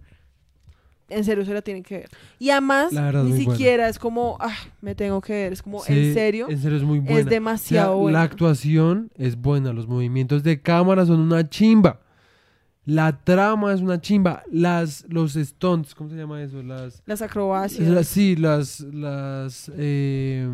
[1.12, 2.08] en serio se la tienen que ver.
[2.38, 3.50] Y además, verdad, ni buena.
[3.52, 6.78] siquiera es como, ah, me tengo que ver, es como, Sí, en serio, En serio
[6.78, 7.20] es muy buena.
[7.20, 8.18] es demasiado O sea, buena.
[8.18, 12.00] La actuación es buena, los movimientos de cámara son una chimba.
[12.84, 14.42] La trama es una chimba.
[14.50, 16.62] Las, los stunts, ¿cómo se llama eso?
[16.64, 17.86] Las, Las acrobacias.
[17.88, 20.48] las- sí, las, las, eh,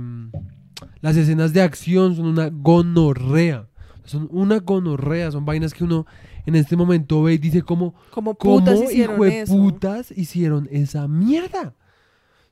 [1.00, 3.66] las escenas de acción son una gonorrea.
[4.04, 6.06] Son una gonorrea, son vainas que uno
[6.48, 9.52] en este momento ve y dice como, como ¿cómo putas hicieron hijo de eso.
[9.56, 11.74] putas hicieron esa mierda?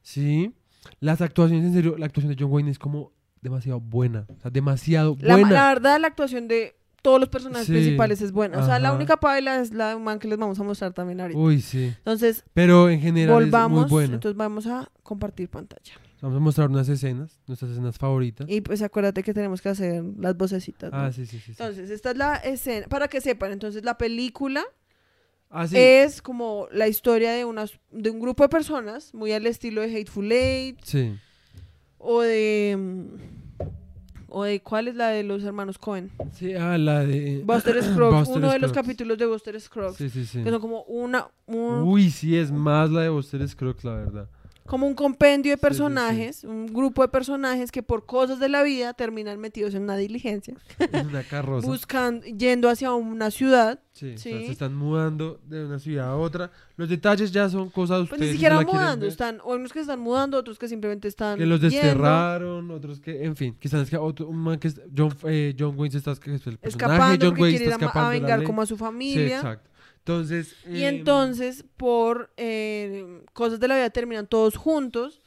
[0.02, 0.54] Sí.
[1.00, 4.26] Las actuaciones, en serio, la actuación de John Wayne es como demasiado buena.
[4.36, 5.50] O sea, demasiado La, buena.
[5.50, 8.58] la verdad, la actuación de todos los personajes Sí, principales es buena.
[8.58, 10.92] O sea, la única paila es la de un man que les vamos a mostrar
[10.92, 11.38] también ahorita.
[11.38, 11.86] Uy, sí.
[11.98, 13.78] Entonces, Pero en general volvamos.
[13.78, 14.14] es muy buena.
[14.14, 15.92] Entonces, vamos a compartir pantalla.
[16.22, 18.46] Vamos a mostrar unas escenas, nuestras escenas favoritas.
[18.48, 20.90] Y pues acuérdate que tenemos que hacer las vocecitas.
[20.90, 20.98] ¿no?
[20.98, 21.44] Ah, sí, sí, sí.
[21.46, 21.50] sí.
[21.52, 22.86] Entonces, esta es la escena.
[22.88, 24.64] Para que sepan, entonces la película
[25.50, 25.76] Ah, sí.
[25.78, 29.94] es como la historia de, unas, de un grupo de personas, muy al estilo de
[29.94, 31.14] Hateful Eight, Sí.
[31.98, 33.06] o de.
[34.28, 36.10] O de cuál es la de los hermanos Cohen.
[36.32, 37.42] Sí, ah, la de...
[37.44, 39.96] Buster Scruggs, Buster uno de los capítulos de Buster Scruggs.
[39.96, 40.42] Sí, sí, sí.
[40.42, 41.28] Que son como una.
[41.46, 44.28] un- Uy, sí, es más la de Buster Scruggs, la verdad.
[44.66, 45.62] Como un compendio de Sí, sí, sí.
[45.62, 49.96] personajes, un grupo de personajes que por cosas de la vida terminan metidos en una
[49.96, 51.66] diligencia, Es una carroza.
[51.68, 53.80] buscando, yendo hacia una ciudad.
[53.92, 56.50] Sí, o sea, se están mudando de una ciudad a otra.
[56.76, 58.20] Los detalles ya son cosas de Pues ustedes.
[58.20, 61.38] ni si siquiera quieren mudando, están, o unos que están mudando, otros que simplemente están
[61.38, 64.68] Que los yendo, desterraron, otros que, en fin, que están esca- otro, un man que
[64.68, 67.76] es- John, eh, John Wayne se está que es el personaje, escapando John Wayne está
[67.90, 68.46] a, la vengar ley.
[68.46, 69.36] como a su familia.
[69.36, 69.70] exacto.
[70.06, 75.20] Entonces, y em, entonces, por eh, cosas de la vida, terminan todos juntos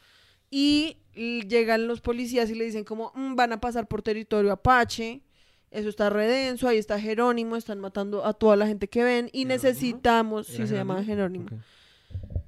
[0.49, 5.21] y llegan los policías y le dicen como, "Mm, van a pasar por territorio apache,
[5.69, 9.43] eso está redenso, ahí está Jerónimo, están matando a toda la gente que ven y
[9.43, 11.47] necesitamos, ¿era sí se llama Jerónimo.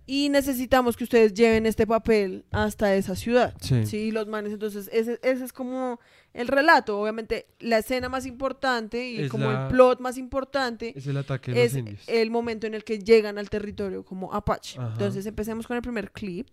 [0.05, 3.53] Y necesitamos que ustedes lleven este papel hasta esa ciudad.
[3.62, 3.86] Sí.
[3.86, 5.99] Sí, los manes, entonces ese, ese es como
[6.34, 10.93] el relato, obviamente la escena más importante y Es como la- el plot más importante
[10.97, 12.03] Es el ataque de es los indios.
[12.07, 14.80] el momento en el que llegan al territorio como Apache.
[14.80, 14.91] Ajá.
[14.93, 16.47] Entonces empecemos con el primer clip.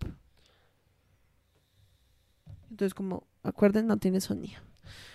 [2.71, 4.61] Entonces como, acuerden, no tiene sonido.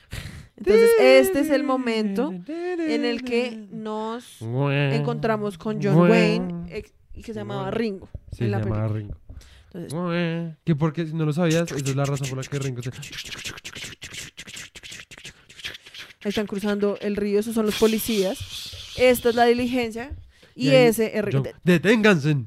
[0.57, 6.85] Entonces este es el momento en el que nos encontramos con John Wayne
[7.15, 8.09] y que se llamaba Ringo.
[8.31, 8.99] Sí, en se la llamaba película.
[8.99, 9.17] Ringo.
[9.73, 12.81] Entonces, Que porque si no lo sabías, esa es la razón por la que Ringo
[12.83, 12.91] se...
[16.23, 18.93] ahí están cruzando el río, esos son los policías.
[18.97, 20.15] Esta es la diligencia
[20.55, 22.45] y, Y ahí, ese es John- ¡Deténganse!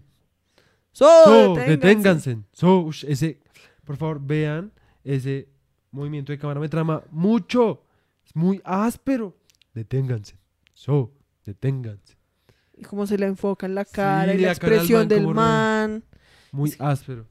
[0.93, 2.39] ¡So, So, deténganse!
[2.53, 3.41] So, ese,
[3.85, 4.73] por favor, vean
[5.05, 5.49] ese
[5.91, 6.61] movimiento de cámara.
[6.61, 7.83] Me trama mucho.
[8.25, 9.37] Es muy áspero.
[9.75, 10.37] Deténganse.
[10.73, 11.13] So,
[11.45, 12.16] deténganse.
[12.77, 16.05] Y cómo se le enfoca en la cara y la expresión del man.
[16.53, 16.77] Muy Sí.
[16.81, 17.27] áspero.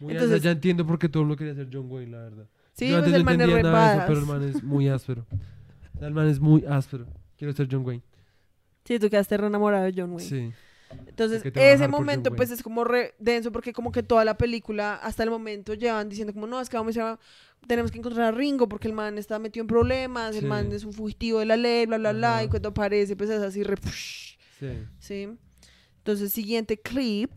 [0.00, 0.44] Muy Entonces- áspero.
[0.44, 2.46] Ya entiendo por qué todo el mundo quería ser John Wayne, la verdad.
[2.72, 4.62] Sí, Yo pues antes el no man entendía nada de eso, pero el man es
[4.64, 5.26] muy áspero.
[6.00, 7.06] El man es muy áspero.
[7.38, 8.02] Quiero ser John Wayne.
[8.84, 10.28] Sí, tú quedaste re enamorado de John Wayne.
[10.28, 10.52] Sí.
[11.08, 15.24] Entonces, ese momento, pues es como re denso porque como que toda la película hasta
[15.24, 17.18] el momento llevan diciendo como, no, es que vamos a,
[17.66, 20.84] tenemos que encontrar a Ringo porque el man está metido en problemas, el man es
[20.84, 23.74] un fugitivo de la ley, bla, bla, bla, y cuando aparece, pues es así re...
[23.76, 24.68] psh, Sí.
[24.98, 25.28] ¿sí?
[25.98, 27.30] Entonces, siguiente clip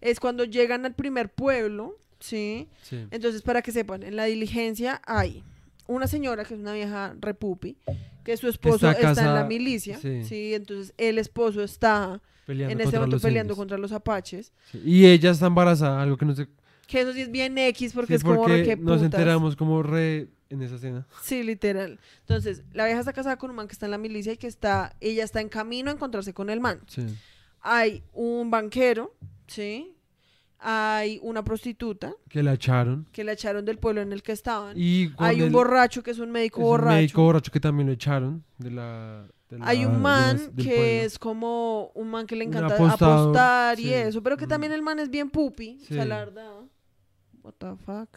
[0.00, 2.68] es cuando llegan al primer pueblo, ¿sí?
[2.82, 3.06] Sí.
[3.10, 5.42] Entonces, para que sepan, en la diligencia hay
[5.86, 7.76] una señora que es una vieja repupi,
[8.24, 10.24] que su esposo Está está, en la milicia, sí.
[10.24, 10.54] sí.
[10.54, 13.58] entonces el esposo está Peleando en ese momento peleando indios.
[13.58, 16.46] contra los apaches, Sí, Y ella está embarazada, algo que no sé.
[16.86, 20.28] que eso sí es bien X porque es como re que nos enteramos como re
[20.52, 21.06] en esa escena.
[21.22, 21.98] Sí, literal.
[22.20, 24.46] Entonces, la vieja está casada con un man que está en la milicia y que
[24.46, 26.80] está, ella está en camino a encontrarse con el man.
[26.86, 27.06] Sí.
[27.60, 29.14] Hay un banquero,
[29.46, 29.94] ¿sí?
[30.64, 33.08] Hay una prostituta Que la echaron.
[33.10, 34.76] que la echaron del pueblo en el que estaban.
[34.78, 36.94] Y Hay un el- borracho que es un médico es un borracho.
[36.94, 39.26] médico borracho que también lo echaron de la.
[39.60, 43.92] Hay un man que es como un man que le encanta apostar y sí.
[43.92, 44.48] eso, pero que Mm.
[44.48, 46.08] también el man es bien pupi, o sea, Sí.
[46.08, 46.52] la verdad.
[47.42, 48.08] What the fuck?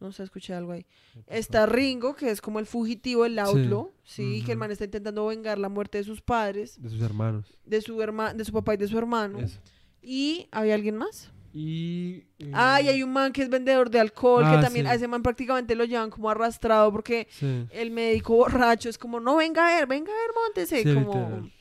[0.00, 0.86] No sé, escuché algo ahí.
[1.26, 5.26] Está Ringo, que es como el fugitivo, el outlaw, sí, que el man está intentando
[5.26, 7.58] vengar la muerte de sus padres, De sus hermanos.
[7.66, 9.38] de su herma de su papá y de su hermano.
[9.40, 9.60] Eso.
[10.02, 11.30] Y había alguien más.
[11.52, 12.22] Y.
[12.38, 14.90] eh, Ah, y hay un man que es vendedor de alcohol, Ah, que también sí.
[14.92, 17.66] a ese man prácticamente lo llevan como arrastrado porque Sí.
[17.70, 21.12] el médico borracho es como, no, venga a ver, venga a ver, montese, Sí, como...
[21.12, 21.52] literal.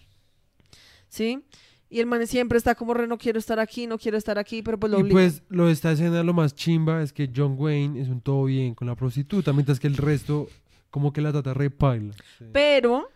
[1.10, 1.44] ¿Sí?
[1.90, 4.62] Y el man siempre está como, re, no quiero estar aquí, no quiero estar aquí,
[4.62, 5.16] pero pues lo Y obligan.
[5.24, 8.46] pues lo de esta escena lo más chimba es que John Wayne es un todo
[8.46, 10.48] bien con la prostituta, mientras que el resto
[10.92, 12.14] como que la trata re paila.
[12.38, 12.46] Sí.
[12.52, 13.10] Pero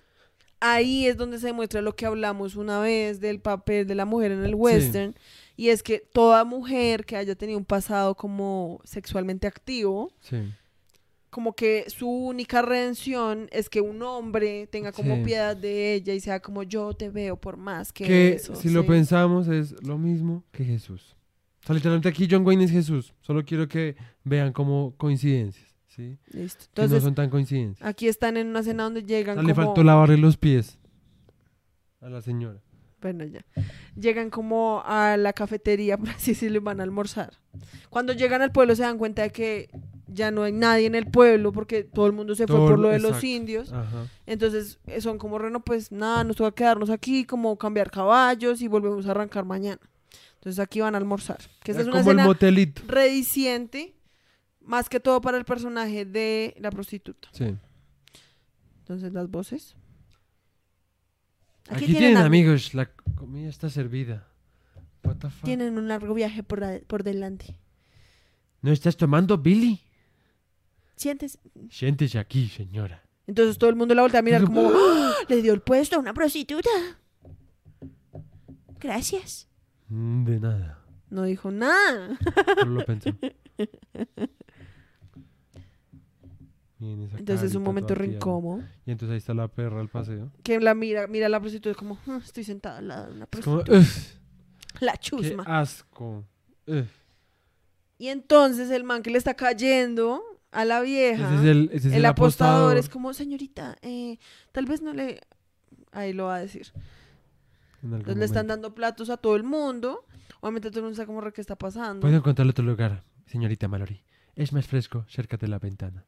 [0.59, 4.31] ahí es donde se demuestra lo que hablamos una vez del papel de la mujer
[4.31, 5.15] en el western.
[5.55, 10.37] Y es que toda mujer que haya tenido un pasado como sexualmente activo, Sí.
[11.33, 15.23] Como que su única redención es que un hombre tenga como Sí.
[15.23, 18.55] piedad de ella y sea como yo te veo por más que, Que eso.
[18.55, 21.15] si lo pensamos es lo mismo que Jesús.
[21.63, 23.13] O sea, literalmente aquí John Wayne es Jesús.
[23.21, 26.17] Solo quiero que vean como coincidencias, ¿sí?
[26.31, 26.65] Listo.
[26.75, 27.87] Que no son tan coincidencias.
[27.87, 29.65] aquí están en una escena donde llegan Ah, Le como...
[29.65, 30.77] faltó lavarle los pies
[31.99, 32.59] a la señora.
[33.01, 33.43] Bueno, ya.
[33.95, 37.33] Llegan como a la cafetería, por así y van a almorzar.
[37.89, 39.69] Cuando llegan al pueblo se dan cuenta de que
[40.07, 42.89] ya no hay nadie en el pueblo porque todo el mundo se fue por lo
[42.89, 43.71] de los indios.
[43.71, 44.07] Ajá.
[44.25, 48.67] Entonces eh, son como, Reno, pues nada, nos toca quedarnos aquí, como cambiar caballos y
[48.67, 49.79] volvemos a arrancar mañana.
[50.35, 51.39] Entonces aquí van a almorzar.
[51.63, 52.81] Que esta Es es una como el escena motelito.
[52.87, 53.95] rediciente,
[54.59, 57.29] más que todo para el personaje de la prostituta.
[57.31, 57.55] Sí.
[58.79, 59.75] Entonces las voces.
[61.69, 64.27] Aquí, tienen, ami- amigos, la comida está servida.
[65.03, 65.45] What the fuck?
[65.45, 67.55] Tienen un largo viaje por, por delante.
[68.61, 69.81] ¿No estás tomando, Billy?
[71.03, 71.37] Siéntese.
[71.69, 73.03] Siéntese aquí, señora.
[73.27, 75.13] Entonces todo el mundo la voltea a mirar como, ¡Ah!
[75.27, 76.69] le dio el puesto a una prostituta.
[78.79, 79.49] Gracias.
[79.89, 80.79] Mm, De nada.
[81.09, 82.17] No dijo nada.
[82.57, 82.81] Solo lo
[87.05, 88.63] esa Entonces es un momento re incómodo.
[88.85, 90.31] Y entonces ahí está la perra al paseo.
[90.41, 93.13] Que la mira, mira a la prostituta es como, "Mm, estoy sentada al lado de
[93.17, 93.77] una como, prostituta.
[93.77, 95.43] "Ugh, La qué chusma.
[95.47, 96.25] asco.
[96.67, 96.85] Ugh".
[97.97, 100.21] Y entonces el man que le está cayendo
[100.53, 104.19] a la vieja, Ese es el, ese es el, el apostador, es como, señorita, eh,
[104.51, 105.21] tal vez no le...
[105.91, 106.71] Ahí lo va a decir.
[107.83, 110.05] En algún Entonces le están dando platos a todo el mundo.
[110.39, 112.01] Obviamente todo el mundo como, re, ¿qué está pasando?
[112.01, 114.03] Puedo encontrarle otro lugar, señorita Mallory.
[114.35, 116.05] Es más fresco cerca de la ventana.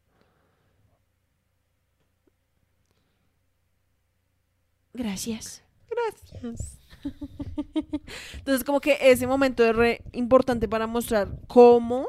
[4.94, 5.64] Gracias.
[5.90, 6.80] Gracias.
[8.34, 12.08] Entonces, como que ese momento es re importante para mostrar cómo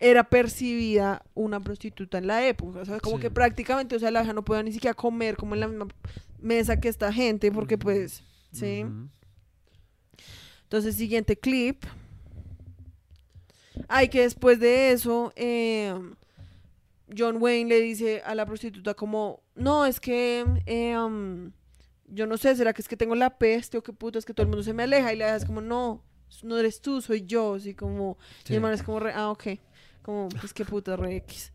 [0.00, 2.80] era percibida una prostituta en la época.
[2.80, 3.22] O sea, como Sí.
[3.22, 5.88] que prácticamente, o sea, la hija no podía ni siquiera comer como en la misma
[6.40, 8.22] mesa que esta gente, porque pues,
[8.52, 8.84] sí.
[10.64, 11.84] Entonces, siguiente clip.
[13.88, 15.94] Ay, que después de eso, eh,
[17.16, 21.52] John Wayne le dice a la prostituta como, no, es que, eh, um,
[22.08, 24.34] yo no sé, ¿será que es que tengo la peste o qué puta, es que
[24.34, 25.12] todo el mundo se me aleja?
[25.12, 26.02] Y le das como, no,
[26.42, 28.52] no eres tú, soy yo, así como, Sí.
[28.52, 29.46] y el man es como, re, ah, ok,
[30.08, 31.52] como, pues qué puta, re X.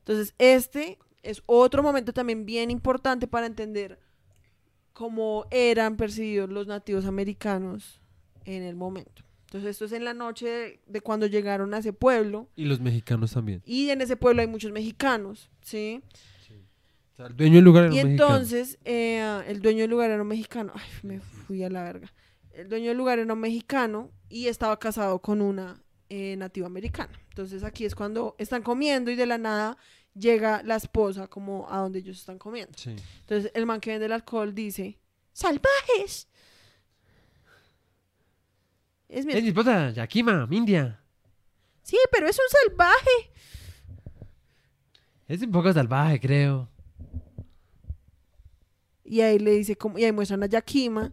[0.00, 3.98] Entonces, este es otro momento también bien importante para entender
[4.92, 8.02] cómo eran percibidos los nativos americanos
[8.44, 9.22] en el momento.
[9.46, 12.50] Entonces, esto es en la noche de, de cuando llegaron a ese pueblo.
[12.56, 13.62] Y los mexicanos también.
[13.64, 16.02] Y en ese pueblo hay muchos mexicanos, ¿sí?
[17.14, 18.34] O sea, el dueño del lugar era Y un mexicano.
[18.34, 20.74] entonces, eh, el dueño del lugar era un mexicano.
[20.74, 22.12] Ay, me fui a la verga.
[22.52, 25.83] El dueño del lugar era un mexicano y estaba casado con una
[26.16, 27.12] eh, nativa americana.
[27.30, 29.76] Entonces, aquí es cuando están comiendo y de la nada
[30.14, 32.78] llega la esposa como a donde ellos están comiendo.
[32.78, 32.94] Sí.
[33.22, 35.00] Entonces, el man que vende el alcohol dice,
[35.32, 36.28] ¡salvajes!
[39.08, 41.00] Es mi Es mi esposa, Yakima, Mindia.
[41.82, 43.32] Sí, pero es un salvaje.
[45.26, 46.68] Es un poco salvaje, creo.
[49.04, 51.12] Y ahí le dice, como, y ahí muestran a Yakima.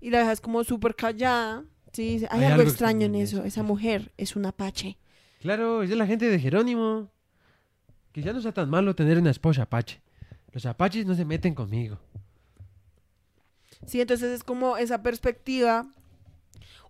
[0.00, 1.62] Y la vieja es como súper callada.
[1.92, 3.44] Sí, hay, algo, extraño en eso.
[3.44, 4.96] Esa mujer es un apache.
[5.40, 7.10] Claro, es de la gente de Jerónimo.
[8.12, 10.00] Que ya no sea tan malo tener una esposa apache.
[10.52, 11.98] Los apaches no se meten conmigo.
[13.86, 15.86] Sí, entonces es como esa perspectiva.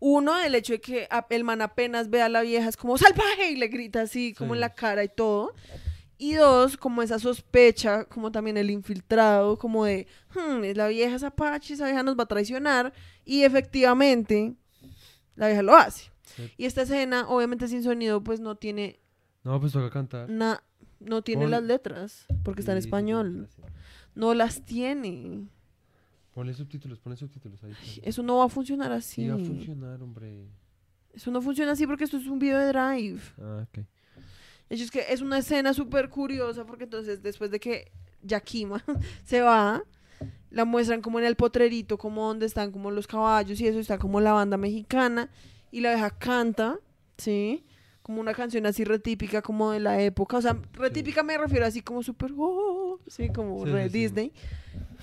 [0.00, 3.50] Uno, el hecho de que el man apenas ve a la vieja es como salvaje
[3.52, 5.54] y le grita así como en la cara y todo.
[6.16, 11.22] Y dos, como esa sospecha, como también el infiltrado, como de, "Hmm, la vieja es
[11.22, 12.92] apache, esa vieja nos va a traicionar.
[13.24, 14.54] Y efectivamente,
[15.40, 16.10] la vieja lo hace.
[16.36, 16.52] Sí.
[16.56, 19.00] Y esta escena, obviamente sin sonido, pues no tiene,
[19.42, 20.28] No, pues toca cantar.
[20.30, 20.62] na-
[21.00, 23.48] no tiene Pon- las letras, porque está en español.
[24.14, 25.48] No las tiene.
[26.34, 27.72] Ponle subtítulos, ponle subtítulos ahí.
[28.02, 29.22] Eso no va a funcionar así.
[29.22, 30.46] Sí va a funcionar, hombre.
[31.12, 33.20] Eso no funciona así porque esto es un video de Drive.
[33.40, 33.84] Ah, ok.
[34.68, 37.90] Es que es una escena súper curiosa porque entonces después de que
[38.22, 38.84] Yakima
[39.24, 39.82] se va,
[40.50, 43.98] la muestran como en el potrerito, como donde están como los caballos y eso, está
[43.98, 45.30] como la banda mexicana
[45.70, 46.78] y la vieja canta,
[47.18, 47.64] ¿sí?
[48.02, 50.38] Como una canción así retípica como de la época.
[50.38, 53.98] O sea, retípica me refiero así como súper, oh, sí, como Sí, re sí, sí.
[54.00, 54.32] Disney.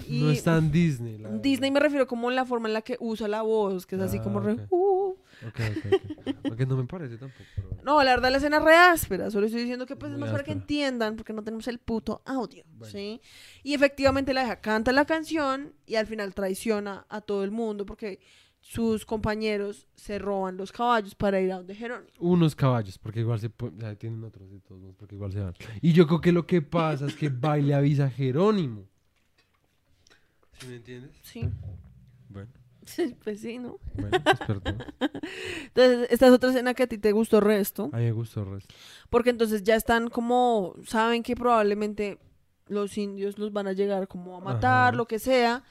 [0.07, 1.17] Y No es tan Disney.
[1.17, 3.95] la Disney me refiero como en la forma en la que usa la voz, que
[3.95, 4.59] es así como Ah, re, ok.
[4.69, 4.86] "Uh".
[5.45, 5.85] Ok, ok,
[6.27, 6.35] ok.
[6.45, 7.45] Aunque no me parece tampoco.
[7.55, 7.83] pero bueno.
[7.83, 10.21] No, la verdad la escena es re áspera, solo estoy diciendo que pues es Muy
[10.21, 10.61] más para que áspera.
[10.61, 12.91] entiendan, porque no tenemos el puto audio, Bueno.
[12.91, 13.21] ¿sí?
[13.63, 17.85] Y efectivamente la deja canta la canción y al final traiciona a todo el mundo
[17.85, 18.19] porque
[18.59, 22.09] sus compañeros se roban los caballos para ir a donde Jerónimo.
[22.19, 25.31] Unos caballos, porque igual se pu- o sea, tienen otros de todos modos, porque igual
[25.31, 25.53] se van.
[25.81, 28.85] Y yo creo que lo que pasa es que va y le avisa a Jerónimo.
[30.59, 31.11] ¿Sí me entiendes?
[31.21, 31.47] Sí,
[33.23, 33.79] pues sí, ¿no?
[33.95, 34.77] bueno, pues perdón.
[35.67, 38.41] Entonces, esta es otra escena que a ti te gustó resto, A mí me gustó
[38.41, 38.73] el resto.
[39.09, 42.19] porque entonces ya están como, saben que probablemente
[42.67, 44.97] los indios los van a llegar como a matar, Ajá.
[44.97, 45.63] lo que sea.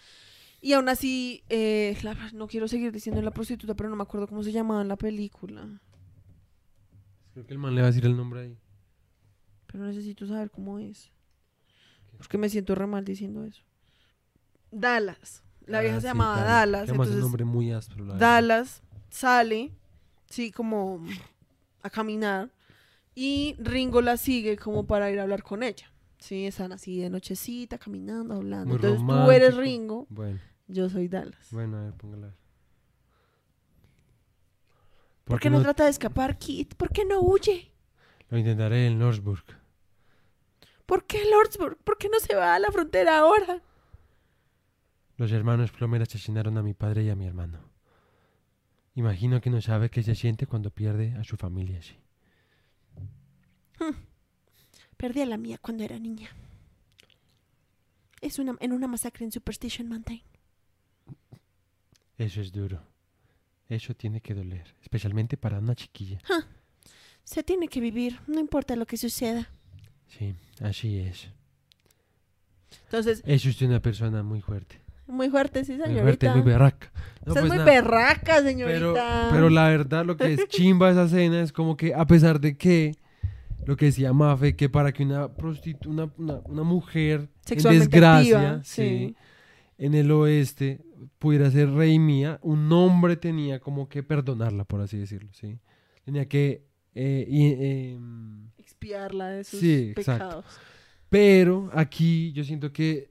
[0.60, 4.26] Y aún así, eh, la- no quiero seguir diciendo la prostituta, pero no me acuerdo
[4.26, 5.80] cómo se llamaba en la película.
[7.34, 8.58] Creo que el man le va a decir el nombre ahí.
[9.66, 11.10] Pero necesito saber cómo es.
[12.16, 13.62] Porque me siento re mal diciendo eso.
[14.70, 15.42] Dallas.
[15.66, 16.82] La vieja Ah, se sí, llamaba Dallas.
[16.88, 18.04] Además es un entonces, nombre muy áspero.
[18.04, 18.14] la.
[18.14, 19.72] Dallas sale,
[20.30, 21.00] sí, como
[21.82, 22.50] a caminar.
[23.14, 25.90] Y Ringo la sigue como para ir a hablar con ella.
[26.18, 28.66] Sí, están así de nochecita, caminando, hablando.
[28.66, 29.56] Muy Entonces tú eres.
[29.56, 30.38] Ringo, Bueno,
[30.68, 31.48] yo soy Dallas.
[31.50, 32.34] bueno, a ver, póngala.
[35.24, 36.74] ¿Por qué no trata de escapar, Kit?
[36.74, 37.72] ¿Por qué no huye?
[38.30, 39.44] Lo intentaré en Northburg.
[40.86, 41.76] ¿Por qué Lordsburg?
[41.78, 43.60] ¿Por qué no se va a la frontera ahora?
[45.16, 47.60] Los hermanos Plomer asesinaron a mi padre y a mi hermano.
[48.94, 51.96] Imagino que no sabe qué se siente cuando pierde a su familia así.
[54.96, 56.30] Perdí a la mía cuando era niña.
[58.20, 60.22] Es una, en una masacre en Superstition Mountain.
[62.16, 62.82] Eso es duro.
[63.68, 66.18] Eso tiene que doler, especialmente para una chiquilla.
[67.24, 69.50] Se tiene que vivir, no importa lo que suceda.
[70.08, 71.28] Sí, así es.
[72.84, 74.80] Entonces, Es usted una persona muy fuerte.
[75.06, 76.02] Muy fuerte, sí, Muy señorita.
[76.02, 76.90] fuerte, muy berraca.
[77.24, 77.64] No, Estás pues muy nada.
[77.70, 79.28] berraca, señorita.
[79.32, 82.56] pero la verdad, lo que es chimba esa escena es como que, a pesar de
[82.56, 82.94] que,
[83.64, 88.38] lo que decía Mafe, que para que una prostitu una, una, una mujer en desgracia,
[88.38, 89.16] activa, sí, sí.
[89.78, 90.80] en el oeste,
[91.18, 95.58] pudiera ser rey mía, un hombre tenía como que perdonarla, por así decirlo, ¿sí?
[96.04, 96.64] Tenía que...
[96.94, 97.26] eh,
[97.94, 100.24] em, Expiarla de sus Sí, exacto.
[100.26, 100.44] pecados.
[101.10, 103.10] pero aquí yo siento que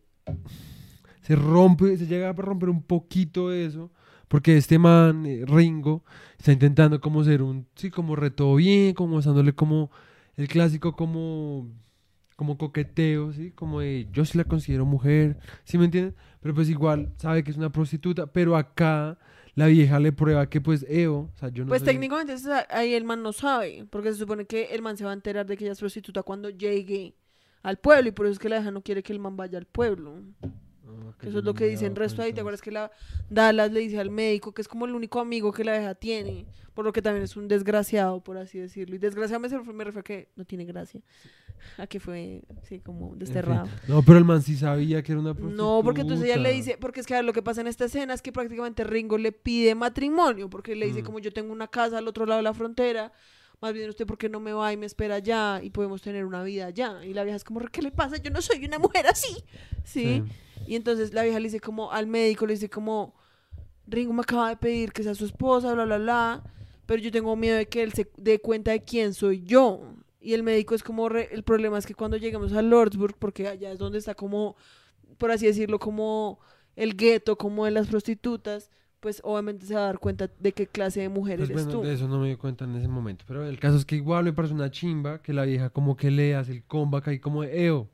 [1.26, 3.92] se rompe, se llega a romper un poquito eso,
[4.28, 6.04] porque este man, eh, Ringo,
[6.38, 9.90] está intentando como ser un, sí, como reto bien, como usándole como
[10.36, 11.68] el clásico como,
[12.36, 16.16] como coqueteo, sí, como de yo sí la considero mujer, ¿sí me entienden?
[16.42, 19.18] Pero pues igual sabe que es una prostituta, pero acá
[19.56, 22.36] la vieja le prueba que pues Eo, o sea, yo no Pues soy- técnicamente
[22.70, 25.46] ahí el man no sabe, porque se supone que el man se va a enterar
[25.46, 27.16] de que ella es prostituta cuando llegue
[27.64, 29.58] al pueblo y por eso es que la vieja no quiere que el man vaya
[29.58, 30.20] al pueblo.
[31.20, 32.34] Que eso es lo que había dice en dado resto ahí.
[32.34, 32.92] ¿Te acuerdas que la
[33.30, 36.46] Dallas le dice al médico que es como el único amigo que la vieja tiene?
[36.74, 38.96] Por lo que también es un desgraciado, por así decirlo.
[38.96, 41.02] Y desgraciado me, refiero a que no tiene gracia.
[41.78, 43.20] A que fue, sí, como En fin.
[43.20, 43.68] desterrado.
[43.88, 45.64] No, pero el man sí sabía que era una prostituta.
[45.64, 47.68] No, porque entonces ella le dice, porque es que a ver, lo que pasa en
[47.68, 51.06] esta escena es que prácticamente Ringo le pide matrimonio, porque le dice Mm.
[51.06, 53.12] como yo tengo una casa al otro lado de la frontera,
[53.62, 56.26] más bien usted por qué no me va y me espera allá y podemos tener
[56.26, 57.04] una vida allá.
[57.04, 58.18] Y la vieja es como, ¿qué le pasa?
[58.18, 59.36] Yo no soy una mujer así.
[59.84, 60.24] ¿Sí?
[60.68, 63.14] Y entonces la vieja le dice como al médico, le dice como,
[63.88, 66.44] Ringo me acaba de pedir que sea su esposa, bla, bla, bla,
[66.86, 69.82] pero yo tengo miedo de que él se dé cuenta de quién soy yo.
[70.20, 73.48] Y el médico es como, re- el problema es que cuando lleguemos a Lordsburg, porque
[73.48, 74.56] allá es donde está como,
[75.20, 76.40] por así decirlo, como
[76.76, 80.66] el gueto, como de las prostitutas, pues obviamente se va a dar cuenta de qué
[80.66, 81.86] clase de mujer Pues eres bueno, tú.
[81.88, 83.24] de eso no me di cuenta en ese momento.
[83.28, 86.10] Pero el caso es que igual me parece una chimba que la vieja como que
[86.10, 87.88] le hace el comeback ahí como de eo.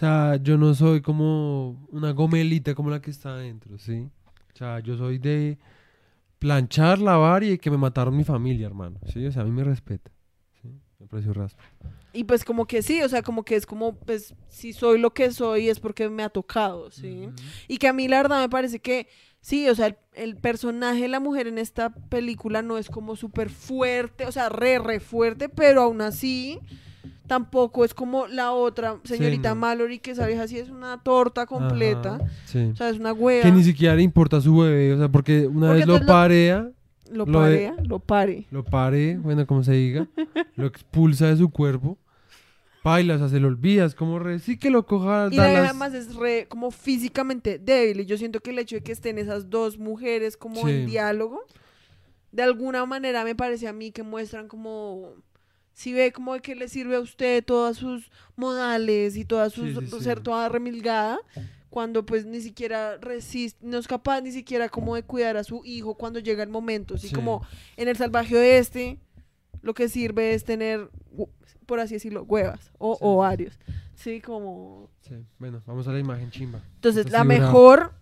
[0.00, 4.08] O sea, yo no soy como una gomelita como la que está adentro, ¿sí?
[4.54, 5.58] O sea, yo soy de
[6.38, 8.98] planchar, lavar y que me mataron mi familia, hermano.
[9.12, 10.10] Sí, o sea, a mí me respeta.
[10.62, 10.70] ¿sí?
[11.00, 11.62] Me pareció raspa.
[12.14, 15.12] Y pues como que sí, o sea, como que es como, pues, si soy lo
[15.12, 17.28] que soy es porque me ha tocado, ¿sí?
[17.68, 19.06] Y que a mí la verdad me parece que,
[19.42, 23.16] sí, o sea, el, el personaje de la mujer en esta película no es como
[23.16, 26.58] súper fuerte, o sea, re, re fuerte, pero aún así
[27.26, 29.56] tampoco es como la otra señorita no.
[29.56, 32.70] Mallory, que esa vieja sí es una torta completa, Ajá, sí.
[32.72, 35.46] o sea, es una hueva, Que ni siquiera le importa su bebé, o sea, porque
[35.46, 36.70] una Porque vez lo parea,
[37.10, 38.46] lo de- parea, lo pare.
[38.50, 40.06] lo pare, bueno, como se diga,
[40.56, 41.96] lo expulsa de su cuerpo,
[42.82, 45.92] baila, o sea, se lo olvida, es como re, sí que lo coja, Y además
[45.94, 48.00] es re como físicamente débil.
[48.00, 50.90] Y yo siento que el hecho de que estén esas dos mujeres como en Sí.
[50.92, 51.42] diálogo,
[52.32, 55.10] de alguna manera me parece a mí que muestran como.
[55.80, 59.70] Si ve como de que le sirve a usted todas sus modales y todas sus.
[59.70, 60.04] Sí, sí, sí.
[60.04, 61.18] ser toda remilgada.
[61.70, 65.62] Cuando pues ni siquiera resiste, no es capaz ni siquiera como de cuidar a su
[65.64, 66.96] hijo cuando llega el momento.
[66.96, 67.14] Así Sí.
[67.14, 67.46] como
[67.78, 68.98] en el salvaje oeste,
[69.62, 70.90] lo que sirve es tener,
[71.64, 73.58] por así decirlo, huevas o ovarios.
[73.94, 74.90] Sí, como
[75.38, 76.60] bueno, vamos a la imagen chimba.
[76.74, 77.94] entonces, la mejor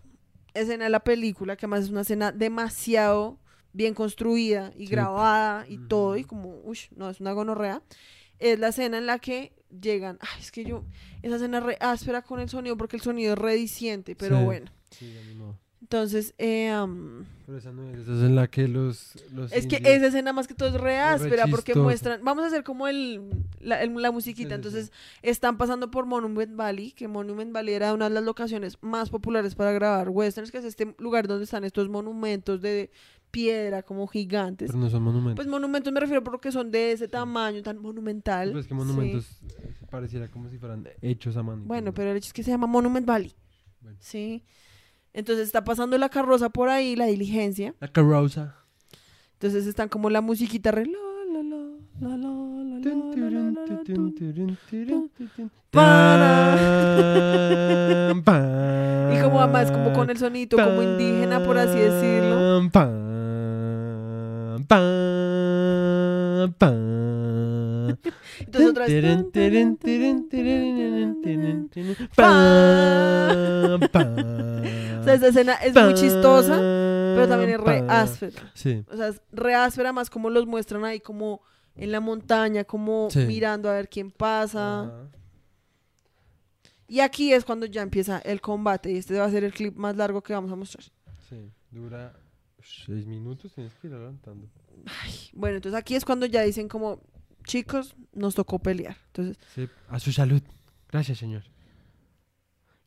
[0.53, 3.39] escena de la película, que además es una escena demasiado
[3.79, 4.93] bien construida y Sí.
[4.93, 7.81] grabada y todo, y como, uy, no, es una gonorrea,
[8.41, 10.85] es la escena en la que llegan, ay, es que yo,
[11.23, 14.45] esa escena es re áspera con el sonido, porque el sonido es rediciente, pero Sí.
[14.45, 14.71] bueno.
[14.91, 15.57] Sí, modo.
[15.81, 19.67] Entonces, eh, am, Pero esa no es, esa es en la que los, los es
[19.69, 21.85] que esa escena más que todo es re re áspera, porque chistosa.
[21.85, 23.23] muestran, vamos a hacer como el,
[23.61, 24.93] la, el- la musiquita, Sí, sí, entonces
[25.23, 29.55] están pasando por Monument Valley, que Monument Valley era una de las locaciones más populares
[29.55, 32.91] para grabar westerns, que es este lugar donde están estos monumentos de
[33.31, 34.71] piedra como gigantes.
[34.71, 35.37] Pero no son monumentos.
[35.37, 38.49] Pues monumentos me refiero porque son de ese tamaño tan monumental.
[38.49, 39.41] Pero es que monumentos
[39.91, 41.63] pareciera como si fueran hechos a mano.
[41.65, 41.95] Bueno, ¿no?
[41.95, 43.33] pero el hecho es que se llama Monument Valley.
[43.81, 43.99] Bueno.
[44.01, 44.45] Sí.
[45.13, 47.75] Entonces está pasando la carroza por ahí, la diligencia.
[47.81, 48.57] La carroza.
[49.35, 50.91] Entonces están como la musiquita re.
[55.71, 56.55] Para.
[59.11, 62.59] Y como además como con el sonito como indígena, por así decirlo.
[64.69, 67.99] Pan, pan.
[68.41, 69.05] Entonces otra vez.
[72.15, 74.61] Pan, pan.
[75.01, 78.51] O sea, esa escena es muy chistosa, pero también es re áspera.
[78.55, 78.85] Sí.
[78.91, 81.41] O sea, es re áspera más como los muestran ahí como
[81.77, 83.21] en la montaña, como Sí.
[83.21, 84.83] mirando a ver quién pasa.
[84.83, 84.93] Ajá.
[86.89, 88.91] Y aquí es cuando ya empieza el combate.
[88.91, 90.85] Y este va a ser el clip más largo que vamos a mostrar.
[91.29, 92.15] Sí, dura
[92.63, 94.49] seis minutos, tienes que ir adelantando.
[95.33, 97.01] Bueno, entonces aquí es cuando ya dicen como,
[97.45, 98.97] chicos, nos tocó pelear.
[99.09, 100.43] Entonces, Sí, a su salud.
[100.91, 101.43] Gracias, señor.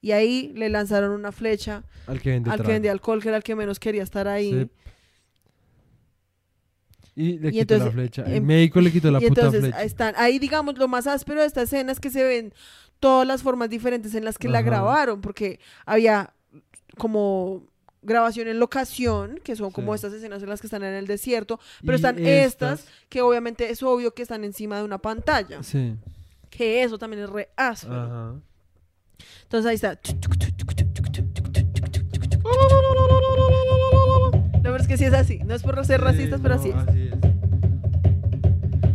[0.02, 3.44] y ahí le lanzaron una flecha Al que vende al que alcohol, que era el
[3.44, 4.52] que menos quería estar ahí.
[4.52, 4.70] Sí.
[7.16, 8.24] Y le Y quitó la flecha.
[8.24, 9.84] El em, médico le quitó la y puta entonces flecha.
[9.84, 12.54] están ahí, digamos, lo más áspero de esta escena es que se ven
[13.00, 16.34] todas las formas diferentes en las que la grabaron, porque había
[16.98, 17.68] como
[18.04, 19.96] grabación en locación, que son como Sí.
[19.96, 23.84] estas escenas en las que están en el desierto, pero están estas, que obviamente es
[23.84, 25.96] obvio que están encima de una pantalla, Sí.
[26.50, 28.02] que eso también es re áspero.
[28.02, 28.34] Ajá.
[29.44, 30.00] Entonces ahí está.
[34.64, 36.70] La verdad es que sí es así, no es por ser racistas, pero no, así
[36.70, 36.76] es.
[36.76, 37.14] Así es.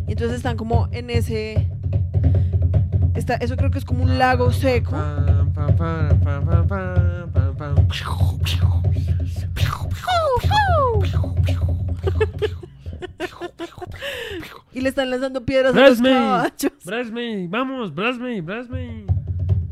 [0.08, 1.68] Y entonces están como en ese...
[3.14, 4.94] Está, eso creo que es como un lago seco.
[14.72, 16.12] Y le están lanzando piedras a los Brasme.
[16.12, 16.72] caballos.
[16.84, 19.06] Brasme, vamos, Brasme, Brasme.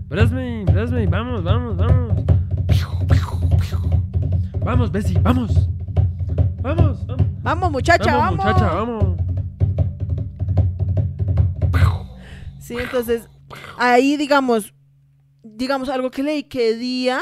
[0.09, 2.25] Brasme, Brasme, vamos, vamos, vamos.
[4.61, 5.69] Vamos, Bessie, vamos.
[6.63, 7.27] Vamos, vamos.
[7.43, 8.39] Vamos, muchacha, vamos.
[8.39, 9.25] Vamos, muchacha, vamos.
[12.61, 13.29] Sí, entonces
[13.77, 14.73] ahí digamos,
[15.43, 17.21] digamos algo que leí que día,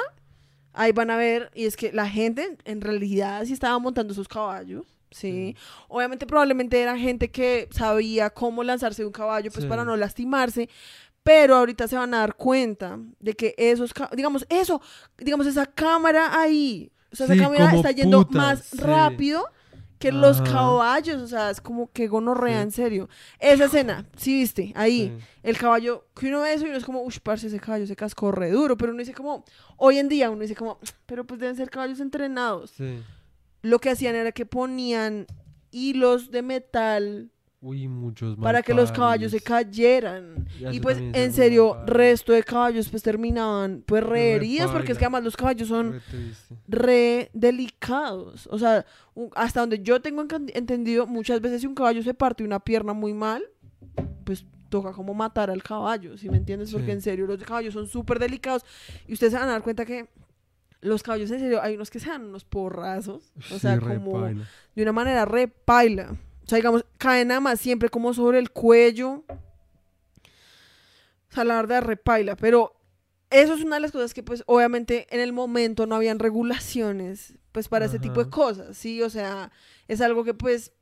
[0.72, 4.28] ahí van a ver, y es que la gente en realidad sí estaba montando sus
[4.28, 4.84] caballos.
[5.10, 5.54] Sí,
[5.88, 9.68] obviamente probablemente era gente que sabía cómo lanzarse de un caballo pues Sí.
[9.68, 10.70] para no lastimarse,
[11.22, 14.80] pero ahorita se van a dar cuenta de que esos, digamos, eso,
[15.18, 19.44] digamos esa cámara ahí, o sea, Sí, esa cámara está yendo más rápido
[20.02, 22.62] que los caballos, o sea, es como que gonorrea, Sí.
[22.62, 23.08] en serio.
[23.38, 25.24] Esa escena, sí viste, ahí, Sí.
[25.44, 27.96] el caballo, que uno ve eso y uno es como, uff, parce, ese caballo se
[27.96, 29.44] cascó re duro, pero uno dice como,
[29.76, 32.70] hoy en día uno dice como, pero pues deben ser caballos entrenados.
[32.76, 33.02] Sí.
[33.64, 35.26] lo que hacían era que ponían
[35.70, 37.30] hilos de metal
[37.64, 40.48] Uy, muchos para que los caballos se cayeran.
[40.72, 45.04] Y, pues, en serio, resto de caballos pues terminaban pues re heridos porque es que
[45.04, 46.00] además los caballos son
[46.66, 48.48] re, delicados.
[48.50, 48.84] O sea,
[49.36, 53.14] hasta donde yo tengo entendido, muchas veces si un caballo se parte una pierna muy
[53.14, 53.44] mal,
[54.24, 56.72] pues toca como matar al caballo, ¿sí me entiendes?
[56.72, 58.64] Porque en serio los caballos son súper delicados
[59.06, 60.08] y ustedes se van a dar cuenta que
[60.80, 64.82] los caballos en serio hay unos que se dan unos porrazos, o sea, como de
[64.82, 66.16] una manera re paila.
[66.52, 69.24] O sea, digamos, caen nada más siempre como sobre el cuello.
[71.30, 72.36] O sea, la verdad, repaila.
[72.36, 72.78] Pero
[73.30, 77.38] eso es una de las cosas que, pues, obviamente en el momento no habían regulaciones,
[77.52, 79.00] pues, para ese tipo de cosas, ¿sí?
[79.00, 79.50] O sea,
[79.88, 80.72] es algo que, pues,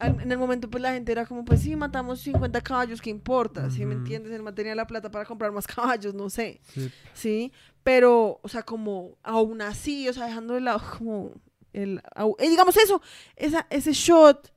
[0.00, 3.70] en el momento, pues, la gente era como, pues, sí, matamos 50 caballos, ¿qué importa?
[3.70, 4.34] ¿Sí me entiendes?
[4.34, 6.60] El man tenía la plata para comprar más caballos, no sé.
[6.74, 6.92] Sí.
[7.14, 7.52] ¿Sí?
[7.82, 11.32] Pero, o sea, como, aún así, o sea, dejando de lado como
[11.72, 12.02] el...
[12.38, 13.00] Eh, digamos eso,
[13.34, 14.52] esa, ese shot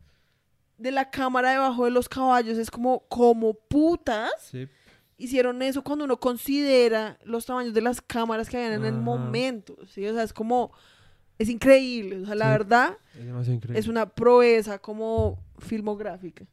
[0.78, 4.52] de la cámara debajo de los caballos es como, como putas.
[5.18, 9.76] Hicieron eso cuando uno considera los tamaños de las cámaras que habían en el momento,
[9.88, 10.06] ¿sí?
[10.08, 10.72] O sea, es como,
[11.40, 12.98] es increíble, o sea, la verdad,
[13.74, 16.46] es, una proeza como filmográfica.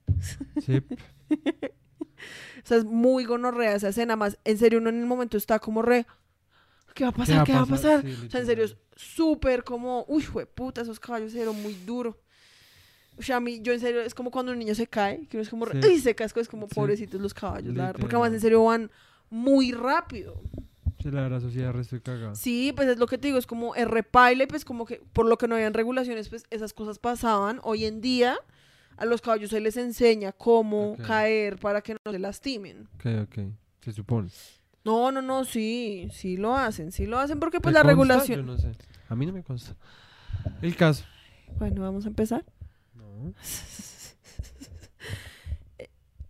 [0.65, 0.79] Sí.
[1.29, 5.59] o sea, es muy gonorrea esa escena, más, en serio, uno en el momento está
[5.59, 6.07] como re,
[6.95, 7.45] ¿qué va a pasar?
[7.45, 8.03] ¿Qué va a pasar?
[8.03, 12.17] o sea, en serio, es súper como, uy, fue puta, esos caballos eran muy duros.
[13.17, 15.37] O sea, a mí, yo en serio, es como cuando un niño se cae, que
[15.37, 16.01] uno es como, sí.
[16.01, 18.91] se casco, es como pobrecitos los caballos, la porque además en serio van
[19.31, 20.41] muy rápido.
[21.01, 22.35] Sí, la verdad, sociedad resto cagada.
[22.35, 25.27] Sí, pues es lo que te digo, es como el repaile, pues como que por
[25.27, 27.61] lo que no habían regulaciones, pues esas cosas pasaban.
[27.63, 28.37] Hoy en día
[28.97, 32.89] a los caballos se les enseña cómo caer para que no se lastimen.
[32.95, 33.39] Ok, ok,
[33.83, 34.31] se supone.
[34.85, 38.41] No, no, no, sí, sí lo hacen, sí lo hacen porque pues la regulación...
[38.41, 38.73] Yo no sé,
[39.09, 39.77] a mí no me consta.
[40.63, 41.05] El caso.
[41.59, 42.45] Bueno, vamos a empezar.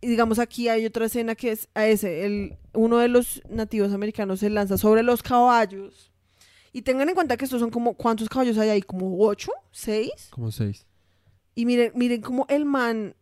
[0.01, 3.90] Y digamos aquí hay otra escena que es a ese, el, uno de los nativos
[3.94, 6.12] americanos se lanza sobre los caballos.
[6.74, 8.82] Y tengan en cuenta que estos son como, ¿cuántos caballos hay ahí?
[8.82, 9.51] ¿Como ocho?
[9.70, 10.28] ¿Seis?
[10.28, 10.86] Como seis.
[11.55, 13.15] Y miren, miren cómo el man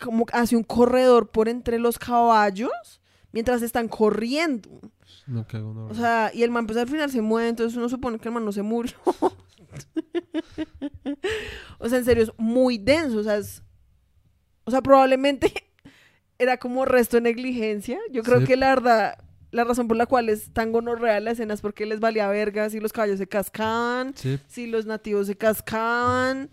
[0.00, 3.00] como hace un corredor por entre los caballos
[3.32, 4.68] mientras están corriendo.
[5.26, 5.86] No cago, no.
[5.86, 8.34] O sea, y el man pues al final se mueve, entonces uno supone que el
[8.34, 8.94] man no se murió.
[11.82, 13.18] o sea, en serio, es muy denso.
[13.18, 13.40] O sea,
[14.64, 15.52] o sea, probablemente
[16.38, 17.98] era como resto de negligencia.
[18.10, 19.18] Yo creo que la verdad,
[19.50, 22.70] la razón por la cual es tan gonorrea la escena es porque les valía verga
[22.70, 24.14] si los caballos se cascaban,
[24.46, 26.50] si los nativos se cascaban.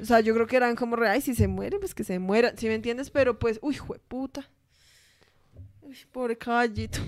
[0.00, 2.56] O sea, yo creo que eran como, ay, si se mueren, pues que se mueran,
[2.56, 3.10] ¿sí me entiendes?
[3.10, 3.78] Pero pues, uy,
[4.08, 4.48] puta.
[5.82, 6.98] Uy, pobre caballito.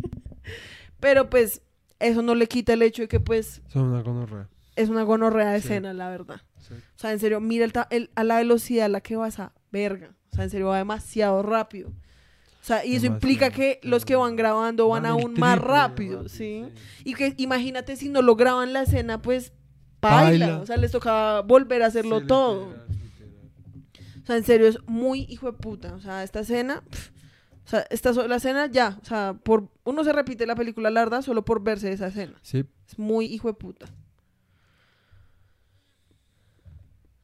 [1.00, 1.62] Pero pues,
[1.98, 3.62] eso no le quita el hecho de que pues...
[3.68, 6.40] Son una gonorrea es una gonorrea de escena, la verdad.
[6.70, 10.14] O sea, en serio, mira el, a la velocidad a la que va esa verga.
[10.32, 11.90] O sea, en serio, va demasiado rápido.
[12.64, 16.64] O sea, y eso implica que los que van grabando van, aún más rápido, ¿sí?
[17.04, 19.52] Y que imagínate si no lo graban la escena, pues
[20.00, 20.60] baila.
[20.60, 22.74] O sea, les tocaba volver a hacerlo todo.
[24.22, 25.94] O sea, en serio, es muy hijo de puta.
[25.94, 26.82] O sea, esta escena,
[27.66, 28.98] o sea, esta la escena ya.
[29.02, 32.38] O sea, por uno se repite la película larga solo por verse esa escena.
[32.40, 32.64] Sí.
[32.88, 33.86] Es muy hijo de puta.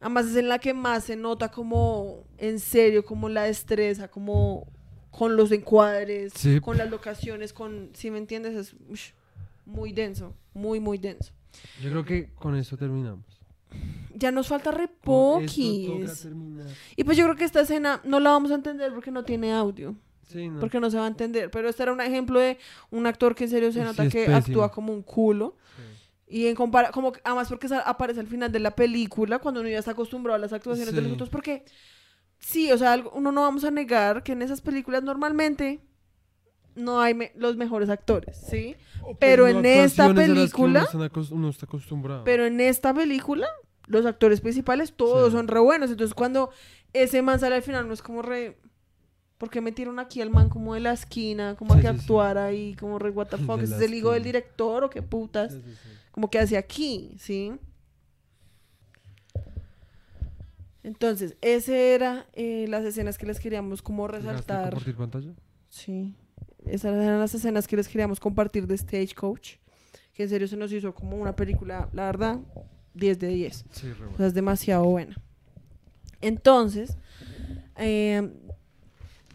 [0.00, 4.66] Además es en la que más se nota como en serio, como la destreza, como
[5.10, 6.32] con los encuadres,
[6.62, 9.12] con las locaciones, con, si me entiendes, es
[9.66, 11.32] muy denso, muy, muy denso.
[11.82, 13.24] Yo creo que con eso terminamos.
[14.14, 16.26] Ya nos falta repoquis.
[16.96, 19.52] Y pues yo creo que esta escena no la vamos a entender porque no tiene
[19.52, 19.94] audio.
[20.28, 20.60] Sí, no.
[20.60, 21.50] Porque no se va a entender.
[21.50, 22.58] Pero este era un ejemplo de
[22.90, 25.56] un actor que en serio se nota que actúa como un culo.
[26.30, 29.80] Y en compara como además porque aparece al final de la película cuando uno ya
[29.80, 31.64] está acostumbrado a las actuaciones de los otros porque
[32.38, 35.80] sí, o sea, uno no vamos a negar que en esas películas normalmente
[36.76, 38.76] no hay los mejores actores, ¿sí?
[39.18, 40.86] pero en esta película
[41.32, 42.22] uno, está acostumbrado.
[42.22, 43.48] Pero en esta película
[43.86, 46.50] los actores principales todos son re buenos, entonces cuando
[46.92, 48.56] ese man sale al final no es como re
[49.40, 52.74] ¿Por qué metieron aquí al man como de la esquina, como a que actuara ahí,
[52.74, 53.62] como re what the fuck?
[53.62, 55.56] ¿Es el hijo del director o qué putas?
[56.10, 57.52] como que hacia aquí, ¿sí?
[60.82, 64.72] Entonces, ese era eh, las escenas que les queríamos como resaltar.
[64.72, 65.32] compartir pantalla?
[65.70, 66.14] Sí.
[66.66, 69.54] Esas eran las escenas que les queríamos compartir de Stagecoach.
[70.12, 72.40] Que en serio se nos hizo como una película, la verdad,
[72.92, 73.64] 10 de 10.
[73.70, 75.16] Sí, o sea, es demasiado buena.
[76.20, 76.98] Entonces,
[77.76, 78.30] eh,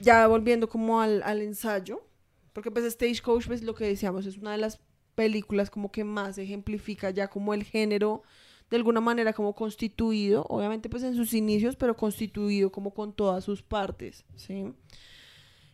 [0.05, 2.07] ya volviendo como al, al ensayo,
[2.53, 4.79] porque pues Stagecoach, pues lo que decíamos, es una de las
[5.15, 8.21] películas como que más ejemplifica ya como el género
[8.69, 13.43] de alguna manera como constituido, obviamente pues en sus inicios, pero constituido como con todas
[13.43, 14.73] sus partes, ¿sí?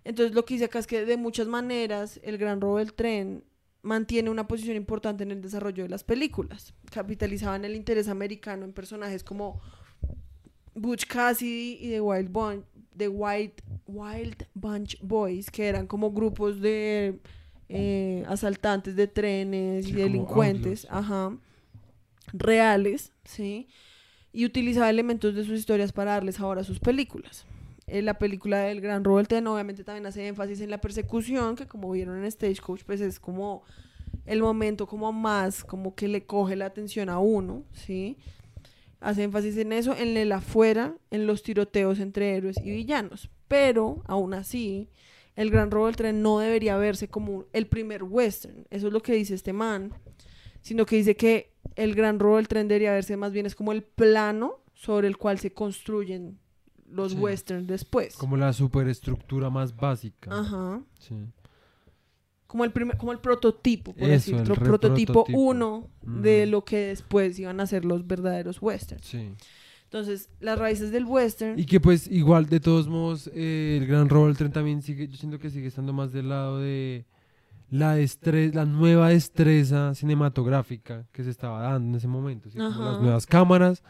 [0.03, 3.43] Entonces lo que dice acá es que de muchas maneras el gran robo del tren
[3.81, 6.73] mantiene una posición importante en el desarrollo de las películas.
[6.91, 9.61] Capitalizaban el interés americano en personajes como
[10.75, 12.65] Butch Cassidy y The Wild, Bun
[12.95, 13.53] The Wild,
[13.87, 17.19] Wild Bunch Boys, que eran como grupos de
[17.69, 21.35] eh, asaltantes de trenes Sí, y delincuentes, ajá,
[22.33, 23.67] reales, ¿sí?
[24.33, 27.45] Y utilizaba elementos de sus historias para darles sabor a sus películas.
[27.87, 31.67] Eh, la película del Gran Robo del obviamente también hace énfasis en la persecución, que
[31.67, 33.63] como vieron en Stagecoach, pues es como
[34.25, 38.17] el momento como más, como que le coge la atención a uno, ¿sí?
[39.01, 43.29] Hace énfasis en eso, en el afuera, en los tiroteos entre héroes y villanos.
[43.47, 44.89] Pero, aún así,
[45.35, 48.65] el Gran Robo del Tren no debería verse como el primer western.
[48.69, 49.91] Eso es lo que dice este man.
[50.61, 53.71] Sino que dice que el Gran Robo del Tren debería verse más bien es como
[53.71, 56.37] el plano sobre el cual se construyen
[56.87, 57.17] los Sí.
[57.17, 58.15] westerns después.
[58.15, 60.29] Como la superestructura más básica.
[60.31, 60.81] Ajá.
[60.99, 61.15] Sí.
[62.51, 64.55] Como el, primer, como el prototipo, por Eso, decirlo.
[64.55, 69.05] el prototipo uno de lo que después iban a ser los verdaderos westerns.
[69.05, 69.31] Sí.
[69.85, 71.57] Entonces, las raíces del western.
[71.57, 75.07] Y que pues igual, de todos modos, eh, el gran robo del tren también sigue,
[75.07, 77.05] yo siento que sigue estando más del lado de
[77.69, 82.57] la destreza, la nueva destreza cinematográfica que se estaba dando en ese momento, ¿sí?
[82.57, 82.91] Como Ajá.
[82.91, 83.81] las nuevas cámaras,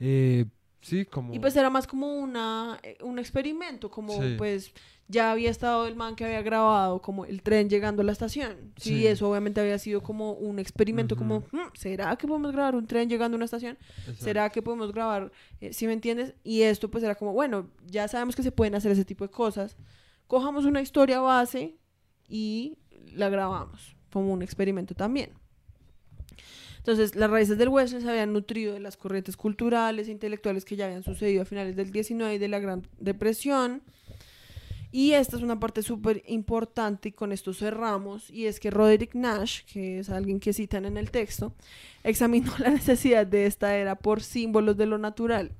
[0.00, 0.46] eh,
[0.80, 1.34] sí, como...
[1.34, 4.34] Y pues era más como una, eh, un experimento, como Sí.
[4.38, 4.72] pues
[5.10, 8.72] ya había estado el man que había grabado como el tren llegando a la estación.
[8.76, 9.06] Sí, Sí.
[9.06, 11.24] eso obviamente había sido como un experimento, Ujú.
[11.24, 13.78] como, "Hmm, ¿será que podemos grabar un tren llegando a una estación?
[14.00, 14.22] Exacto.
[14.24, 15.32] ¿Será que podemos grabar,
[15.62, 16.34] eh, si me entiendes?
[16.44, 19.30] Y esto pues era como, bueno, ya sabemos que se pueden hacer ese tipo de
[19.30, 19.76] cosas.
[20.26, 21.78] Cojamos una historia base
[22.28, 22.76] y
[23.14, 25.30] la grabamos como un experimento también.
[26.88, 30.74] Entonces, las raíces del western se habían nutrido de las corrientes culturales e intelectuales que
[30.74, 33.82] ya habían sucedido a finales del 19 y de la Gran Depresión.
[34.90, 39.14] Y esta es una parte súper importante y con esto cerramos, y es que Roderick
[39.14, 41.54] Nash, que es alguien que citan en el texto,
[42.04, 45.52] examinó la necesidad de esta era por símbolos de lo natural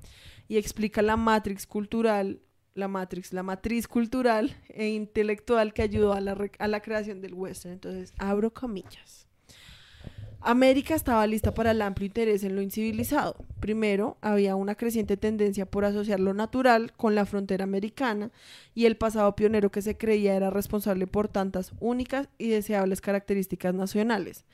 [0.47, 2.39] y explica la matrix cultural,
[2.73, 7.35] la matrix, la matriz cultural e intelectual que ayudó a la, a la creación del
[7.35, 7.75] western.
[7.75, 9.28] Entonces, abro comillas.
[10.41, 13.35] América estaba lista para el amplio interés en lo incivilizado.
[13.59, 18.31] Primero, había una creciente tendencia por asociar lo natural con la frontera americana
[18.73, 23.73] y el pasado pionero que se creía era responsable por tantas únicas y deseables características
[23.73, 24.45] nacionales.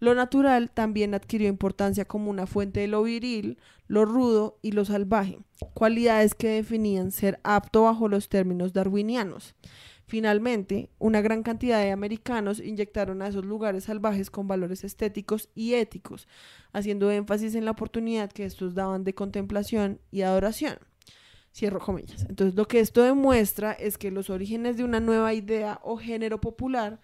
[0.00, 4.84] Lo natural también adquirió importancia como una fuente de lo viril, lo rudo y lo
[4.84, 5.38] salvaje,
[5.74, 9.54] cualidades que definían ser apto bajo los términos darwinianos.
[10.14, 15.74] Finalmente, una gran cantidad de americanos inyectaron a esos lugares salvajes con valores estéticos y
[15.74, 16.28] éticos,
[16.72, 20.78] haciendo énfasis en la oportunidad que estos daban de contemplación y adoración.
[21.52, 22.26] Cierro comillas.
[22.28, 26.40] Entonces, lo que esto demuestra es que los orígenes de una nueva idea o género
[26.40, 27.00] popular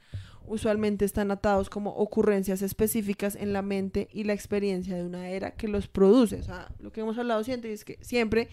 [0.47, 5.51] usualmente están atados como ocurrencias específicas en la mente y la experiencia de una era
[5.57, 6.37] que los produce.
[6.37, 8.51] O sea, lo que hemos hablado siempre es que siempre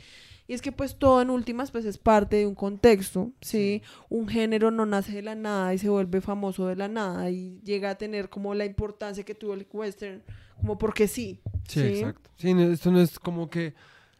[0.48, 3.82] y es que pues todo en últimas pues es parte de un contexto, ¿sí?
[4.10, 7.60] Un género no nace de la nada y se vuelve famoso de la nada y
[7.64, 10.24] llega a tener como la importancia que tuvo el western,
[10.60, 11.40] como porque sí.
[11.68, 12.30] Sí, exacto.
[12.38, 13.74] Sí, no, esto no es como que...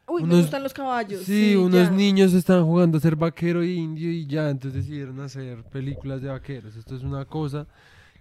[0.10, 1.24] Uy, me Unos- gustan los caballos.
[1.24, 1.91] Sí, unos ya.
[1.91, 6.30] niños están jugando a ser vaquero e indio y ya, entonces decidieron hacer películas de
[6.30, 6.76] vaqueros.
[6.78, 7.68] Esto es una cosa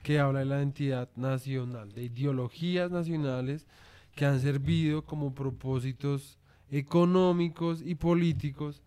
[0.02, 3.66] que habla de la identidad nacional, de ideologías nacionales
[4.16, 6.38] que han servido como propósitos
[6.70, 8.82] económicos y políticos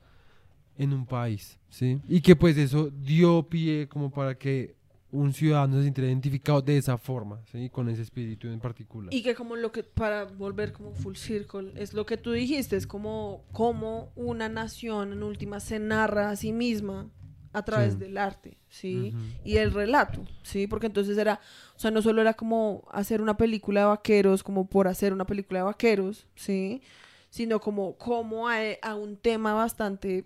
[0.77, 1.99] en un país, ¿sí?
[2.07, 4.75] Y que pues eso dio pie como para que
[5.11, 7.69] un ciudadano se sintiera identificado de esa forma, ¿sí?
[7.69, 9.13] Con ese espíritu en particular.
[9.13, 12.75] Y que como lo que, para volver como full circle, es lo que tú dijiste,
[12.75, 17.09] es como, como una nación en última se narra a sí misma
[17.51, 17.99] a través Sí.
[17.99, 19.11] del arte, ¿sí?
[19.15, 19.23] Ujú.
[19.43, 20.67] Y el relato, ¿sí?
[20.67, 21.39] Porque entonces era,
[21.75, 25.25] o sea, no solo era como hacer una película de vaqueros, como por hacer una
[25.25, 26.83] película de vaqueros, ¿sí?
[27.29, 30.25] Sino como, como a, a un tema bastante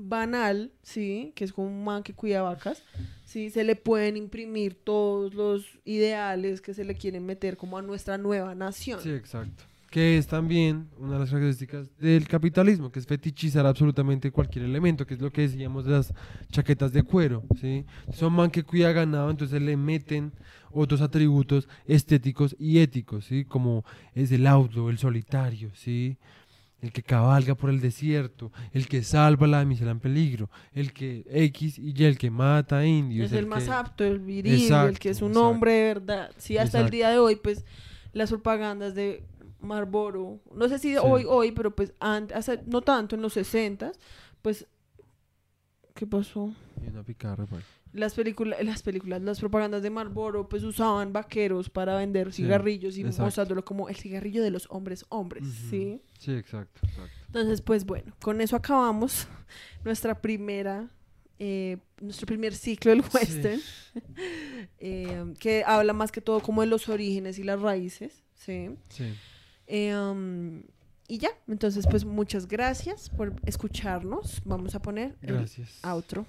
[0.00, 1.32] banal, ¿sí?
[1.34, 2.82] Que es como un man que cuida vacas,
[3.24, 3.50] ¿sí?
[3.50, 8.18] Se le pueden imprimir todos los ideales que se le quieren meter como a nuestra
[8.18, 9.00] nueva nación.
[9.00, 9.64] Sí, exacto.
[9.90, 15.04] Que es también una de las características del capitalismo, que es fetichizar absolutamente cualquier elemento,
[15.04, 16.14] que es lo que decíamos de las
[16.52, 17.84] chaquetas de cuero, ¿sí?
[18.12, 20.32] Son man que cuida ganado, entonces le meten
[20.70, 23.44] otros atributos estéticos y éticos, ¿sí?
[23.44, 23.84] Como
[24.14, 26.16] es el auto, el solitario, ¿sí?
[26.80, 30.92] El que cabalga por el desierto, el que salva a la damisela en peligro, el
[30.92, 33.32] que X y Y, el que mata a indios.
[33.32, 35.48] es el, más que- apto, el viril, el que es un exacto.
[35.48, 36.30] hombre de verdad.
[36.38, 37.64] Sí, hasta el día de hoy, pues,
[38.12, 39.24] las propagandas de
[39.60, 40.98] Marlboro, no sé si Sí.
[41.02, 43.92] hoy, hoy, pero pues antes, hace, no tanto, en los 60
[44.42, 44.66] pues,
[45.94, 46.52] ¿qué pasó?
[46.82, 47.64] Y una picarra, pues.
[47.92, 52.96] Las películas, las películas, las propagandas de Marlboro, pues usaban vaqueros para vender Sí, cigarrillos
[52.96, 53.24] y exacto.
[53.24, 55.44] mostrándolo como el cigarrillo de los hombres hombres.
[55.68, 56.00] ¿sí?
[56.18, 57.10] Sí, exacto, exacto.
[57.26, 59.26] Entonces, pues bueno, con eso acabamos
[59.84, 60.88] nuestra primera,
[61.40, 63.10] eh, nuestro primer ciclo del Sí.
[63.12, 63.60] western,
[64.78, 68.70] eh, que habla más que todo como de los orígenes y las raíces, ¿sí?
[68.88, 69.12] Sí.
[69.72, 70.62] Eh, um,
[71.06, 74.42] y ya, entonces pues muchas gracias por escucharnos.
[74.44, 75.78] Vamos a poner el Gracias.
[75.84, 76.26] outro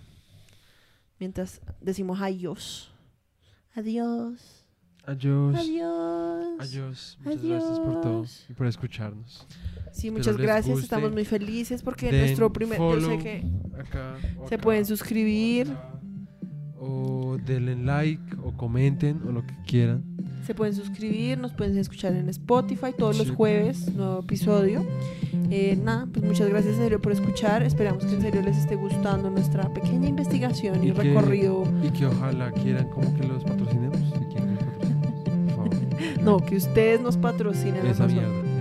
[1.20, 2.92] mientras decimos adiós.
[3.76, 4.66] Adiós.
[5.06, 5.56] Adiós.
[5.56, 6.60] Adiós.
[6.60, 7.18] Adiós.
[7.24, 9.48] Muchas gracias por todo y por escucharnos.
[9.92, 10.74] Sí, Espero muchas gracias.
[10.74, 10.86] guste.
[10.86, 12.78] Estamos muy felices porque Den nuestro primer...
[12.78, 13.44] Yo sé que
[13.80, 15.72] acá, se pueden suscribir.
[15.72, 16.00] acá,
[16.84, 20.03] O denle like o comenten o lo que quieran.
[20.48, 24.84] Se pueden suscribir, nos pueden escuchar en Spotify todos los jueves, nuevo episodio.
[25.52, 27.62] Eh, nada, pues muchas gracias en serio por escuchar.
[27.62, 31.64] Esperamos que en serio les esté gustando nuestra pequeña investigación y, Y que- recorrido.
[31.84, 33.98] Y que ojalá quieran como que los patrocinemos.
[33.98, 35.70] Si quieren que los patrocinemos, por favor.
[36.24, 37.86] No, que ustedes nos patrocinen.
[37.86, 38.52] Esa mierda, esa mierda.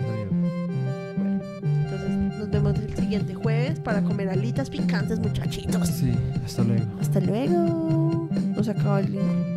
[1.62, 5.88] Entonces nos vemos el siguiente jueves para comer alitas picantes, muchachitos.
[5.88, 6.12] Sí,
[6.44, 6.84] hasta luego.
[7.00, 8.09] Hasta luego.
[8.30, 9.49] Nos acaba el link.